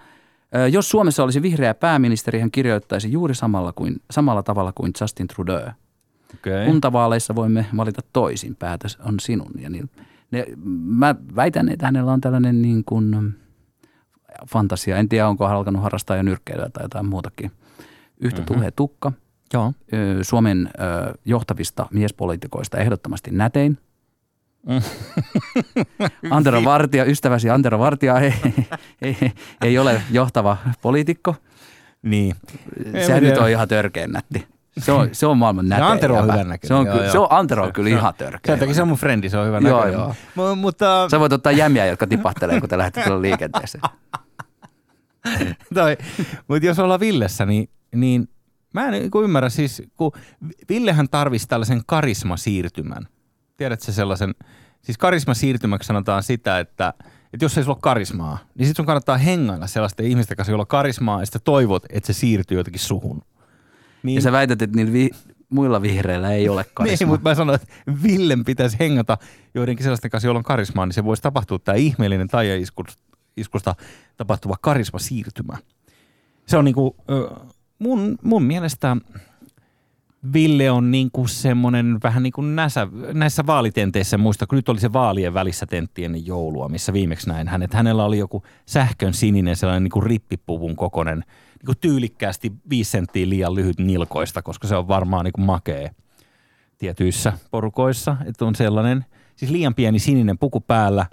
Ö, 0.57 0.69
Jos 0.69 0.91
Suomessa 0.91 1.25
olisi 1.25 1.43
vihreä 1.43 1.75
pääministeri, 1.75 2.41
hän 2.41 2.51
kirjoittaisi 2.51 3.13
juuri 3.13 3.35
samalla, 3.35 3.73
kuin, 3.73 3.97
samalla 4.11 4.43
tavalla 4.43 4.73
kuin 4.75 4.93
Justin 5.01 5.29
Trudeau. 5.29 5.69
Okay. 6.35 6.67
Kuntavaaleissa 6.67 7.35
voimme 7.35 7.67
valita 7.77 8.01
toisin, 8.13 8.57
päätös 8.57 8.99
on 9.05 9.21
sinun. 9.21 9.51
Ja 9.59 9.71
niin, 9.71 9.91
ne, 10.31 10.45
mä 10.85 11.15
väitän, 11.37 11.69
että 11.69 11.87
hänellä 11.87 12.13
on 12.13 12.21
tällainen 12.21 12.63
niin 12.63 12.85
kuin 12.85 13.05
mm, 13.21 13.33
fantasia. 14.47 14.97
En 14.97 15.09
tiedä, 15.09 15.29
onko 15.29 15.47
hän 15.49 15.57
alkanut 15.57 15.83
harrastaa 15.83 16.17
jo 16.17 16.23
nyrkkeilyä 16.23 16.69
tai 16.73 16.85
jotain 16.85 17.07
muutakin. 17.07 17.51
Yhtä 18.21 18.41
mm-hmm. 18.41 18.55
tuhea 18.55 18.73
tukka. 18.73 19.13
Joo. 19.53 19.73
Suomen 20.23 20.71
johtavista 21.25 21.87
miespoliitikoista 21.93 22.79
ehdottomasti 22.79 23.31
nätein. 23.31 23.79
Antero 26.31 26.65
Vartija, 26.65 27.05
ystäväsi 27.05 27.51
Antero 27.51 27.79
Vartija 27.79 28.21
ei, 28.21 28.35
ei, 29.03 29.17
ei 29.63 29.79
ole 29.79 30.03
johtava 30.11 30.57
poliitikko. 30.83 31.37
Niin. 32.03 32.35
Se 33.07 33.21
nyt 33.21 33.39
on 33.39 33.51
ihan 33.51 33.69
törkeän 33.69 34.11
nätti. 34.11 34.47
Se 34.79 34.93
on, 34.93 35.09
se 35.13 35.27
on 35.27 35.39
maailman 35.39 35.69
nätein. 35.69 35.89
Antero 35.91 36.17
on 36.17 36.23
hyvän 36.23 36.37
näköinen, 36.49 36.59
Se 36.69 36.75
on, 36.75 36.87
joo, 36.87 36.93
kyllä, 36.95 37.07
joo. 37.07 37.13
se 37.13 37.19
on, 37.19 37.27
Antero 37.31 37.65
on 37.65 37.73
kyllä 37.73 37.89
ihan 37.91 38.15
törkeä. 38.15 38.53
Sen 38.53 38.59
takia 38.59 38.75
se 38.75 38.83
on 38.83 38.89
mun 38.89 38.97
frendi, 38.97 39.29
se 39.29 39.39
on 39.39 39.47
hyvä 39.47 39.59
Joo, 39.59 39.79
näköinen. 39.79 40.01
joo. 40.37 40.55
M- 40.55 40.59
mutta 40.59 41.09
Sä 41.11 41.21
voit 41.21 41.33
ottaa 41.33 41.53
jämiä, 41.53 41.87
jotka 41.87 42.07
tipahtelee, 42.07 42.61
kun 42.61 42.69
te 42.69 42.79
lähdette 42.79 43.03
tuolla 43.05 43.23
liikenteeseen. 43.23 43.83
toi, 45.75 45.97
mutta 46.49 46.67
jos 46.67 46.79
ollaan 46.79 47.01
Villessä, 47.01 47.47
niin, 47.47 47.71
niin 47.95 48.29
mä 48.75 48.85
en 48.85 48.91
niin 48.93 49.11
ymmärrä 49.25 49.49
siis, 49.49 49.83
kun 49.97 50.13
Villehän 50.69 51.09
tarvisi 51.09 51.49
tällaisen 51.49 51.83
karismasiirtymän. 51.87 53.09
Tiedätkö 53.57 53.93
sellaisen, 53.93 54.35
siis 54.83 54.99
karismasiirtymäksi 54.99 55.87
sanotaan 55.87 56.23
sitä, 56.23 56.59
että, 56.59 56.95
että 57.33 57.45
jos 57.45 57.59
ei 57.59 57.65
sulla 57.65 57.75
ole 57.75 57.81
karismaa, 57.83 58.39
niin 58.55 58.67
sit 58.67 58.77
sun 58.77 58.87
kannattaa 58.87 59.17
hengailla 59.17 59.67
sellaisten 59.67 60.07
ihmisten 60.07 60.37
kanssa, 60.37 60.51
joilla 60.53 60.63
on 60.63 60.67
karismaa, 60.67 61.21
ja 61.21 61.27
sitten 61.27 61.43
toivot, 61.45 61.83
että 61.91 62.07
se 62.07 62.19
siirtyy 62.19 62.59
jotenkin 62.59 62.81
suhun. 62.81 63.23
Niin, 64.03 64.17
Ja 64.17 64.23
sä 64.23 64.33
väität, 64.33 64.63
että 64.63 64.77
niillä 64.77 64.93
vi- 64.93 65.11
muilla 65.51 65.83
vihreillä 65.83 66.33
ei 66.33 66.49
ole 66.49 66.63
Niin, 66.63 66.71
karismaa. 66.75 67.09
mutta 67.09 67.29
mä 67.31 67.35
sanoin, 67.35 67.61
että 67.63 67.75
Villen 68.03 68.45
pitäisi 68.45 68.77
hengata 68.81 69.19
joidenkin 69.55 69.85
sellaisten 69.85 70.11
kanssa, 70.11 70.27
joilla 70.29 70.39
on 70.39 70.45
karismaa, 70.45 70.87
niin 70.87 70.95
se 70.95 71.05
voisi 71.05 71.23
tapahtua 71.23 71.59
tämä 71.59 71.77
ihmeellinen 71.77 72.29
taiaiskusta 72.29 73.75
tapahtuva 74.17 74.57
karismasiirtymä. 74.61 75.57
Se 76.47 76.57
on 76.57 76.65
niinku, 76.65 76.97
mun, 77.79 78.19
mun 78.23 78.43
mielestä 78.43 78.97
Ville 80.33 80.71
on 80.71 80.91
niin 80.91 81.11
kuin 81.13 81.29
semmoinen 81.29 81.99
vähän 82.03 82.23
niin 82.23 82.33
kuin 82.33 82.57
näissä, 82.57 82.89
näissä 83.13 83.47
vaalitenteissä, 83.47 84.19
muista, 84.19 84.47
kun 84.47 84.57
nyt 84.57 84.69
oli 84.69 84.81
se 84.81 84.93
vaalien 84.93 85.35
välissä 85.35 85.67
tentti 85.67 86.05
ennen 86.05 86.27
joulua, 86.27 86.69
missä 86.69 86.93
viimeksi 86.93 87.29
näin 87.29 87.49
hän, 87.49 87.63
että 87.63 87.77
hänellä 87.77 88.05
oli 88.05 88.19
joku 88.19 88.43
sähkön 88.67 89.15
sininen 89.15 89.57
sellainen 89.57 89.83
niin 89.85 89.91
kuin 89.91 90.03
rippipuvun 90.07 90.77
kokonen, 90.77 91.25
niin 91.59 91.67
kuin 91.67 91.79
tyylikkäästi 91.81 92.53
viisi 92.71 92.91
senttiä 92.91 93.29
liian 93.29 93.55
lyhyt 93.55 93.79
nilkoista, 93.79 94.43
koska 94.43 94.69
se 94.69 94.77
on 94.77 94.89
varmaan 94.89 95.25
niin 95.25 95.33
kuin 95.33 95.47
makee 95.47 95.91
tietyissä 96.79 97.33
porukoissa, 97.51 98.17
että 98.27 98.45
on 98.45 98.55
sellainen, 98.55 99.05
siis 99.37 99.51
liian 99.51 99.75
pieni 99.75 99.99
sininen 99.99 100.39
puku 100.39 100.61
päällä, 100.61 101.07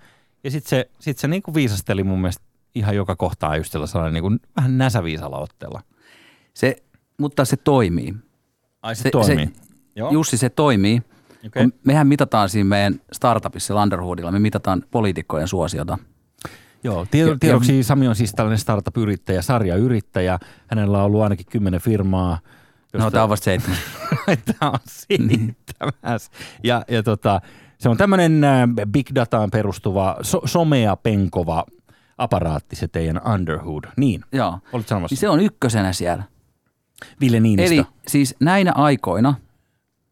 ja 0.44 0.52
sitten 0.52 0.70
se, 0.70 0.90
sit 1.00 1.18
se 1.18 1.28
niin 1.28 1.44
kuin 1.44 1.56
viisasteli 1.56 2.04
mun 2.04 2.22
mielestä 2.22 2.44
ihan 2.76 2.96
joka 2.96 3.16
kohtaa 3.16 3.58
just 3.58 3.72
sellainen 3.72 4.14
niin 4.14 4.22
kuin 4.24 4.40
vähän 4.56 4.78
näsäviisalla 4.78 5.38
otteella. 5.38 5.82
Se, 6.54 6.76
mutta 7.18 7.46
se 7.46 7.58
toimii. 7.58 8.16
Ai 8.82 8.96
se, 8.96 9.02
Se- 9.02 9.10
toimii. 9.10 9.46
se- 9.46 9.52
Joo. 9.96 10.12
Jussi, 10.12 10.38
se 10.38 10.50
toimii. 10.50 11.02
Kun 11.54 11.74
Mehän 11.84 12.08
mitataan 12.08 12.50
siinä 12.50 12.68
meidän 12.68 13.02
startupissa 13.12 13.76
Landerhoodilla, 13.76 14.32
me 14.32 14.40
mitataan 14.40 14.84
poliitikkojen 14.92 15.48
suosiota. 15.48 15.98
Joo, 16.86 17.06
tie- 17.12 17.28
Ja- 17.28 17.38
tiedoksi 17.40 17.84
Sami 17.84 18.08
on 18.08 18.16
siis 18.16 18.32
tällainen 18.32 18.58
startup-yrittäjä, 18.60 19.42
sarjayrittäjä. 19.42 20.40
Hänellä 20.68 20.98
on 20.98 21.04
ollut 21.06 21.22
ainakin 21.22 21.46
kymmenen 21.46 21.82
firmaa. 21.82 22.40
No, 22.94 23.12
tämä 23.12 23.24
on 23.24 23.30
vasta 23.30 23.44
seitsemän. 23.44 23.78
Tämä 24.60 24.72
on 24.72 24.80
siittämässä. 24.88 26.32
Ja, 26.64 26.84
ja 26.88 27.04
tota, 27.04 27.42
se 27.78 27.90
on 27.90 27.98
tämmöinen 27.98 28.44
äh, 28.44 28.70
big 28.92 29.08
dataan 29.16 29.52
perustuva, 29.52 30.16
so, 30.22 30.42
somea 30.46 30.96
penkova 30.96 31.66
aparaatti, 32.18 32.76
se 32.76 32.88
teidän 32.88 33.22
Underhood. 33.34 33.84
Niin, 33.98 34.22
Joo. 34.32 34.60
olit 34.74 34.88
sanomassa. 34.88 35.14
Niin 35.14 35.20
se 35.20 35.30
on 35.30 35.40
ykkösenä 35.40 35.94
siellä. 35.94 36.24
Ville 37.22 37.40
Niinistö. 37.40 37.76
Eli 37.76 37.86
siis 38.08 38.36
näinä 38.40 38.72
aikoina 38.76 39.36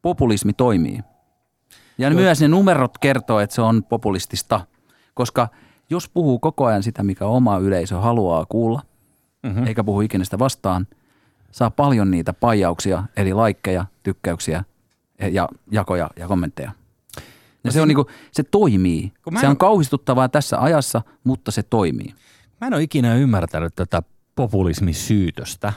populismi 0.02 0.54
toimii. 0.54 1.00
Ja 1.98 2.10
Joo. 2.10 2.20
myös 2.20 2.42
ne 2.42 2.48
numerot 2.48 2.98
kertoo, 2.98 3.40
että 3.40 3.56
se 3.56 3.62
on 3.62 3.84
populistista. 3.84 4.62
Koska 5.14 5.48
jos 5.90 6.10
puhuu 6.10 6.40
koko 6.40 6.66
ajan 6.66 6.84
sitä, 6.84 7.04
mikä 7.04 7.26
oma 7.26 7.58
yleisö 7.58 7.98
haluaa 7.98 8.46
kuulla, 8.50 8.82
Mhm. 9.44 9.54
mm-hmm. 9.54 9.68
eikä 9.68 9.84
puhu 9.84 10.02
ikinä 10.02 10.24
sitä 10.24 10.40
vastaan, 10.40 10.88
saa 11.52 11.72
paljon 11.72 12.12
niitä 12.12 12.34
paijauksia, 12.34 13.04
eli 13.18 13.34
laikkeja, 13.34 13.86
tykkäyksiä 14.04 14.64
ja 15.32 15.50
jakoja 15.72 16.10
ja 16.20 16.28
kommentteja. 16.28 16.72
Ja 17.64 17.72
se, 17.72 17.82
on 17.82 17.88
niinku, 17.88 18.06
se 18.32 18.44
toimii. 18.44 19.12
Se 19.42 19.48
on 19.48 19.58
kauhistuttavaa 19.58 20.30
tässä 20.30 20.62
ajassa, 20.62 21.02
mutta 21.24 21.52
se 21.52 21.64
toimii. 21.64 22.14
Mä 22.62 22.68
en 22.68 22.74
ole 22.74 22.84
ikinä 22.84 23.16
ymmärtänyt 23.16 23.76
tätä 23.76 24.04
populismisyytöstä. 24.36 25.74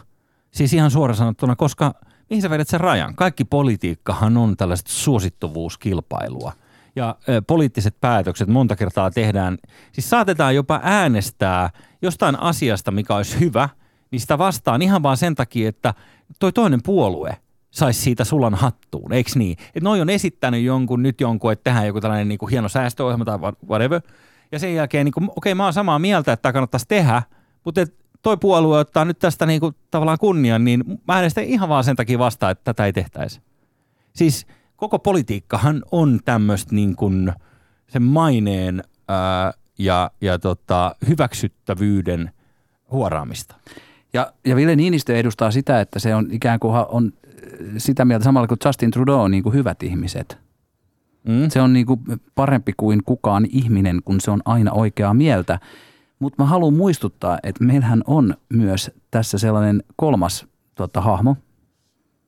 Siis 0.50 0.72
ihan 0.72 0.90
suoraan 0.90 1.16
sanottuna, 1.16 1.57
koska 1.57 1.94
mihin 2.30 2.42
sä 2.42 2.50
vedät 2.50 2.68
sen 2.68 2.80
rajan? 2.80 3.14
Kaikki 3.14 3.44
politiikkahan 3.44 4.36
on 4.36 4.57
tällaista 4.57 4.90
suosittuvuuskilpailua. 4.92 6.52
Ja 6.97 7.16
poliittiset 7.47 8.01
päätökset 8.01 8.49
monta 8.49 8.76
kertaa 8.76 9.11
tehdään, 9.11 9.59
siis 9.92 10.11
saatetaan 10.11 10.55
jopa 10.55 10.80
äänestää 10.82 11.70
jostain 12.03 12.40
asiasta, 12.40 12.90
mikä 12.90 13.14
olisi 13.14 13.40
hyvä, 13.40 13.68
niin 14.11 14.20
sitä 14.20 14.38
vastaan 14.38 14.82
ihan 14.82 15.03
vaan 15.03 15.16
sen 15.16 15.34
takia, 15.34 15.68
että 15.68 15.94
toi 16.38 16.53
toinen 16.53 16.80
puolue 16.82 17.36
saisi 17.70 18.01
siitä 18.01 18.24
sulan 18.24 18.55
hattuun, 18.55 19.12
eikö 19.12 19.30
niin? 19.34 19.57
Että 19.61 19.80
noi 19.80 20.01
on 20.01 20.11
esittänyt 20.11 20.62
jonkun, 20.62 21.03
nyt 21.03 21.20
jonkun, 21.20 21.53
että 21.53 21.64
tehdään 21.64 21.86
joku 21.86 22.01
tällainen 22.01 22.28
niin 22.28 22.38
kuin 22.38 22.51
hieno 22.51 22.68
säästöohjelma 22.68 23.24
tai 23.24 23.38
wha- 23.38 23.68
whatever. 23.68 24.01
Ja 24.53 24.59
sen 24.59 24.74
jälkeen, 24.74 25.05
niin 25.05 25.30
okei, 25.36 25.55
mä 25.55 25.64
oon 25.64 25.72
samaa 25.72 25.99
mieltä, 25.99 26.32
että 26.32 26.42
tämä 26.42 26.53
kannattaisi 26.53 26.86
tehdä, 26.88 27.22
mutta 27.64 27.80
et 27.80 27.94
toi 28.22 28.36
puolue 28.36 28.78
ottaa 28.78 29.05
nyt 29.05 29.18
tästä 29.18 29.47
niin 29.47 29.61
kuin, 29.61 29.74
tavallaan 29.90 30.18
kunnian, 30.18 30.64
niin 30.64 30.84
mä 31.09 31.14
äänestän 31.14 31.44
ihan 31.44 31.68
vaan 31.68 31.84
sen 31.84 31.97
takia 31.97 32.18
vastaan, 32.18 32.53
että 32.53 32.64
tätä 32.64 32.86
ei 32.86 32.92
tehtäisi. 32.92 33.40
Siis 34.12 34.47
koko 34.76 34.98
politiikkahan 34.98 35.82
on 35.90 36.20
tämmöistä 36.24 36.74
niin 36.74 36.96
kuin 36.96 37.32
sen 37.88 38.02
maineen 38.02 38.82
ää, 39.08 39.52
ja, 39.78 40.10
ja 40.20 40.38
tota, 40.38 40.96
hyväksyttävyyden 41.08 42.30
huoraamista. 42.90 43.56
Ja, 44.12 44.32
ja 44.46 44.56
Ville 44.56 44.76
Niinistö 44.76 45.16
edustaa 45.16 45.50
sitä, 45.50 45.80
että 45.80 45.98
se 45.98 46.14
on 46.14 46.28
ikään 46.30 46.60
kuin 46.60 46.74
on 46.88 47.12
sitä 47.78 48.04
mieltä 48.04 48.24
samalla 48.24 48.46
kuin 48.48 48.58
Justin 48.64 48.90
Trudeau 48.90 49.20
on 49.20 49.30
niin 49.30 49.42
kuin 49.42 49.54
hyvät 49.54 49.82
ihmiset. 49.82 50.38
Mm? 51.28 51.50
Se 51.50 51.60
on 51.60 51.72
niin 51.72 51.86
kuin 51.86 52.00
parempi 52.34 52.72
kuin 52.76 53.02
kukaan 53.04 53.46
ihminen, 53.50 54.00
kun 54.04 54.20
se 54.20 54.30
on 54.30 54.40
aina 54.44 54.72
oikeaa 54.72 55.14
mieltä. 55.14 55.58
Mutta 56.18 56.42
mä 56.42 56.48
haluan 56.48 56.74
muistuttaa, 56.74 57.38
että 57.42 57.64
meillähän 57.64 58.02
on 58.06 58.34
myös 58.48 58.90
tässä 59.10 59.38
sellainen 59.38 59.82
kolmas 59.96 60.46
tota, 60.74 61.00
hahmo 61.00 61.36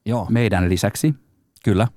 Joo, 0.04 0.26
meidän 0.30 0.68
lisäksi, 0.68 1.14
kyllä. 1.64 1.88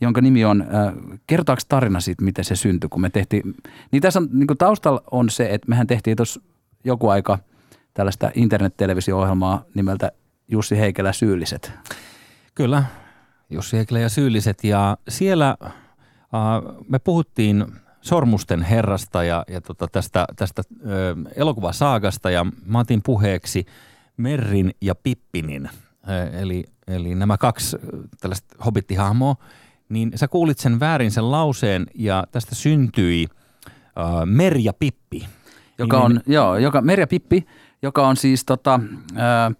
Jonka 0.00 0.20
nimi 0.20 0.44
on, 0.44 0.62
äh, 0.62 0.94
kertoako 1.26 1.62
tarina 1.68 2.00
siitä, 2.00 2.24
miten 2.24 2.44
se 2.44 2.56
syntyi, 2.56 2.88
kun 2.88 3.00
me 3.00 3.10
tehtiin, 3.10 3.54
niin 3.92 4.02
tässä 4.02 4.20
on, 4.20 4.28
niin 4.32 4.46
taustalla 4.58 5.02
on 5.10 5.30
se, 5.30 5.54
että 5.54 5.68
mehän 5.68 5.86
tehtiin 5.86 6.16
tuossa 6.16 6.40
joku 6.84 7.08
aika 7.08 7.38
tällaista 7.94 8.30
internet-televisio-ohjelmaa 8.34 9.64
nimeltä 9.74 10.12
Jussi 10.48 10.78
Heikelä 10.78 11.12
Syylliset. 11.12 11.72
Kyllä, 12.54 12.84
Jussi 13.50 13.76
Heikelä 13.76 13.98
ja 13.98 14.08
syylliset. 14.08 14.64
Ja 14.64 14.96
siellä 15.08 15.56
äh, 15.64 15.70
me 16.88 16.98
puhuttiin 16.98 17.66
Sormusten 18.00 18.62
herrasta 18.62 19.24
ja, 19.24 19.44
ja 19.48 19.60
tota 19.60 19.88
tästä, 19.92 20.26
tästä 20.36 20.62
äh, 20.68 21.32
elokuvasaagasta 21.36 22.30
ja 22.30 22.46
mä 22.66 22.78
otin 22.78 23.00
puheeksi 23.04 23.66
Merrin 24.16 24.70
ja 24.80 24.94
Pippinin, 24.94 25.66
äh, 25.66 26.40
eli, 26.40 26.64
eli 26.86 27.14
nämä 27.14 27.38
kaksi 27.38 27.76
äh, 27.76 28.00
tällaista 28.20 28.56
hobittihahmoa, 28.64 29.36
niin 29.90 30.12
sä 30.14 30.28
kuulit 30.28 30.58
sen 30.58 30.80
väärin 30.80 31.10
sen 31.10 31.30
lauseen 31.30 31.86
ja 31.94 32.24
tästä 32.32 32.54
syntyi 32.54 33.26
äh, 33.98 34.04
Merja 34.24 34.62
ja 34.64 34.72
Pippi. 34.72 35.28
joka 35.78 35.96
Niin- 35.96 36.04
on, 36.18 36.20
joo, 36.26 36.56
joka, 36.56 36.80
Merja 36.80 37.06
Pippi, 37.06 37.46
joka 37.82 38.08
on 38.08 38.16
siis 38.16 38.44
tota, 38.44 38.80
ö, 39.16 39.54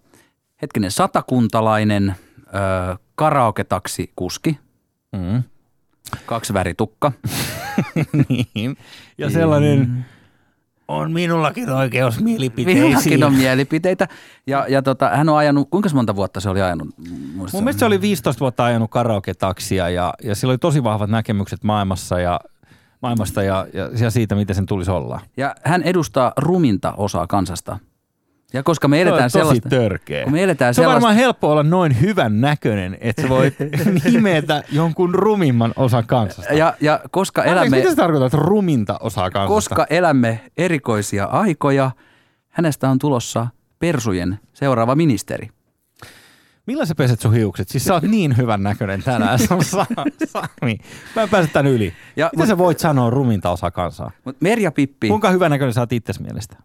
hetkinen, 0.62 0.90
satakuntalainen 0.90 2.14
ö, 2.38 2.96
karaoke-taksikuski, 3.14 4.58
Mm. 5.12 5.42
kaksi 6.26 6.54
väritukka. 6.54 7.12
niin. 8.28 8.76
Ja 9.18 9.30
sellainen 9.30 10.06
on 10.91 11.12
minullakin 11.12 11.70
oikeus 11.70 12.20
mielipiteisiin. 12.20 12.84
Minullakin 12.84 13.24
on 13.24 13.34
mielipiteitä. 13.34 14.09
Ja, 14.47 14.66
ja 14.68 14.82
tota, 14.82 15.09
hän 15.09 15.28
on 15.28 15.36
ajanut, 15.36 15.70
kuinka 15.70 15.91
monta 15.95 16.16
vuotta 16.16 16.41
se 16.41 16.51
oli 16.51 16.62
ajanut? 16.62 16.88
Muista. 17.34 17.57
Mun 17.57 17.64
mielestä 17.64 17.78
se 17.78 17.84
oli 17.84 18.01
15 18.01 18.41
vuotta 18.41 18.64
ajanut 18.64 18.91
karaoke-taksia 18.91 19.88
ja, 19.88 20.14
ja 20.22 20.34
sillä 20.34 20.51
oli 20.51 20.59
tosi 20.59 20.84
vahvat 20.84 21.11
näkemykset 21.11 21.64
maailmassa 21.64 22.20
ja, 22.20 22.41
maailmasta 23.03 23.43
ja, 23.43 23.66
ja, 23.72 23.91
ja 24.01 24.11
siitä, 24.11 24.34
miten 24.34 24.57
sen 24.57 24.66
tulisi 24.66 24.91
olla. 24.91 25.20
Ja 25.36 25.55
hän 25.64 25.82
edustaa 25.82 26.32
ruminta 26.36 26.93
osaa 26.97 27.26
kansasta. 27.26 27.78
Ja 28.53 28.62
koska 28.62 28.88
me 28.88 29.03
eletään 29.03 29.22
tosi 29.22 29.32
sellaista... 29.32 29.68
törkeä. 29.68 30.24
Kun 30.24 30.32
me 30.32 30.42
eletään 30.42 30.74
se 30.74 30.80
on 30.80 30.84
sellaista... 30.84 30.94
varmaan 30.94 31.14
helppo 31.16 31.51
olla 31.51 31.62
noin 31.62 32.01
hyvän 32.01 32.40
näköinen, 32.40 32.98
että 33.01 33.22
sä 33.22 33.28
voit 33.28 33.55
nimetä 34.05 34.62
jonkun 34.72 35.14
rumimman 35.14 35.72
osan 35.76 36.07
kansasta. 36.07 36.55
Ja, 36.55 36.74
ja 36.80 37.01
koska 37.11 37.40
Anteeksi, 37.40 37.61
elämme... 37.61 37.76
Mitä 37.76 37.90
se 37.90 37.96
tarkoittaa, 37.96 38.26
että 38.26 38.38
ruminta 38.38 38.98
osaa 39.01 39.30
kansasta? 39.30 39.55
Koska 39.55 39.86
elämme 39.90 40.40
erikoisia 40.57 41.24
aikoja, 41.24 41.90
hänestä 42.48 42.90
on 42.90 42.98
tulossa 42.98 43.46
persujen 43.78 44.38
seuraava 44.53 44.94
ministeri. 44.94 45.48
Millä 46.66 46.84
sä 46.86 46.94
peset 46.94 47.20
sun 47.20 47.34
hiukset? 47.34 47.68
Siis 47.68 47.84
sä 47.84 47.94
oot 47.94 48.03
niin 48.03 48.36
hyvän 48.36 48.62
näköinen 48.62 49.03
tänään, 49.03 49.38
Sa- 49.38 49.59
Sami. 49.62 50.78
Mä 51.16 51.22
en 51.22 51.28
pääse 51.28 51.48
tän 51.53 51.66
yli. 51.66 51.92
Ja- 52.16 52.30
Mitä 52.36 52.46
sä 52.46 52.59
voit 52.59 52.78
sanoa 52.78 53.11
ruminta 53.11 53.51
osaa 53.51 53.70
kansaa? 53.70 54.11
Mutta 54.24 54.38
Merja 54.42 54.72
Pippi, 54.72 55.09
Kuinka 55.09 55.30
hyvän 55.30 55.51
näköinen 55.51 55.74
sä 55.74 55.80
oot 55.80 55.92
itses 55.92 56.20
mielestä? 56.20 56.57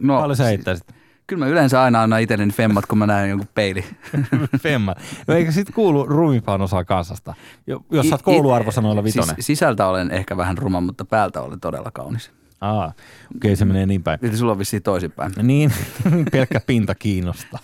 No, 0.00 0.20
Paljon 0.20 0.36
sä 0.36 0.44
heittäisit? 0.44 0.86
kyllä 1.26 1.44
mä 1.44 1.50
yleensä 1.50 1.82
aina 1.82 2.02
annan 2.02 2.20
itselleni 2.20 2.52
femmat, 2.52 2.86
kun 2.86 2.98
mä 2.98 3.06
näen 3.06 3.30
jonkun 3.30 3.48
peili. 3.54 3.84
Femma. 4.62 4.94
No 5.26 5.34
eikä 5.34 5.52
sit 5.52 5.70
kuulu 5.74 6.06
rumimpaan 6.06 6.62
osaa 6.62 6.84
kansasta? 6.84 7.34
Jo- 7.66 7.84
Jos 7.90 8.08
sä 8.08 8.14
oot 8.14 8.22
kouluarvosanoilla 8.22 9.04
vitonen. 9.04 9.34
Siis, 9.34 9.46
sisältä 9.46 9.86
olen 9.86 10.10
ehkä 10.10 10.36
vähän 10.36 10.58
ruma, 10.58 10.80
mutta 10.80 11.04
päältä 11.04 11.40
olen 11.42 11.60
todella 11.60 11.90
kaunis. 11.90 12.30
Aa, 12.60 12.86
okei 12.86 12.96
okay, 13.36 13.56
se 13.56 13.64
menee 13.64 13.86
niin 13.86 14.02
päin. 14.02 14.18
Eli 14.22 14.36
sulla 14.36 14.52
on 14.52 14.58
vissiin 14.58 14.82
toisinpäin. 14.82 15.32
Niin, 15.42 15.72
pelkkä 16.32 16.60
pinta 16.66 16.94
kiinnostaa. 16.94 17.58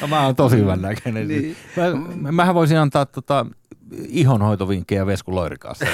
no, 0.00 0.08
mä 0.08 0.24
oon 0.24 0.36
tosi 0.36 0.56
hyvän 0.56 0.82
näköinen. 0.82 1.28
Niin. 1.28 1.56
Mä, 2.16 2.32
mähän 2.32 2.54
voisin 2.54 2.78
antaa 2.78 3.06
tota, 3.06 3.46
ihonhoitovinkkejä 4.08 5.06
Vesku 5.06 5.34
Loirikaassa. 5.34 5.84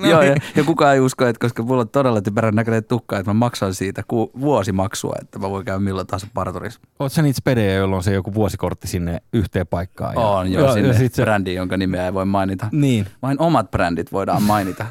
No 0.00 0.08
Joo, 0.08 0.20
niin. 0.20 0.32
ja, 0.32 0.36
ja 0.56 0.64
kukaan 0.64 0.94
ei 0.94 1.00
usko, 1.00 1.26
että 1.26 1.40
koska 1.40 1.62
mulla 1.62 1.80
on 1.80 1.88
todella 1.88 2.22
typerän 2.22 2.54
näköinen 2.54 2.84
tukka, 2.84 3.18
että 3.18 3.30
mä 3.30 3.34
maksan 3.34 3.74
siitä 3.74 4.02
ku, 4.08 4.30
vuosimaksua, 4.40 5.14
että 5.22 5.38
mä 5.38 5.50
voin 5.50 5.64
käydä 5.64 5.78
milloin 5.78 6.06
tahansa 6.06 6.26
parturissa. 6.34 6.80
Oot 6.98 7.12
sä 7.12 7.22
niitä 7.22 7.36
spedejä, 7.36 7.74
joilla 7.74 7.96
on 7.96 8.02
se 8.02 8.12
joku 8.12 8.34
vuosikortti 8.34 8.88
sinne 8.88 9.22
yhteen 9.32 9.66
paikkaan? 9.66 10.14
Ja, 10.14 10.20
On 10.20 10.52
jo 10.52 10.66
ja, 10.66 10.72
sinne 10.72 10.88
ja 10.88 10.94
sit 10.94 11.14
se, 11.14 11.22
brändiin, 11.22 11.56
jonka 11.56 11.76
nimeä 11.76 12.06
ei 12.06 12.14
voi 12.14 12.24
mainita. 12.24 12.66
Niin. 12.72 13.06
Vain 13.22 13.40
omat 13.40 13.70
brändit 13.70 14.12
voidaan 14.12 14.42
mainita. 14.42 14.86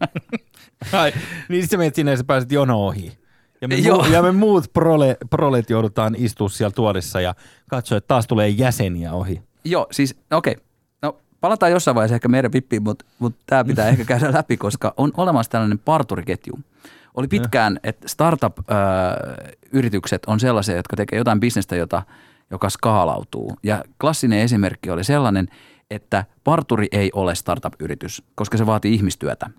Ai, 0.92 1.12
niin 1.48 1.62
sit 1.62 1.70
sä 1.70 1.76
menet 1.76 1.94
sinne 1.94 2.10
ja 2.10 2.16
sä 2.16 2.24
pääset 2.24 2.52
jono 2.52 2.86
ohi. 2.86 3.18
Ja 3.60 3.68
me, 3.68 3.74
Joo. 3.74 4.02
muu, 4.02 4.12
ja 4.12 4.22
me 4.22 4.32
muut 4.32 4.72
prole, 4.72 5.16
prolet 5.30 5.70
joudutaan 5.70 6.14
istua 6.18 6.48
siellä 6.48 6.72
tuolissa 6.74 7.20
ja 7.20 7.34
katsoa, 7.70 7.98
että 7.98 8.08
taas 8.08 8.26
tulee 8.26 8.48
jäseniä 8.48 9.12
ohi. 9.12 9.42
Joo, 9.64 9.86
siis 9.90 10.16
okei. 10.30 10.54
No 10.54 10.60
palataan 11.40 11.72
jossain 11.72 11.94
vaiheessa 11.94 12.14
ehkä 12.14 12.28
meidän 12.28 12.50
pippiin, 12.50 12.82
mutta, 12.82 13.04
mutta 13.18 13.42
tämä 13.46 13.64
pitää 13.64 13.88
ehkä 13.88 14.04
käydä 14.04 14.32
läpi, 14.38 14.56
koska 14.56 14.94
on 14.96 15.12
olemassa 15.16 15.50
tällainen 15.50 15.78
parturiketju. 15.78 16.58
Oli 17.14 17.28
pitkään, 17.28 17.80
että 17.82 18.08
startup-yritykset 18.08 20.22
on 20.26 20.40
sellaisia, 20.40 20.76
jotka 20.76 20.96
tekee 20.96 21.18
jotain 21.18 21.40
bisnestä, 21.40 21.76
jota, 21.76 22.02
joka 22.50 22.70
skaalautuu. 22.70 23.52
Ja 23.62 23.84
klassinen 24.00 24.38
esimerkki 24.38 24.90
oli 24.90 25.04
sellainen, 25.04 25.48
että 25.90 26.24
parturi 26.44 26.88
ei 26.92 27.10
ole 27.14 27.34
startup-yritys, 27.34 28.22
koska 28.34 28.56
se 28.56 28.66
vaatii 28.66 28.94
ihmistyötä. 28.94 29.50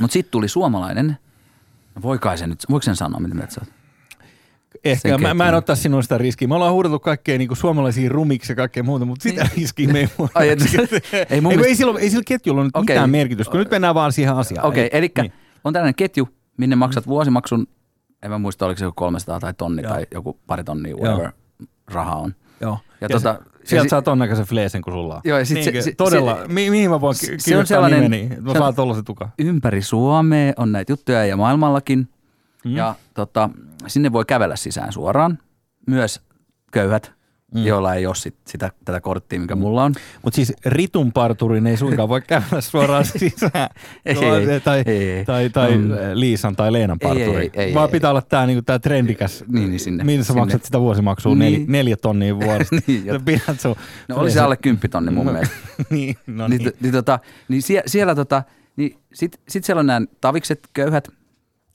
Mutta 0.00 0.12
sitten 0.12 0.30
tuli 0.30 0.48
suomalainen, 0.48 1.18
voi 2.02 2.18
kai 2.18 2.38
se 2.38 2.46
nyt, 2.46 2.58
voiko 2.70 2.82
sen 2.82 2.96
sanoa, 2.96 3.20
mitä 3.20 3.34
mieltä 3.34 3.54
sä 3.54 3.60
oot? 3.60 3.77
Ehkä 4.84 5.18
mä, 5.18 5.34
mä 5.34 5.48
en 5.48 5.54
ottaa 5.54 5.76
sinun 5.76 6.02
sitä 6.02 6.18
riskiä. 6.18 6.48
Me 6.48 6.54
ollaan 6.54 6.72
huudeltu 6.72 6.98
kaikkea 6.98 7.38
niin 7.38 7.48
kuin 7.48 7.58
suomalaisia 7.58 8.08
rumiksi 8.10 8.52
ja 8.52 8.56
kaikkea 8.56 8.82
muuta, 8.82 9.04
mutta 9.04 9.22
sitä 9.22 9.48
riskiä 9.56 9.88
me 9.92 9.98
ei 10.00 10.08
Niin. 10.18 10.30
Ai, 10.34 10.48
et- 10.48 10.60
ei, 11.12 11.26
ei 11.30 11.40
mun 11.40 11.52
ei, 11.52 11.56
mielestä- 11.56 11.68
ei, 11.68 11.74
sillä, 11.74 12.00
ei 12.00 12.10
sillä 12.10 12.22
ketjulla 12.26 12.60
ole 12.60 12.66
nyt 12.66 12.76
Okei. 12.76 12.94
mitään 12.96 13.10
merkitystä, 13.10 13.50
kun 13.50 13.58
nyt 13.60 13.70
mennään 13.70 13.94
vaan 13.94 14.12
siihen 14.12 14.34
asiaan. 14.34 14.66
Okei, 14.66 14.82
Ei- 14.82 14.90
eli 14.92 15.10
niin. 15.22 15.32
on 15.64 15.72
tällainen 15.72 15.94
ketju, 15.94 16.28
minne 16.56 16.76
maksat 16.76 17.06
vuosimaksun, 17.06 17.66
en 18.22 18.30
mä 18.30 18.38
muista 18.38 18.66
oliko 18.66 18.78
se 18.78 18.84
joku 18.84 18.94
300 18.94 19.40
tai 19.40 19.54
tonni 19.54 19.82
Joo. 19.82 19.92
tai 19.92 20.06
joku 20.14 20.38
pari 20.46 20.64
tonnia, 20.64 20.96
whatever 20.96 21.30
raha 21.86 22.16
on. 22.16 22.34
Joo. 22.60 22.78
Ja 22.82 22.88
Ja, 23.00 23.08
tota- 23.08 23.12
tota, 23.12 23.28
ja 23.28 23.68
sieltä 23.68 23.82
si- 23.84 23.88
saa 23.88 24.02
ton 24.02 24.18
näköisen 24.18 24.44
fleesen 24.46 24.82
kuin 24.82 24.94
sulla 24.94 25.14
on. 25.14 25.20
Joo, 25.24 25.38
ja 25.38 25.44
sit 25.44 25.54
se- 25.64 25.70
Niinkö? 25.70 25.82
se- 25.82 25.92
Todella. 25.96 26.38
se- 26.42 26.48
mi- 26.52 26.70
mihin 26.70 26.90
mä 26.90 27.00
voin 27.00 27.14
se- 27.14 27.34
se 27.38 27.56
on 27.56 27.66
sellainen- 27.66 28.00
nimeni? 28.02 28.28
Mä 28.28 28.34
se 28.34 28.40
on- 28.50 28.56
saan 28.56 28.74
tollasen 28.74 29.04
tuka. 29.04 29.28
Ympäri 29.38 29.82
Suomea 29.82 30.52
on 30.56 30.72
näitä 30.72 30.92
juttuja 30.92 31.26
ja 31.26 31.36
maailmallakin. 31.36 32.08
Mm. 32.64 32.76
Ja 32.76 32.94
tota, 33.14 33.50
sinne 33.86 34.12
voi 34.12 34.24
kävellä 34.24 34.56
sisään 34.56 34.92
suoraan. 34.92 35.38
Myös 35.86 36.20
köyhät, 36.72 37.12
mm. 37.54 37.64
joilla 37.66 37.94
ei 37.94 38.06
ole 38.06 38.14
sit 38.14 38.34
sitä, 38.46 38.70
tätä 38.84 39.00
korttia, 39.00 39.40
mikä 39.40 39.56
mulla 39.56 39.84
on. 39.84 39.94
Mutta 40.22 40.36
siis 40.36 40.52
ritun 40.66 41.12
parturin 41.12 41.66
ei 41.66 41.76
suinkaan 41.76 42.08
voi 42.08 42.20
käydellä 42.20 42.60
suoraan 42.60 43.04
sisään. 43.18 43.68
Ei, 44.06 44.14
No, 44.14 44.34
ei, 44.36 44.60
tai, 44.60 44.82
ei. 44.86 45.24
tai, 45.24 45.50
tai 45.50 45.76
Mm. 45.78 45.90
Liisan 46.14 46.56
tai 46.56 46.72
Leenan 46.72 46.98
Ei, 47.00 47.08
parturi. 47.08 47.42
ei, 47.42 47.50
ei, 47.54 47.74
Vaan 47.74 47.88
ei. 47.88 47.92
pitää 47.92 48.10
olla 48.10 48.22
tämä 48.22 48.46
niinku, 48.46 48.62
tää 48.62 48.78
trendikäs. 48.78 49.44
Niin, 49.48 49.70
niin 49.70 49.80
sinne- 49.80 50.04
Millä 50.04 50.24
sä 50.24 50.26
sinne. 50.26 50.40
maksat 50.42 50.64
sitä 50.64 50.80
vuosimaksua? 50.80 51.34
Niin. 51.34 51.52
Neljä, 51.52 51.66
neljä 51.68 51.96
tonnia 51.96 52.36
vuodesta. 52.40 52.76
Niin, 52.86 53.04
jot- 53.06 53.22
pidät 53.24 53.60
sun, 53.60 53.76
No 54.08 54.16
oli 54.16 54.30
se 54.30 54.40
alle 54.40 54.56
10 54.56 54.90
tonni 54.90 55.10
mun 55.10 55.26
mielestä. 55.26 55.54
niin, 55.90 56.16
no 56.26 56.48
niin, 56.48 56.62
niin. 56.62 56.72
niin, 56.80 56.92
tota, 56.92 57.18
niin 57.48 57.62
sie, 57.62 57.82
siellä 57.86 58.14
tota, 58.14 58.42
niin 58.76 58.98
sit, 59.14 59.40
sit 59.48 59.64
siellä 59.64 59.80
on 59.80 59.86
nämä 59.86 60.06
tavikset 60.20 60.60
köyhät, 60.72 61.08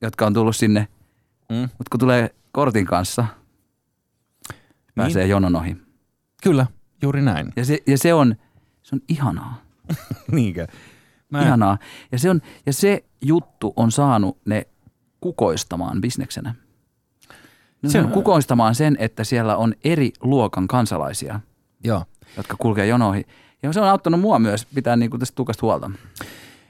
jotka 0.01 0.25
on 0.25 0.33
tullut 0.33 0.55
sinne, 0.55 0.87
Mm. 1.49 1.55
mutta 1.61 1.89
kun 1.91 1.99
tulee 1.99 2.35
kortin 2.51 2.85
kanssa, 2.85 3.25
pääsee 4.95 5.27
jonon 5.27 5.55
ohi. 5.55 5.77
Kyllä, 6.43 6.65
juuri 7.01 7.21
näin. 7.21 7.53
Ja 7.55 7.65
se, 7.65 7.77
ja 7.87 7.97
se 7.97 8.13
on, 8.13 8.35
se 8.83 8.95
on 8.95 9.01
ihanaa. 9.09 9.61
Niinkö? 10.31 10.67
Mä, 11.29 11.41
Ihanaa. 11.41 11.77
Ja 12.11 12.19
se, 12.19 12.29
on, 12.29 12.41
ja 12.65 12.73
se 12.73 13.03
juttu 13.21 13.73
on 13.75 13.91
saanut 13.91 14.37
ne 14.45 14.67
kukoistamaan 15.21 16.01
bisneksenä. 16.01 16.55
Ne 17.81 17.89
Se 17.89 17.99
on 17.99 18.05
on- 18.05 18.11
kukoistamaan 18.11 18.75
sen, 18.75 18.95
että 18.99 19.23
siellä 19.23 19.55
on 19.57 19.73
eri 19.83 20.11
luokan 20.21 20.67
kansalaisia, 20.67 21.39
Joo. 21.83 22.03
jotka 22.37 22.55
kulkee 22.59 22.85
jonoihin. 22.87 23.25
Ja 23.63 23.73
se 23.73 23.81
on 23.81 23.87
auttanut 23.87 24.19
mua 24.21 24.39
myös 24.39 24.65
pitää 24.65 24.95
niin 24.95 25.19
tästä 25.19 25.35
tukasta 25.35 25.61
huolta. 25.65 25.91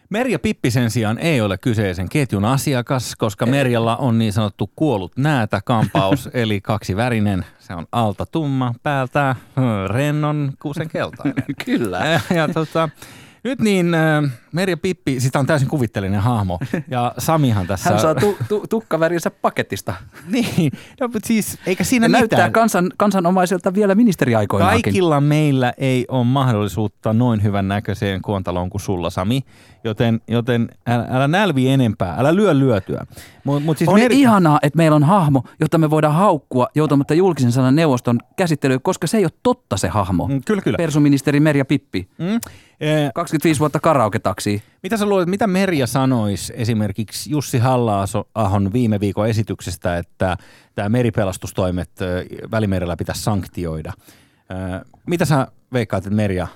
Merja 0.10 0.40
Pippi 0.40 0.72
sen 0.72 0.92
sijaan 0.92 1.18
ei 1.18 1.42
ole 1.42 1.58
kyseisen 1.58 2.10
ketjun 2.10 2.46
asiakas, 2.46 3.16
koska 3.16 3.46
Merjalla 3.46 3.98
on 3.98 4.20
niin 4.20 4.34
sanottu 4.34 4.72
kuollut 4.76 5.18
näätä 5.18 5.62
kampaus, 5.66 6.30
eli 6.34 6.62
kaksivärinen. 6.62 7.46
Se 7.60 7.74
on 7.74 7.88
alta 7.92 8.26
tumma, 8.26 8.74
päältä 8.84 9.36
rennon 9.88 10.52
kuusen 10.62 10.90
keltainen. 10.90 11.46
Kyllä. 11.66 11.98
Ja, 11.98 12.36
ja 12.36 12.48
tota, 12.48 12.90
nyt 13.44 13.60
niin 13.62 13.94
äh, 13.94 14.32
Merja 14.52 14.78
Pippi, 14.78 15.20
sitä 15.20 15.40
on 15.40 15.46
täysin 15.46 15.68
kuvitteellinen 15.68 16.20
hahmo. 16.22 16.60
Ja 16.88 17.14
Samihan 17.18 17.68
tässä... 17.68 17.90
Hän 17.90 18.00
saa 18.00 18.16
tu, 18.16 18.38
tu, 18.48 18.64
tukkavärinsä 18.70 19.30
paketista. 19.32 19.94
Niin, 20.28 20.72
no, 21.02 21.08
mutta 21.08 21.28
siis 21.28 21.58
eikä 21.66 21.84
siinä 21.84 22.06
Ja 22.06 22.10
näyttää 22.10 22.38
mitään. 22.38 22.52
kansan, 22.54 22.92
kansanomaiselta 22.98 23.74
vielä 23.74 23.96
ministeriaikoinakin. 23.96 24.82
Kaikilla 24.82 25.22
meillä 25.22 25.74
ei 25.78 26.06
ole 26.08 26.24
mahdollisuutta 26.26 27.14
noin 27.14 27.44
hyvän 27.44 27.68
näköiseen 27.68 28.22
kuontaloon 28.22 28.70
kuin 28.70 28.82
sulla, 28.82 29.10
Sami. 29.10 29.42
Joten, 29.84 30.22
joten 30.28 30.70
älä, 30.88 31.08
älä 31.12 31.28
nälvi 31.28 31.70
enempää, 31.70 32.16
älä 32.18 32.36
lyö 32.36 32.60
lyötyä. 32.60 33.06
Mut, 33.44 33.64
mut 33.64 33.78
siis 33.78 33.88
On 33.88 34.00
Meri- 34.00 34.20
ihanaa, 34.20 34.60
että 34.62 34.78
meillä 34.78 34.96
on 34.96 35.04
hahmo, 35.04 35.44
jota 35.60 35.78
me 35.78 35.90
voidaan 35.90 36.14
haukkua 36.16 36.68
joutumatta 36.76 37.14
julkisen 37.14 37.52
sanan 37.52 37.76
neuvoston 37.76 38.20
käsittelyyn, 38.36 38.82
koska 38.82 39.08
se 39.08 39.18
ei 39.18 39.26
ole 39.26 39.32
totta 39.44 39.78
se 39.78 39.88
hahmo. 39.88 40.28
Mm, 40.28 40.42
Kyllä, 40.46 40.62
kyllä. 40.62 40.78
Persuministeri 40.78 41.40
Merja 41.40 41.66
Pippi. 41.66 42.08
Mm. 42.18 42.40
Eh, 42.80 43.12
25 43.16 43.60
vuotta 43.60 43.80
karaoke-taksi. 43.80 44.64
mitä 44.84 44.98
sä 44.98 45.06
luulet, 45.06 45.30
mitä 45.30 45.48
Merja 45.48 45.88
sanoisi 45.88 46.54
esimerkiksi 46.56 47.32
Jussi 47.32 47.58
halla 47.58 48.06
viime 48.74 49.00
viikon 49.00 49.28
esityksestä, 49.30 49.98
että 49.98 50.38
tämä 50.76 50.90
meripelastustoimet 50.90 51.90
Välimerellä 52.52 52.96
pitäisi 52.96 53.22
sanktioida? 53.24 53.94
Mitä 55.08 55.26
sä 55.26 55.48
veikkaat, 55.74 56.06
että 56.06 56.16
Merja, 56.16 56.48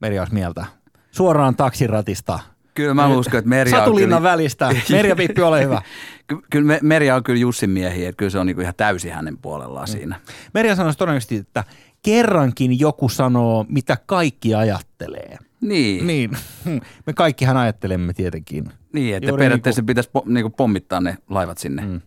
Merja 0.00 0.22
olisi 0.22 0.34
mieltä? 0.34 0.64
Suoraan 1.10 1.56
taksiratista. 1.56 2.38
Kyllä 2.74 2.94
mä 2.94 3.06
uskon, 3.06 3.38
että 3.38 3.48
Merja 3.48 3.78
Satulinnan 3.78 4.18
kyllä, 4.20 4.30
välistä. 4.32 4.70
Merja 4.90 5.16
Pippi, 5.16 5.42
ole 5.42 5.62
hyvä. 5.64 5.82
ky- 6.26 6.40
kyllä 6.50 6.66
Me- 6.66 6.78
Merja 6.82 7.14
on 7.16 7.22
kyllä 7.22 7.38
Jussin 7.40 7.70
miehiä, 7.70 8.08
että 8.08 8.16
kyllä 8.18 8.30
se 8.30 8.38
on 8.38 8.46
niinku 8.46 8.62
ihan 8.62 8.74
täysin 8.76 9.12
hänen 9.12 9.34
Mm. 9.34 9.38
puolellaan 9.42 9.88
siinä. 9.88 10.20
Merja 10.54 10.76
sanoisi 10.76 10.98
todennäköisesti, 10.98 11.36
että 11.36 11.64
kerrankin 12.02 12.80
joku 12.80 13.08
sanoo, 13.08 13.66
mitä 13.68 13.96
kaikki 14.06 14.54
ajattelee. 14.54 15.38
Niin, 15.60 16.06
niin, 16.06 16.30
Niin, 16.64 16.82
me 17.06 17.12
kaikkihan 17.12 17.56
ajattelemme 17.56 18.12
tietenkin. 18.12 18.64
niin 18.92 19.16
että 19.16 19.28
Juuri 19.28 19.42
periaatteessa 19.44 19.82
pitäisi 19.82 20.10
po, 20.12 20.22
niinku 20.26 20.50
pommittaa 20.50 21.00
ne 21.00 21.16
laivat 21.30 21.58
sinne. 21.58 21.82
Mm. 21.82 22.00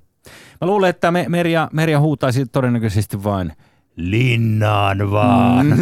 Mä 0.62 0.68
luulen, 0.68 0.90
että 0.90 1.12
me, 1.12 1.26
Merja, 1.30 1.70
Merja 1.74 2.00
huutaisi 2.00 2.46
todennäköisesti 2.46 3.24
vain 3.24 3.54
linnaan 3.96 5.12
vaan, 5.12 5.68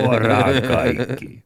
suoraan 0.00 0.54
kaikki. 0.62 1.42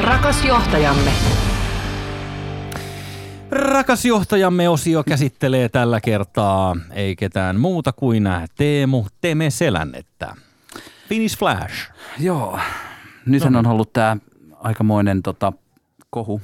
Rakas 0.00 0.44
johtajamme, 0.44 1.10
Rakas 3.50 4.04
johtajamme 4.04 4.68
osio 4.68 5.04
käsittelee 5.04 5.68
tällä 5.68 6.00
kertaa 6.00 6.76
ei 6.92 7.16
ketään 7.16 7.60
muuta 7.60 7.92
kuin 7.92 8.28
Teemu 8.56 9.06
Teme 9.20 9.50
Selännettä. 9.50 10.34
Finish 11.12 11.38
Flash. 11.38 11.90
Joo, 12.18 12.58
nythän 13.26 13.56
on 13.56 13.66
ollut 13.66 13.92
tämä 13.92 14.16
aikamoinen 14.54 15.22
tota, 15.22 15.52
kohu. 16.10 16.40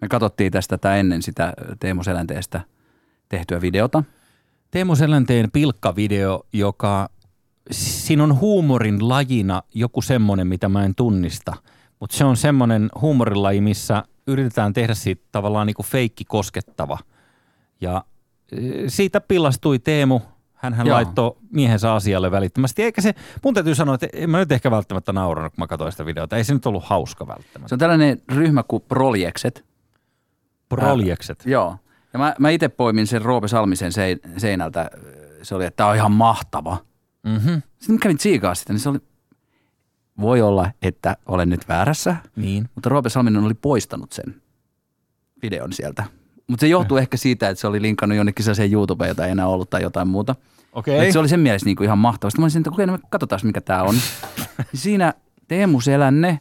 Me 0.00 0.08
katsottiin 0.08 0.52
tästä 0.52 0.78
tätä 0.78 0.96
ennen 0.96 1.22
sitä 1.22 1.52
Teemu 1.80 2.02
Selänteestä 2.02 2.60
tehtyä 3.28 3.60
videota. 3.60 4.04
Teemu 4.70 4.96
Selänteen 4.96 5.50
pilkkavideo, 5.50 6.46
joka, 6.52 7.08
siinä 7.70 8.24
on 8.24 8.40
huumorin 8.40 9.08
lajina 9.08 9.62
joku 9.74 10.02
semmoinen, 10.02 10.46
mitä 10.46 10.68
mä 10.68 10.84
en 10.84 10.94
tunnista. 10.94 11.56
Mutta 12.00 12.16
se 12.16 12.24
on 12.24 12.36
semmoinen 12.36 12.88
huumorilaji, 13.00 13.60
missä 13.60 14.04
yritetään 14.26 14.72
tehdä 14.72 14.94
siitä 14.94 15.24
tavallaan 15.32 15.66
niinku 15.66 15.82
feikki 15.82 16.24
koskettava. 16.24 16.98
Ja 17.80 18.04
siitä 18.88 19.20
pillastui 19.20 19.78
Teemu. 19.78 20.20
Hän 20.62 20.86
Joo. 20.86 20.94
laittoi 20.94 21.36
miehensä 21.50 21.94
asialle 21.94 22.30
välittömästi. 22.30 22.82
Eikä 22.82 23.00
se, 23.00 23.14
mun 23.44 23.54
täytyy 23.54 23.74
sanoa, 23.74 23.94
että 23.94 24.06
en 24.12 24.30
mä 24.30 24.38
nyt 24.38 24.52
ehkä 24.52 24.70
välttämättä 24.70 25.12
nauranut, 25.12 25.52
kun 25.52 25.62
mä 25.62 25.66
katsoin 25.66 25.92
sitä 25.92 26.06
videota. 26.06 26.36
Ei 26.36 26.44
se 26.44 26.54
nyt 26.54 26.66
ollut 26.66 26.84
hauska 26.84 27.26
välttämättä. 27.26 27.68
Se 27.68 27.74
on 27.74 27.78
tällainen 27.78 28.22
ryhmä 28.32 28.62
kuin 28.62 28.84
Proljekset. 28.88 29.64
Proljekset. 30.68 31.42
Joo. 31.46 31.76
Ja 32.12 32.18
mä, 32.18 32.34
mä 32.38 32.50
itse 32.50 32.68
poimin 32.68 33.06
sen 33.06 33.22
Roope 33.22 33.48
Salmisen 33.48 33.92
sein, 33.92 34.20
seinältä. 34.36 34.90
Se 35.42 35.54
oli, 35.54 35.64
että 35.64 35.76
tämä 35.76 35.88
on 35.90 35.96
ihan 35.96 36.12
mahtava. 36.12 36.76
Mm-hmm. 37.22 37.62
Sitten 37.78 37.94
mä 37.94 37.98
kävin 37.98 38.18
tsiikaa 38.18 38.54
sitä, 38.54 38.72
niin 38.72 38.80
se 38.80 38.88
oli, 38.88 38.98
voi 40.20 40.42
olla, 40.42 40.70
että 40.82 41.16
olen 41.26 41.48
nyt 41.48 41.68
väärässä, 41.68 42.16
Niin. 42.36 42.68
mutta 42.74 42.88
Roope 42.90 43.08
Salminen 43.08 43.44
oli 43.44 43.54
poistanut 43.54 44.12
sen 44.12 44.42
videon 45.42 45.72
sieltä. 45.72 46.04
Mutta 46.46 46.60
se 46.60 46.68
johtuu 46.68 46.96
ehkä 46.96 47.16
siitä, 47.16 47.48
että 47.48 47.60
se 47.60 47.66
oli 47.66 47.82
linkannut 47.82 48.16
jonnekin 48.16 48.44
sellaiseen 48.44 48.72
YouTubeen, 48.72 49.08
jota 49.08 49.24
ei 49.24 49.30
enää 49.30 49.46
ollut 49.46 49.70
tai 49.70 49.82
jotain 49.82 50.08
muuta. 50.08 50.34
Okei. 50.72 51.06
Et 51.06 51.12
se 51.12 51.18
oli 51.18 51.28
sen 51.28 51.40
mielessä 51.40 51.66
niinku 51.66 51.82
ihan 51.82 51.98
mahtavaa. 51.98 52.30
Sitten 52.30 52.42
mä 52.42 52.44
olisin, 52.44 52.60
että 52.60 52.70
okei, 52.70 52.86
no 52.86 52.98
katsotaan 53.10 53.40
mikä 53.44 53.60
tämä 53.60 53.82
on. 53.82 53.94
Siinä 54.74 55.14
Teemu 55.48 55.80
Selänne 55.80 56.40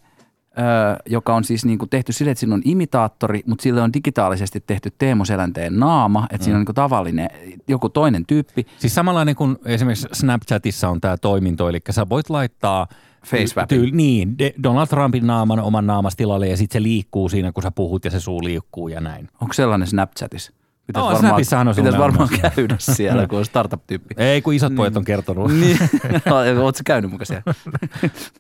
joka 1.06 1.36
on 1.36 1.44
siis 1.44 1.66
niin 1.66 1.80
kuin 1.80 1.90
tehty 1.90 2.14
sille, 2.14 2.32
että 2.32 2.40
siinä 2.40 2.56
on 2.56 2.62
imitaattori, 2.66 3.42
mutta 3.46 3.64
sille 3.64 3.82
on 3.82 3.94
digitaalisesti 3.94 4.64
tehty 4.68 4.94
Teemu 4.98 5.26
Selänteen 5.26 5.80
naama, 5.80 6.24
että 6.24 6.38
mm. 6.38 6.44
siinä 6.44 6.56
on 6.56 6.60
niin 6.60 6.66
kuin 6.66 6.76
tavallinen 6.76 7.30
joku 7.68 7.90
toinen 7.90 8.26
tyyppi. 8.26 8.66
Siis 8.80 8.96
samanlainen 8.96 9.36
kuin 9.36 9.58
esimerkiksi 9.66 10.08
Snapchatissa 10.12 10.90
on 10.90 11.02
tämä 11.02 11.18
toiminto, 11.18 11.70
eli 11.70 11.80
sä 11.90 12.10
voit 12.10 12.30
laittaa 12.30 12.88
Facewapin. 13.26 13.98
niin, 13.98 14.36
Donald 14.64 14.88
Trumpin 14.88 15.28
naaman 15.28 15.60
oman 15.60 15.88
naamastilalle 15.88 16.48
ja 16.48 16.58
sitten 16.58 16.80
se 16.80 16.84
liikkuu 16.84 17.30
siinä, 17.30 17.52
kun 17.52 17.64
sä 17.64 17.72
puhut 17.72 18.06
ja 18.06 18.12
se 18.12 18.20
suu 18.20 18.44
liikkuu 18.44 18.88
ja 18.88 19.02
näin. 19.02 19.30
Onko 19.42 19.54
sellainen 19.54 19.88
Snapchatissa? 19.88 20.52
Pitäisi 20.94 21.08
oh, 21.08 21.14
varmaan, 21.14 21.68
on 21.68 21.76
pitäisi 21.76 21.98
varmaan 21.98 22.30
käydä 22.42 22.76
siellä, 22.80 23.28
kun 23.28 23.40
on 23.40 23.46
startup-tyyppi. 23.46 24.16
Ei, 24.24 24.42
kun 24.42 24.54
isot 24.54 24.76
pojat 24.76 24.98
on 24.98 25.06
kertonut. 25.06 25.52
niin. 25.62 25.78
Oletko 26.62 26.82
käynyt 26.86 27.12
mukaan 27.12 27.26
siellä? 27.26 27.44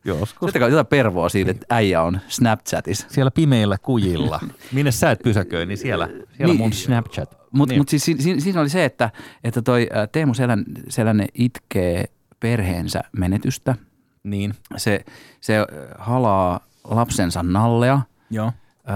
Joskus. 0.05 0.47
Sitten 0.47 0.69
jotain 0.69 0.85
pervoa 0.85 1.29
siitä, 1.29 1.51
että 1.51 1.65
äijä 1.69 2.01
on 2.01 2.19
Snapchatissa. 2.27 3.07
Siellä 3.09 3.31
pimeillä 3.31 3.77
kujilla. 3.81 4.39
Minne 4.71 4.91
sä 4.91 5.11
et 5.11 5.19
pysäköi, 5.23 5.65
niin 5.65 5.77
siellä, 5.77 6.07
siellä 6.07 6.53
niin. 6.53 6.57
mun 6.57 6.73
Snapchat. 6.73 7.37
Mutta 7.51 7.73
niin. 7.73 7.79
mut 7.79 7.89
siis 7.89 8.05
siinä, 8.05 8.41
siinä 8.41 8.61
oli 8.61 8.69
se, 8.69 8.85
että, 8.85 9.09
että 9.43 9.61
toi 9.61 9.89
Teemu 10.11 10.33
Selän, 10.33 10.65
Selänne 10.89 11.27
itkee 11.33 12.05
perheensä 12.39 13.01
menetystä. 13.17 13.75
Niin. 14.23 14.53
Se, 14.77 15.05
se 15.41 15.57
halaa 15.97 16.59
lapsensa 16.83 17.43
nallea. 17.43 18.01
Joo 18.29 18.51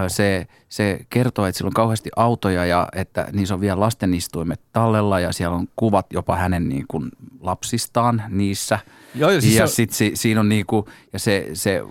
se, 0.07 0.47
se 0.69 0.99
kertoo, 1.09 1.45
että 1.45 1.57
sillä 1.57 1.67
on 1.67 1.73
kauheasti 1.73 2.09
autoja 2.15 2.65
ja 2.65 2.87
että 2.95 3.27
niissä 3.31 3.53
on 3.53 3.61
vielä 3.61 3.79
lastenistuimet 3.79 4.61
tallella 4.73 5.19
ja 5.19 5.33
siellä 5.33 5.55
on 5.55 5.67
kuvat 5.75 6.05
jopa 6.13 6.35
hänen 6.35 6.69
niin 6.69 6.85
kuin 6.87 7.11
lapsistaan 7.39 8.23
niissä. 8.29 8.79
Joo, 9.15 9.31
jo, 9.31 9.41
siis 9.41 9.55
ja 9.55 9.67
se... 9.67 9.73
sitten 9.73 9.97
si, 9.97 10.11
siinä 10.13 10.39
on 10.39 10.49
niin 10.49 10.65
kuin, 10.65 10.85
ja 11.13 11.19
se, 11.19 11.49
se 11.53 11.81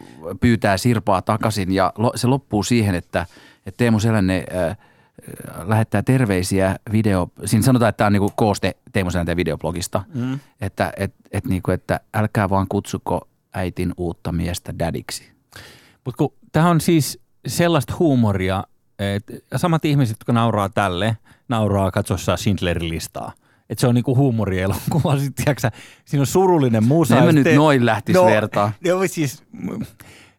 pyytää 0.41 0.77
Sirpaa 0.77 1.23
takaisin 1.23 1.73
ja 1.73 1.93
lo, 1.99 2.13
se 2.15 2.27
loppuu 2.27 2.63
siihen, 2.63 2.95
että, 2.95 3.27
että 3.67 3.79
Teemu 3.79 4.01
Selänne 4.01 4.45
äh, 4.55 4.77
lähettää 5.67 6.03
terveisiä 6.03 6.77
video, 6.93 7.29
siinä 7.45 7.65
sanotaan, 7.65 7.89
että 7.89 7.97
tämä 7.97 8.07
on 8.07 8.13
niin 8.13 8.21
kuin 8.21 8.33
kooste 8.37 8.77
Teemu 8.93 9.11
Selänteen 9.11 9.37
videoblogista, 9.37 10.03
mm. 10.15 10.39
että, 10.61 10.93
et, 10.97 11.15
et, 11.33 11.45
niin 11.45 11.63
kuin, 11.63 11.75
että 11.75 12.01
älkää 12.15 12.51
vaan 12.51 12.67
kutsuko 12.69 13.29
äitin 13.55 13.95
uutta 13.97 14.33
miestä 14.33 14.79
dadiksi. 14.79 15.33
Mutta 16.05 16.19
kun 16.19 16.33
tämä 16.53 16.71
on 16.71 16.81
siis 16.81 17.24
sellaista 17.47 17.95
huumoria, 17.99 18.65
että 18.99 19.33
samat 19.57 19.85
ihmiset, 19.85 20.15
jotka 20.15 20.33
nauraa 20.33 20.69
tälle, 20.69 21.17
nauraa 21.49 21.91
katsossa 21.91 22.37
Schindlerin 22.37 22.89
listaa. 22.89 23.33
Että 23.71 23.81
se 23.81 23.87
on 23.87 23.95
niinku 23.95 24.17
huumorielokuva. 24.17 25.17
Siinä 26.05 26.21
on 26.21 26.27
surullinen 26.27 26.85
musa. 26.85 27.19
En 27.19 27.25
mä 27.25 27.33
nyt 27.33 27.47
noin 27.57 27.87
lähtisi 27.87 28.19
no, 28.19 28.27
vertaa. 28.27 28.73
No, 28.89 29.01
siis, 29.07 29.43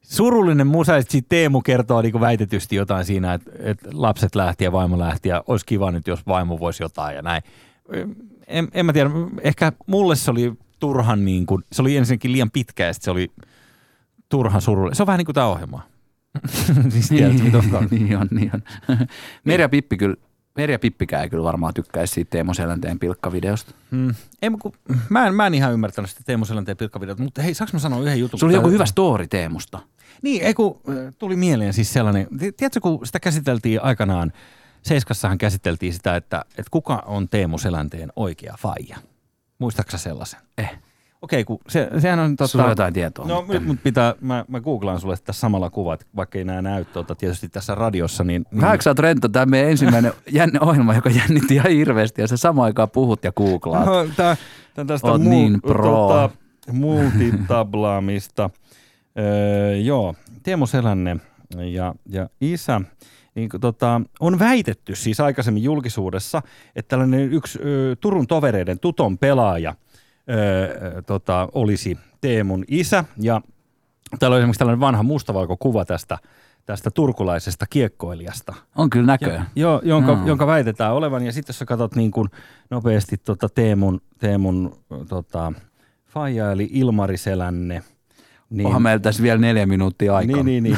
surullinen 0.01 0.67
musa, 0.67 0.95
ja 0.95 1.01
sitten 1.01 1.25
Teemu 1.29 1.61
kertoo 1.61 2.01
niinku 2.01 2.19
väitetysti 2.19 2.75
jotain 2.75 3.05
siinä, 3.05 3.33
että, 3.33 3.51
että 3.59 3.89
lapset 3.93 4.35
lähti 4.35 4.63
ja 4.63 4.71
vaimo 4.71 4.99
lähti 4.99 5.29
ja 5.29 5.43
olisi 5.47 5.65
kiva 5.65 5.91
nyt, 5.91 6.07
jos 6.07 6.27
vaimo 6.27 6.59
voisi 6.59 6.83
jotain 6.83 7.15
ja 7.15 7.21
näin. 7.21 7.43
En, 8.47 8.67
en 8.73 8.85
mä 8.85 8.93
tiedä, 8.93 9.09
ehkä 9.41 9.71
mulle 9.87 10.15
se 10.15 10.31
oli 10.31 10.53
turhan, 10.79 11.25
niin 11.25 11.45
kuin, 11.45 11.63
se 11.71 11.81
oli 11.81 11.97
ensinnäkin 11.97 12.31
liian 12.31 12.51
pitkä 12.51 12.85
ja 12.85 12.93
se 12.93 13.11
oli 13.11 13.31
turhan 14.29 14.61
surullinen. 14.61 14.95
Se 14.95 15.03
on 15.03 15.07
vähän 15.07 15.17
niin 15.17 15.25
kuin 15.25 15.35
tämä 15.35 15.47
ohjelma. 15.47 15.81
siis 16.89 17.09
tiedät, 17.09 17.43
mitä 17.43 17.57
on. 17.57 17.87
niin 17.91 18.17
on, 18.17 18.27
niin 18.31 18.51
on. 18.53 18.61
Merja 19.43 19.69
Pippi 19.69 19.97
kyllä 19.97 20.15
Merja 20.55 20.79
Pippikää 20.79 21.23
ei 21.23 21.29
kyllä 21.29 21.43
varmaan 21.43 21.73
tykkäisi 21.73 22.13
siitä 22.13 22.29
Teemu 22.29 22.53
Selänteen 22.53 22.99
pilkkavideosta. 22.99 23.73
Hmm. 23.91 24.15
Ei, 24.41 24.49
kun, 24.61 24.73
mä, 25.09 25.27
en, 25.27 25.35
mä 25.35 25.47
en 25.47 25.53
ihan 25.53 25.73
ymmärtänyt 25.73 26.09
sitä 26.09 26.21
Teemu 26.25 26.45
Selänteen 26.45 26.77
pilkkavideota, 26.77 27.23
mutta 27.23 27.41
hei, 27.41 27.53
saanko 27.53 27.69
mä 27.73 27.79
sanoa 27.79 28.01
yhden 28.01 28.19
jutun? 28.19 28.39
Se 28.39 28.45
oli 28.45 28.53
joku 28.53 28.69
hyvä 28.69 28.85
story 28.85 29.27
Teemusta. 29.27 29.79
Niin, 30.21 30.43
ei 30.43 30.53
kun 30.53 30.81
tuli 31.17 31.35
mieleen 31.35 31.73
siis 31.73 31.93
sellainen, 31.93 32.27
tiedätkö 32.57 32.79
kun 32.81 33.05
sitä 33.05 33.19
käsiteltiin 33.19 33.83
aikanaan, 33.83 34.31
Seiskassahan 34.81 35.37
käsiteltiin 35.37 35.93
sitä, 35.93 36.15
että, 36.15 36.45
että 36.49 36.71
kuka 36.71 37.03
on 37.05 37.29
Teemu 37.29 37.57
Selänteen 37.57 38.11
oikea 38.15 38.55
faija. 38.59 38.97
Muistaaksä 39.59 39.97
sellaisen? 39.97 40.39
Eh. 40.57 40.79
Okei, 41.25 41.43
kun 41.43 41.59
se, 41.67 41.89
sehän 41.99 42.19
on... 42.19 42.35
Totta, 42.35 42.47
Sulla 42.47 42.65
on 42.65 42.71
jotain 42.71 42.93
tietoa. 42.93 43.27
No, 43.27 43.45
nyt 43.47 43.65
mut 43.65 43.77
pitää, 43.83 44.15
mä, 44.21 44.45
mä 44.47 44.59
googlaan 44.59 44.99
sulle 44.99 45.15
tässä 45.23 45.39
samalla 45.39 45.69
kuvat, 45.69 46.07
vaikka 46.15 46.37
ei 46.37 46.45
nää 46.45 46.61
näy 46.61 46.85
tuota, 46.85 47.15
tietysti 47.15 47.49
tässä 47.49 47.75
radiossa. 47.75 48.23
Niin, 48.23 48.45
niin... 48.51 48.97
Rento, 48.99 49.29
tämä 49.29 49.45
meidän 49.45 49.71
ensimmäinen 49.71 50.13
jänne 50.31 50.59
ohjelma, 50.61 50.93
joka 50.93 51.09
jännitti 51.09 51.55
ihan 51.55 51.71
hirveästi 51.71 52.21
ja 52.21 52.27
sä 52.27 52.37
samaan 52.37 52.65
aikaan 52.65 52.89
puhut 52.89 53.23
ja 53.23 53.31
googlaat. 53.31 53.85
No, 53.85 54.07
tää, 54.15 54.37
tää 54.73 54.85
tästä 54.85 55.07
oot 55.07 55.21
mu- 55.21 55.29
niin 55.29 55.61
pro. 55.61 55.83
Tuota, 55.83 56.29
multitablaamista. 56.71 58.49
öö, 59.19 59.75
joo, 59.75 60.15
Teemu 60.43 60.65
Selänne 60.65 61.17
ja, 61.71 61.95
ja 62.09 62.29
isä 62.41 62.81
niin, 63.35 63.49
tota, 63.61 64.01
on 64.19 64.39
väitetty 64.39 64.95
siis 64.95 65.19
aikaisemmin 65.19 65.63
julkisuudessa, 65.63 66.41
että 66.75 66.89
tällainen 66.89 67.33
yksi 67.33 67.59
ö, 67.65 67.95
Turun 67.99 68.27
tovereiden 68.27 68.79
tuton 68.79 69.17
pelaaja– 69.17 69.75
öö, 70.29 71.01
tota, 71.01 71.49
olisi 71.53 71.97
Teemun 72.21 72.63
isä. 72.67 73.03
Ja 73.19 73.41
täällä 74.19 74.35
on 74.35 74.39
esimerkiksi 74.41 74.59
tällainen 74.59 74.79
vanha 74.79 75.03
mustavalkokuva 75.03 75.85
tästä, 75.85 76.17
tästä 76.65 76.91
turkulaisesta 76.91 77.65
kiekkoilijasta. 77.69 78.53
On 78.75 78.89
kyllä 78.89 79.05
näköjään. 79.05 79.47
Jo, 79.55 79.81
jonka, 79.83 80.15
mm. 80.15 80.27
jonka 80.27 80.47
väitetään 80.47 80.93
olevan. 80.93 81.25
Ja 81.25 81.31
sitten 81.31 81.53
jos 81.53 81.59
sä 81.59 81.65
katsot 81.65 81.95
niin 81.95 82.11
kuin 82.11 82.29
nopeasti 82.69 83.17
tota 83.17 83.49
Teemun, 83.49 84.01
Teemun 84.17 84.77
tota, 85.09 85.53
faija 86.05 86.51
eli 86.51 86.69
Ilmari 86.71 87.17
Selänne. 87.17 87.83
Niin, 88.49 88.65
Onhan 88.65 88.81
meillä 88.81 88.99
tässä 88.99 89.23
vielä 89.23 89.39
neljä 89.39 89.65
minuuttia 89.65 90.15
aikaa. 90.15 90.43
Niin, 90.43 90.63
niin, 90.63 90.63
niin. 90.63 90.77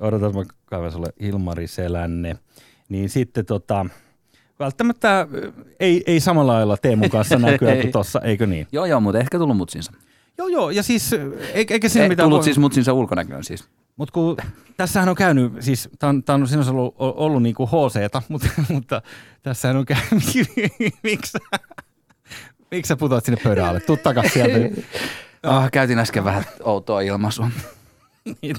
Odotas, 0.00 0.34
mä 0.34 0.44
kaivan 0.64 0.92
sulle 0.92 1.12
Ilmari 1.18 1.66
Selänne. 1.66 2.36
Niin 2.88 3.08
sitten 3.08 3.46
tota, 3.46 3.86
välttämättä 4.60 5.26
ei, 5.80 6.02
ei 6.06 6.20
samalla 6.20 6.52
lailla 6.52 6.76
Teemun 6.76 7.10
kanssa 7.10 7.38
näkyä 7.50 7.76
kuin 7.76 7.92
tuossa, 7.92 8.20
eikö 8.20 8.46
niin? 8.46 8.66
Joo, 8.72 8.86
joo, 8.86 9.00
mutta 9.00 9.18
ehkä 9.18 9.38
tullut 9.38 9.56
mutsinsa. 9.56 9.92
Joo, 10.38 10.48
joo, 10.48 10.70
ja 10.70 10.82
siis 10.82 11.10
eikä 11.54 11.88
siinä 11.88 12.08
mitään... 12.08 12.26
Tullut 12.26 12.38
voi... 12.38 12.44
siis 12.44 12.58
mutsinsa 12.58 12.92
ulkonäköön 12.92 13.44
siis. 13.44 13.64
Mutta 13.96 14.12
kun 14.12 14.36
tässähän 14.76 15.08
on 15.08 15.14
käynyt, 15.14 15.52
siis 15.60 15.88
tämä 15.98 16.34
on, 16.34 16.48
sinänsä 16.48 16.70
ollut, 16.70 16.94
ollut 16.98 17.42
niin 17.42 17.54
kuin 17.54 17.68
HC, 17.68 18.14
mutta, 18.28 18.48
mutta 18.68 19.02
tässähän 19.42 19.76
on 19.76 19.86
käynyt, 19.86 20.10
miksi 21.02 21.38
miksi 22.70 22.88
sä 22.88 22.96
putoat 22.96 23.24
sinne 23.24 23.40
pöydän 23.44 23.64
alle? 23.64 23.80
Tuu 23.80 23.96
takas 23.96 24.32
sieltä. 24.32 24.80
Oh, 25.46 25.70
käytin 25.72 25.98
äsken 25.98 26.24
vähän 26.24 26.44
outoa 26.64 27.00
ilmaisua. 27.00 27.50
niin, 28.42 28.56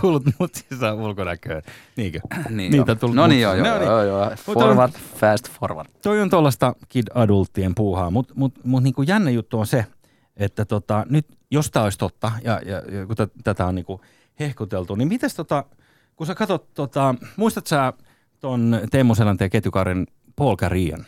tullut 0.00 0.22
mutsissa 0.38 0.94
ulkonäköön. 0.94 1.62
Niinkö? 1.96 2.20
niin 2.50 2.72
Niitä 2.72 2.94
tullut 2.94 3.16
No 3.16 3.26
niin 3.26 3.40
joo, 3.40 3.54
joo, 3.54 3.66
no, 3.66 3.78
niin. 3.78 3.86
joo, 3.86 4.02
joo. 4.02 4.30
Forward, 4.36 4.78
on, 4.78 5.00
fast 5.16 5.50
forward. 5.50 5.88
Toi 6.02 6.20
on 6.20 6.30
tuollaista 6.30 6.74
kid-adulttien 6.88 7.72
puuhaa, 7.76 8.10
mutta 8.10 8.34
mut, 8.36 8.64
mut 8.64 8.82
niinku 8.82 9.02
jännä 9.02 9.30
juttu 9.30 9.58
on 9.58 9.66
se, 9.66 9.86
että 10.36 10.64
tota, 10.64 11.06
nyt 11.10 11.26
jos 11.50 11.70
tämä 11.70 11.84
olisi 11.84 11.98
totta, 11.98 12.32
ja, 12.44 12.60
ja, 12.66 12.76
ja 12.76 13.06
kun 13.06 13.16
t- 13.16 13.44
tätä 13.44 13.66
on 13.66 13.74
niinku 13.74 14.00
hehkuteltu, 14.40 14.94
niin 14.94 15.08
mites 15.08 15.34
tota, 15.34 15.64
kun 16.16 16.26
sä 16.26 16.34
katsot, 16.34 16.74
tota, 16.74 17.14
muistat 17.36 17.66
sä 17.66 17.92
ton 18.40 18.80
Teemu 18.90 19.14
Selänteen 19.14 19.50
ketjukaaren 19.50 20.06
Paul 20.36 20.56
Carrion? 20.56 21.04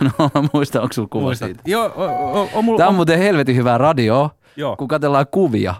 No 0.00 0.30
muista, 0.52 0.82
onko 0.82 0.92
sulla 0.92 1.08
kuva 1.08 1.24
Muistat? 1.24 1.48
siitä? 1.48 1.62
Joo, 1.66 1.92
o, 1.96 2.04
o, 2.40 2.50
o, 2.54 2.62
mulla, 2.62 2.78
Tämä 2.78 2.88
on 2.88 2.94
muuten 2.94 3.18
helvetin 3.18 3.56
hyvää 3.56 3.78
radio, 3.78 4.30
Joo. 4.56 4.76
kun 4.76 4.88
katsellaan 4.88 5.26
kuvia. 5.30 5.74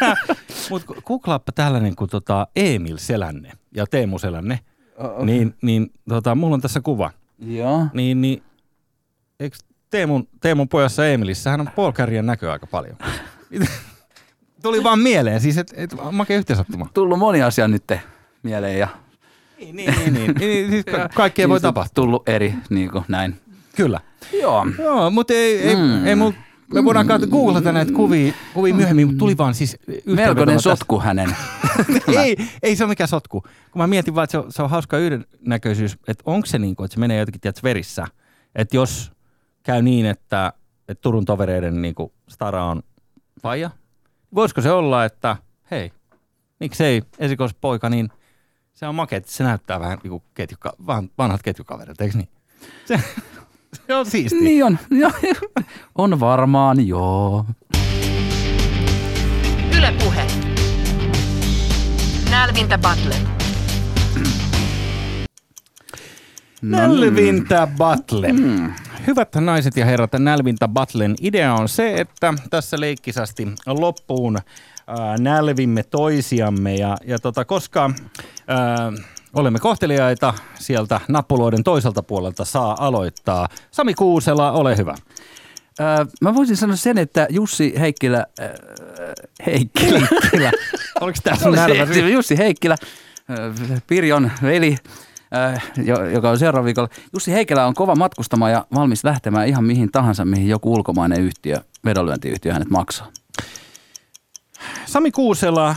Mutta 0.70 0.94
kuklaappa 1.04 1.52
tällainen 1.52 1.96
kuin 1.96 2.10
tota 2.10 2.46
Emil 2.56 2.96
Selänne 2.96 3.52
ja 3.74 3.86
Teemu 3.86 4.18
Selänne, 4.18 4.60
oh. 4.96 5.24
niin, 5.24 5.54
niin 5.62 5.92
tota, 6.08 6.34
mulla 6.34 6.54
on 6.54 6.60
tässä 6.60 6.80
kuva. 6.80 7.10
Joo. 7.38 7.86
Niin, 7.92 8.20
niin 8.20 8.42
eikö 9.40 9.56
Teemun, 9.90 10.28
Teemun 10.40 10.68
pojassa 10.68 11.06
Emilissä, 11.06 11.50
hän 11.50 11.60
on 11.60 11.70
Paul 11.76 11.92
Carrion 11.92 12.26
näköä 12.26 12.52
aika 12.52 12.66
paljon. 12.66 12.96
Tuli 14.62 14.84
vaan 14.84 14.98
mieleen, 14.98 15.40
siis 15.40 15.58
et, 15.58 15.74
et 15.76 15.94
makea 16.12 16.38
yhteensattuma. 16.38 16.88
Tullut 16.94 17.18
moni 17.18 17.42
asia 17.42 17.68
nyt 17.68 17.84
mieleen 18.42 18.78
ja 18.78 18.88
niin, 19.58 19.76
niin, 19.76 19.94
niin, 19.96 20.14
niin. 20.14 20.34
niin 20.40 20.70
siis 20.70 20.84
ka- 20.84 21.08
kaikkea 21.14 21.48
voi 21.48 21.60
tapahtua. 21.60 22.02
Tullut 22.02 22.28
eri, 22.28 22.54
niin 22.70 22.90
kuin 22.90 23.04
näin. 23.08 23.40
Kyllä. 23.76 24.00
Joo. 24.40 24.66
Joo, 24.78 25.10
mutta 25.10 25.34
ei, 25.34 25.58
ei, 25.62 25.76
mm. 25.76 26.06
ei 26.06 26.14
mul, 26.14 26.32
me 26.74 26.84
voidaan 26.84 27.06
mm. 27.06 27.30
googlata 27.30 27.72
näitä 27.72 27.92
kuvia, 27.92 28.32
kuvia 28.54 28.74
myöhemmin, 28.74 29.06
mutta 29.06 29.18
tuli 29.18 29.38
vaan 29.38 29.54
siis 29.54 29.76
Melkoinen 30.06 30.60
sotku 30.60 31.00
hänen. 31.00 31.36
ei, 32.22 32.36
ei 32.62 32.76
se 32.76 32.84
ole 32.84 32.88
mikään 32.88 33.08
sotku. 33.08 33.40
Kun 33.40 33.82
mä 33.82 33.86
mietin 33.86 34.14
vaan, 34.14 34.24
että 34.24 34.32
se 34.32 34.38
on, 34.38 34.52
se 34.52 34.62
on 34.62 34.70
hauska 34.70 34.98
yhdennäköisyys, 34.98 35.98
että 36.08 36.22
onko 36.26 36.46
se 36.46 36.58
niin 36.58 36.76
kuin, 36.76 36.84
että 36.84 36.94
se 36.94 37.00
menee 37.00 37.18
jotenkin 37.18 37.40
tiedät, 37.40 37.62
verissä. 37.62 38.06
Että 38.54 38.76
jos 38.76 39.12
käy 39.62 39.82
niin, 39.82 40.06
että, 40.06 40.52
että 40.88 41.02
Turun 41.02 41.24
tovereiden 41.24 41.82
niin 41.82 41.94
kuin 41.94 42.12
Stara 42.28 42.64
on 42.64 42.82
faija, 43.42 43.70
voisiko 44.34 44.60
se 44.60 44.70
olla, 44.70 45.04
että 45.04 45.36
hei, 45.70 45.92
miksei 46.60 47.02
esikoispoika, 47.18 47.90
niin– 47.90 48.08
se 48.76 48.86
on 48.86 48.94
makea, 48.94 49.16
että 49.16 49.32
se 49.32 49.44
näyttää 49.44 49.80
vähän 49.80 49.98
niin 50.02 50.10
kuin 50.10 50.22
ketjuka, 50.34 50.72
vanhat 51.18 51.42
ketjukaverit, 51.42 52.00
eikö 52.00 52.16
niin? 52.16 52.28
Se, 52.84 53.00
se 53.86 53.94
on 53.94 54.06
siisti. 54.06 54.40
Niin 54.40 54.64
on. 54.64 54.78
on 55.94 56.20
varmaan, 56.20 56.86
joo. 56.88 57.46
Yle 59.78 59.94
Puhe. 60.04 60.26
Nälvintä 62.30 62.78
Battle. 62.78 63.16
Nälvintä 66.62 67.68
Battle. 67.78 68.28
Hyvät 69.06 69.34
naiset 69.34 69.76
ja 69.76 69.84
herrat, 69.84 70.12
Nälvintä 70.18 70.68
Battlen 70.68 71.14
idea 71.20 71.54
on 71.54 71.68
se, 71.68 71.94
että 72.00 72.34
tässä 72.50 72.80
leikkisasti 72.80 73.48
loppuun 73.66 74.38
ää, 74.86 75.16
nälvimme 75.18 75.82
toisiamme. 75.82 76.74
Ja, 76.74 76.96
ja 77.06 77.18
tota, 77.18 77.44
koska 77.44 77.90
ää, 78.48 78.92
olemme 79.34 79.58
kohteliaita, 79.58 80.34
sieltä 80.58 81.00
nappuloiden 81.08 81.64
toiselta 81.64 82.02
puolelta 82.02 82.44
saa 82.44 82.76
aloittaa. 82.86 83.48
Sami 83.70 83.94
Kuusela, 83.94 84.52
ole 84.52 84.76
hyvä. 84.76 84.94
Öö, 85.80 86.04
mä 86.20 86.34
voisin 86.34 86.56
sanoa 86.56 86.76
sen, 86.76 86.98
että 86.98 87.26
Jussi 87.30 87.74
Heikkilä, 87.80 88.26
äh, 88.40 88.50
Heikkilä, 89.46 90.00
Kyllä. 90.30 90.50
Oliko 91.00 91.18
tämä 91.24 91.36
sun 91.36 91.52
nälvä? 91.54 91.94
Jussi, 92.12 92.38
Heikkilä, 92.38 92.76
äh, 93.30 93.82
Pirjon 93.86 94.30
veli, 94.42 94.76
äh, 95.54 95.64
jo- 95.84 96.04
joka 96.04 96.30
on 96.30 96.38
seuraava 96.38 96.64
viikolla. 96.64 96.88
Jussi 97.12 97.32
Heikkilä 97.32 97.66
on 97.66 97.74
kova 97.74 97.94
matkustamaan 97.94 98.52
ja 98.52 98.66
valmis 98.74 99.04
lähtemään 99.04 99.48
ihan 99.48 99.64
mihin 99.64 99.92
tahansa, 99.92 100.24
mihin 100.24 100.48
joku 100.48 100.72
ulkomainen 100.74 101.20
yhtiö, 101.20 101.60
vedonlyöntiyhtiö 101.84 102.52
hänet 102.52 102.70
maksaa. 102.70 103.06
Sami 104.86 105.10
Kuusela, 105.10 105.68
äh, 105.68 105.76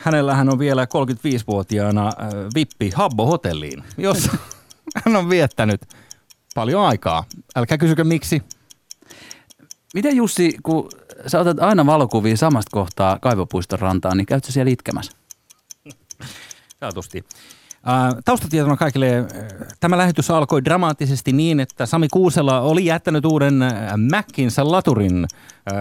hänellähän 0.00 0.48
on 0.48 0.58
vielä 0.58 0.84
35-vuotiaana 0.84 2.06
äh, 2.06 2.14
vippi 2.54 2.90
Habbo 2.94 3.26
Hotelliin, 3.26 3.84
jossa 3.98 4.32
hän 5.04 5.16
on 5.16 5.28
viettänyt 5.28 5.80
paljon 6.54 6.82
aikaa. 6.82 7.24
Älkää 7.56 7.78
kysykö 7.78 8.04
miksi. 8.04 8.42
Miten 9.94 10.16
Jussi, 10.16 10.56
kun 10.62 10.88
sä 11.26 11.40
otat 11.40 11.60
aina 11.60 11.86
valokuvia 11.86 12.36
samasta 12.36 12.70
kohtaa 12.72 13.18
kaivopuiston 13.18 13.78
rantaan, 13.78 14.16
niin 14.16 14.26
käytkö 14.26 14.52
siellä 14.52 14.70
itkemässä? 14.70 15.12
Taatusti. 16.80 17.24
Taustatietona 18.24 18.76
kaikille. 18.76 19.24
Tämä 19.80 19.98
lähetys 19.98 20.30
alkoi 20.30 20.64
dramaattisesti 20.64 21.32
niin, 21.32 21.60
että 21.60 21.86
Sami 21.86 22.08
Kuusela 22.08 22.60
oli 22.60 22.84
jättänyt 22.84 23.24
uuden 23.24 23.54
Mäkkinsä 24.10 24.70
laturin 24.70 25.26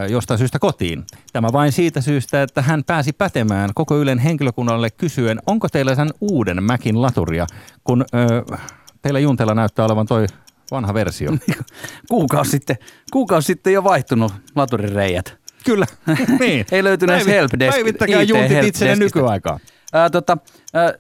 jostain 0.10 0.38
syystä 0.38 0.60
kotiin. 0.60 1.04
Tämä 1.34 1.48
vain 1.54 1.72
siitä 1.72 2.02
syystä, 2.02 2.44
että 2.44 2.62
hän 2.62 2.84
pääsi 2.84 3.14
pätemään 3.14 3.70
koko 3.76 3.98
Ylen 3.98 4.20
henkilökunnalle 4.20 4.90
kysyen, 4.90 5.40
onko 5.48 5.70
teillä 5.70 5.96
sen 5.96 6.10
uuden 6.22 6.64
Mäkin 6.64 7.02
laturia, 7.02 7.48
kun 7.84 8.06
äh, 8.52 8.62
teillä 9.02 9.20
Junteella 9.20 9.56
näyttää 9.56 9.86
olevan 9.86 10.06
toi 10.08 10.26
vanha 10.72 10.94
versio. 10.94 11.32
Kuukausi 12.10 12.52
sitten, 12.52 12.76
kuukausi 13.12 13.46
sitten 13.46 13.74
jo 13.74 13.84
vaihtunut 13.84 14.34
laturin 14.56 14.92
reijät. 14.92 15.38
Kyllä. 15.66 15.86
niin. 16.40 16.66
Ei 16.72 16.84
löytynyt 16.84 17.16
edes 17.16 17.28
helpdesk- 17.28 17.72
Päivittäkää 17.72 18.22
IT 18.22 18.30
juntit 18.30 18.50
helpdeskistä. 18.50 18.96
nykyaikaan. 18.96 19.60
Ää, 19.94 20.10
tota, 20.10 20.38
ää, 20.74 20.94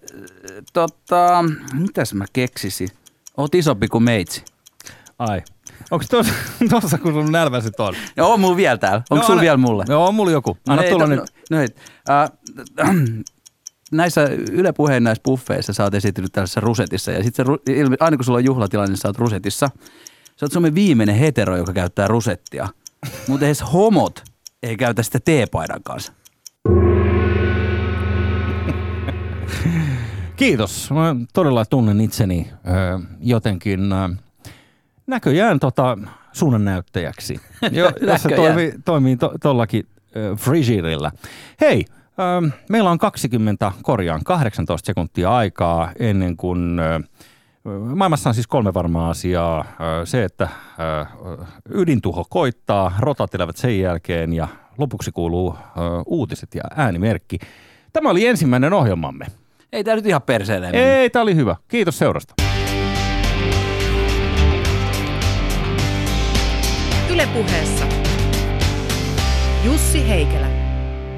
tota, 0.73 1.43
mitäs 1.73 2.13
mä 2.13 2.25
keksisin? 2.33 2.89
Oot 3.37 3.55
isompi 3.55 3.87
kuin 3.87 4.03
meitsi. 4.03 4.45
Ai. 5.19 5.41
Onko 5.91 6.05
tuossa, 6.09 6.33
tuossa 6.69 6.97
kun 6.97 7.13
sun 7.13 7.31
nälväsit 7.31 7.79
on? 7.79 7.95
Ja 8.15 8.25
on 8.25 8.39
mulla 8.39 8.57
vielä 8.57 8.77
täällä. 8.77 9.01
Onko 9.09 9.21
No, 9.21 9.27
sulla 9.27 9.41
vielä 9.41 9.57
mulle? 9.57 9.85
Joo, 9.87 10.07
on 10.07 10.15
mulla 10.15 10.31
joku. 10.31 10.57
Anna 10.67 10.83
ei, 10.83 10.91
tulla 10.91 11.07
no, 11.07 11.15
nyt. 11.15 11.23
No, 11.49 11.57
no, 11.57 11.67
ää, 12.07 12.29
näissä 13.91 14.29
Yle 14.51 14.71
Puheen 14.73 15.03
näissä 15.03 15.21
buffeissa 15.23 15.73
sä 15.73 15.83
oot 15.83 15.93
esitellyt 15.93 16.31
tällaisessa 16.31 16.59
rusetissa. 16.59 17.11
Ja 17.11 17.23
sit 17.23 17.35
se, 17.35 17.43
aina 17.99 18.17
kun 18.17 18.25
sulla 18.25 18.37
on 18.37 18.45
juhlatilanne, 18.45 18.91
niin 18.91 18.97
sä 18.97 19.07
oot 19.07 19.17
rusetissa. 19.17 19.69
Sä 20.37 20.45
oot 20.45 20.51
Suomen 20.51 20.75
viimeinen 20.75 21.15
hetero, 21.15 21.57
joka 21.57 21.73
käyttää 21.73 22.07
rusettia. 22.07 22.69
Mutta 23.27 23.45
edes 23.45 23.63
homot 23.73 24.23
ei 24.63 24.77
käytä 24.77 25.03
sitä 25.03 25.19
teepaidan 25.19 25.83
kanssa. 25.83 26.13
Kiitos. 30.35 30.91
Mä 30.91 31.15
todella 31.33 31.65
tunnen 31.65 32.01
itseni 32.01 32.51
jotenkin 33.19 33.79
näköjään 35.07 35.59
tota, 35.59 35.97
suunnannäyttäjäksi, 36.31 37.41
jo, 37.71 37.85
jos 37.85 38.21
se 38.21 38.29
Näköjään. 38.29 38.35
toimii, 38.55 38.73
toimii 38.85 39.17
to, 39.17 39.33
tollakin 39.41 39.87
frigirillä. 40.37 41.11
Hei, 41.61 41.85
meillä 42.69 42.91
on 42.91 42.97
20, 42.97 43.71
korjaan 43.81 44.23
18 44.23 44.85
sekuntia 44.85 45.35
aikaa 45.35 45.91
ennen 45.99 46.37
kuin... 46.37 46.79
Ö, 46.79 46.99
Maailmassa 47.95 48.29
on 48.29 48.33
siis 48.33 48.47
kolme 48.47 48.73
varmaa 48.73 49.09
asiaa. 49.09 49.65
Se, 50.05 50.23
että 50.23 50.49
ydintuho 51.69 52.25
koittaa, 52.29 52.93
rotat 52.99 53.35
elävät 53.35 53.57
sen 53.57 53.79
jälkeen 53.79 54.33
ja 54.33 54.47
lopuksi 54.77 55.11
kuuluu 55.11 55.55
uutiset 56.05 56.55
ja 56.55 56.63
äänimerkki. 56.75 57.39
Tämä 57.93 58.09
oli 58.09 58.27
ensimmäinen 58.27 58.73
ohjelmamme. 58.73 59.25
Ei 59.71 59.83
tää 59.83 59.95
nyt 59.95 60.05
ihan 60.05 60.21
perseelle 60.21 60.71
mennyt. 60.71 60.95
Ei, 60.95 61.09
tämä 61.09 61.23
oli 61.23 61.35
hyvä. 61.35 61.55
Kiitos 61.67 61.97
seurasta. 61.99 62.33
Yle 67.09 67.27
Puheessa. 67.33 67.85
Jussi 69.65 70.09
Heikelä. 70.09 70.50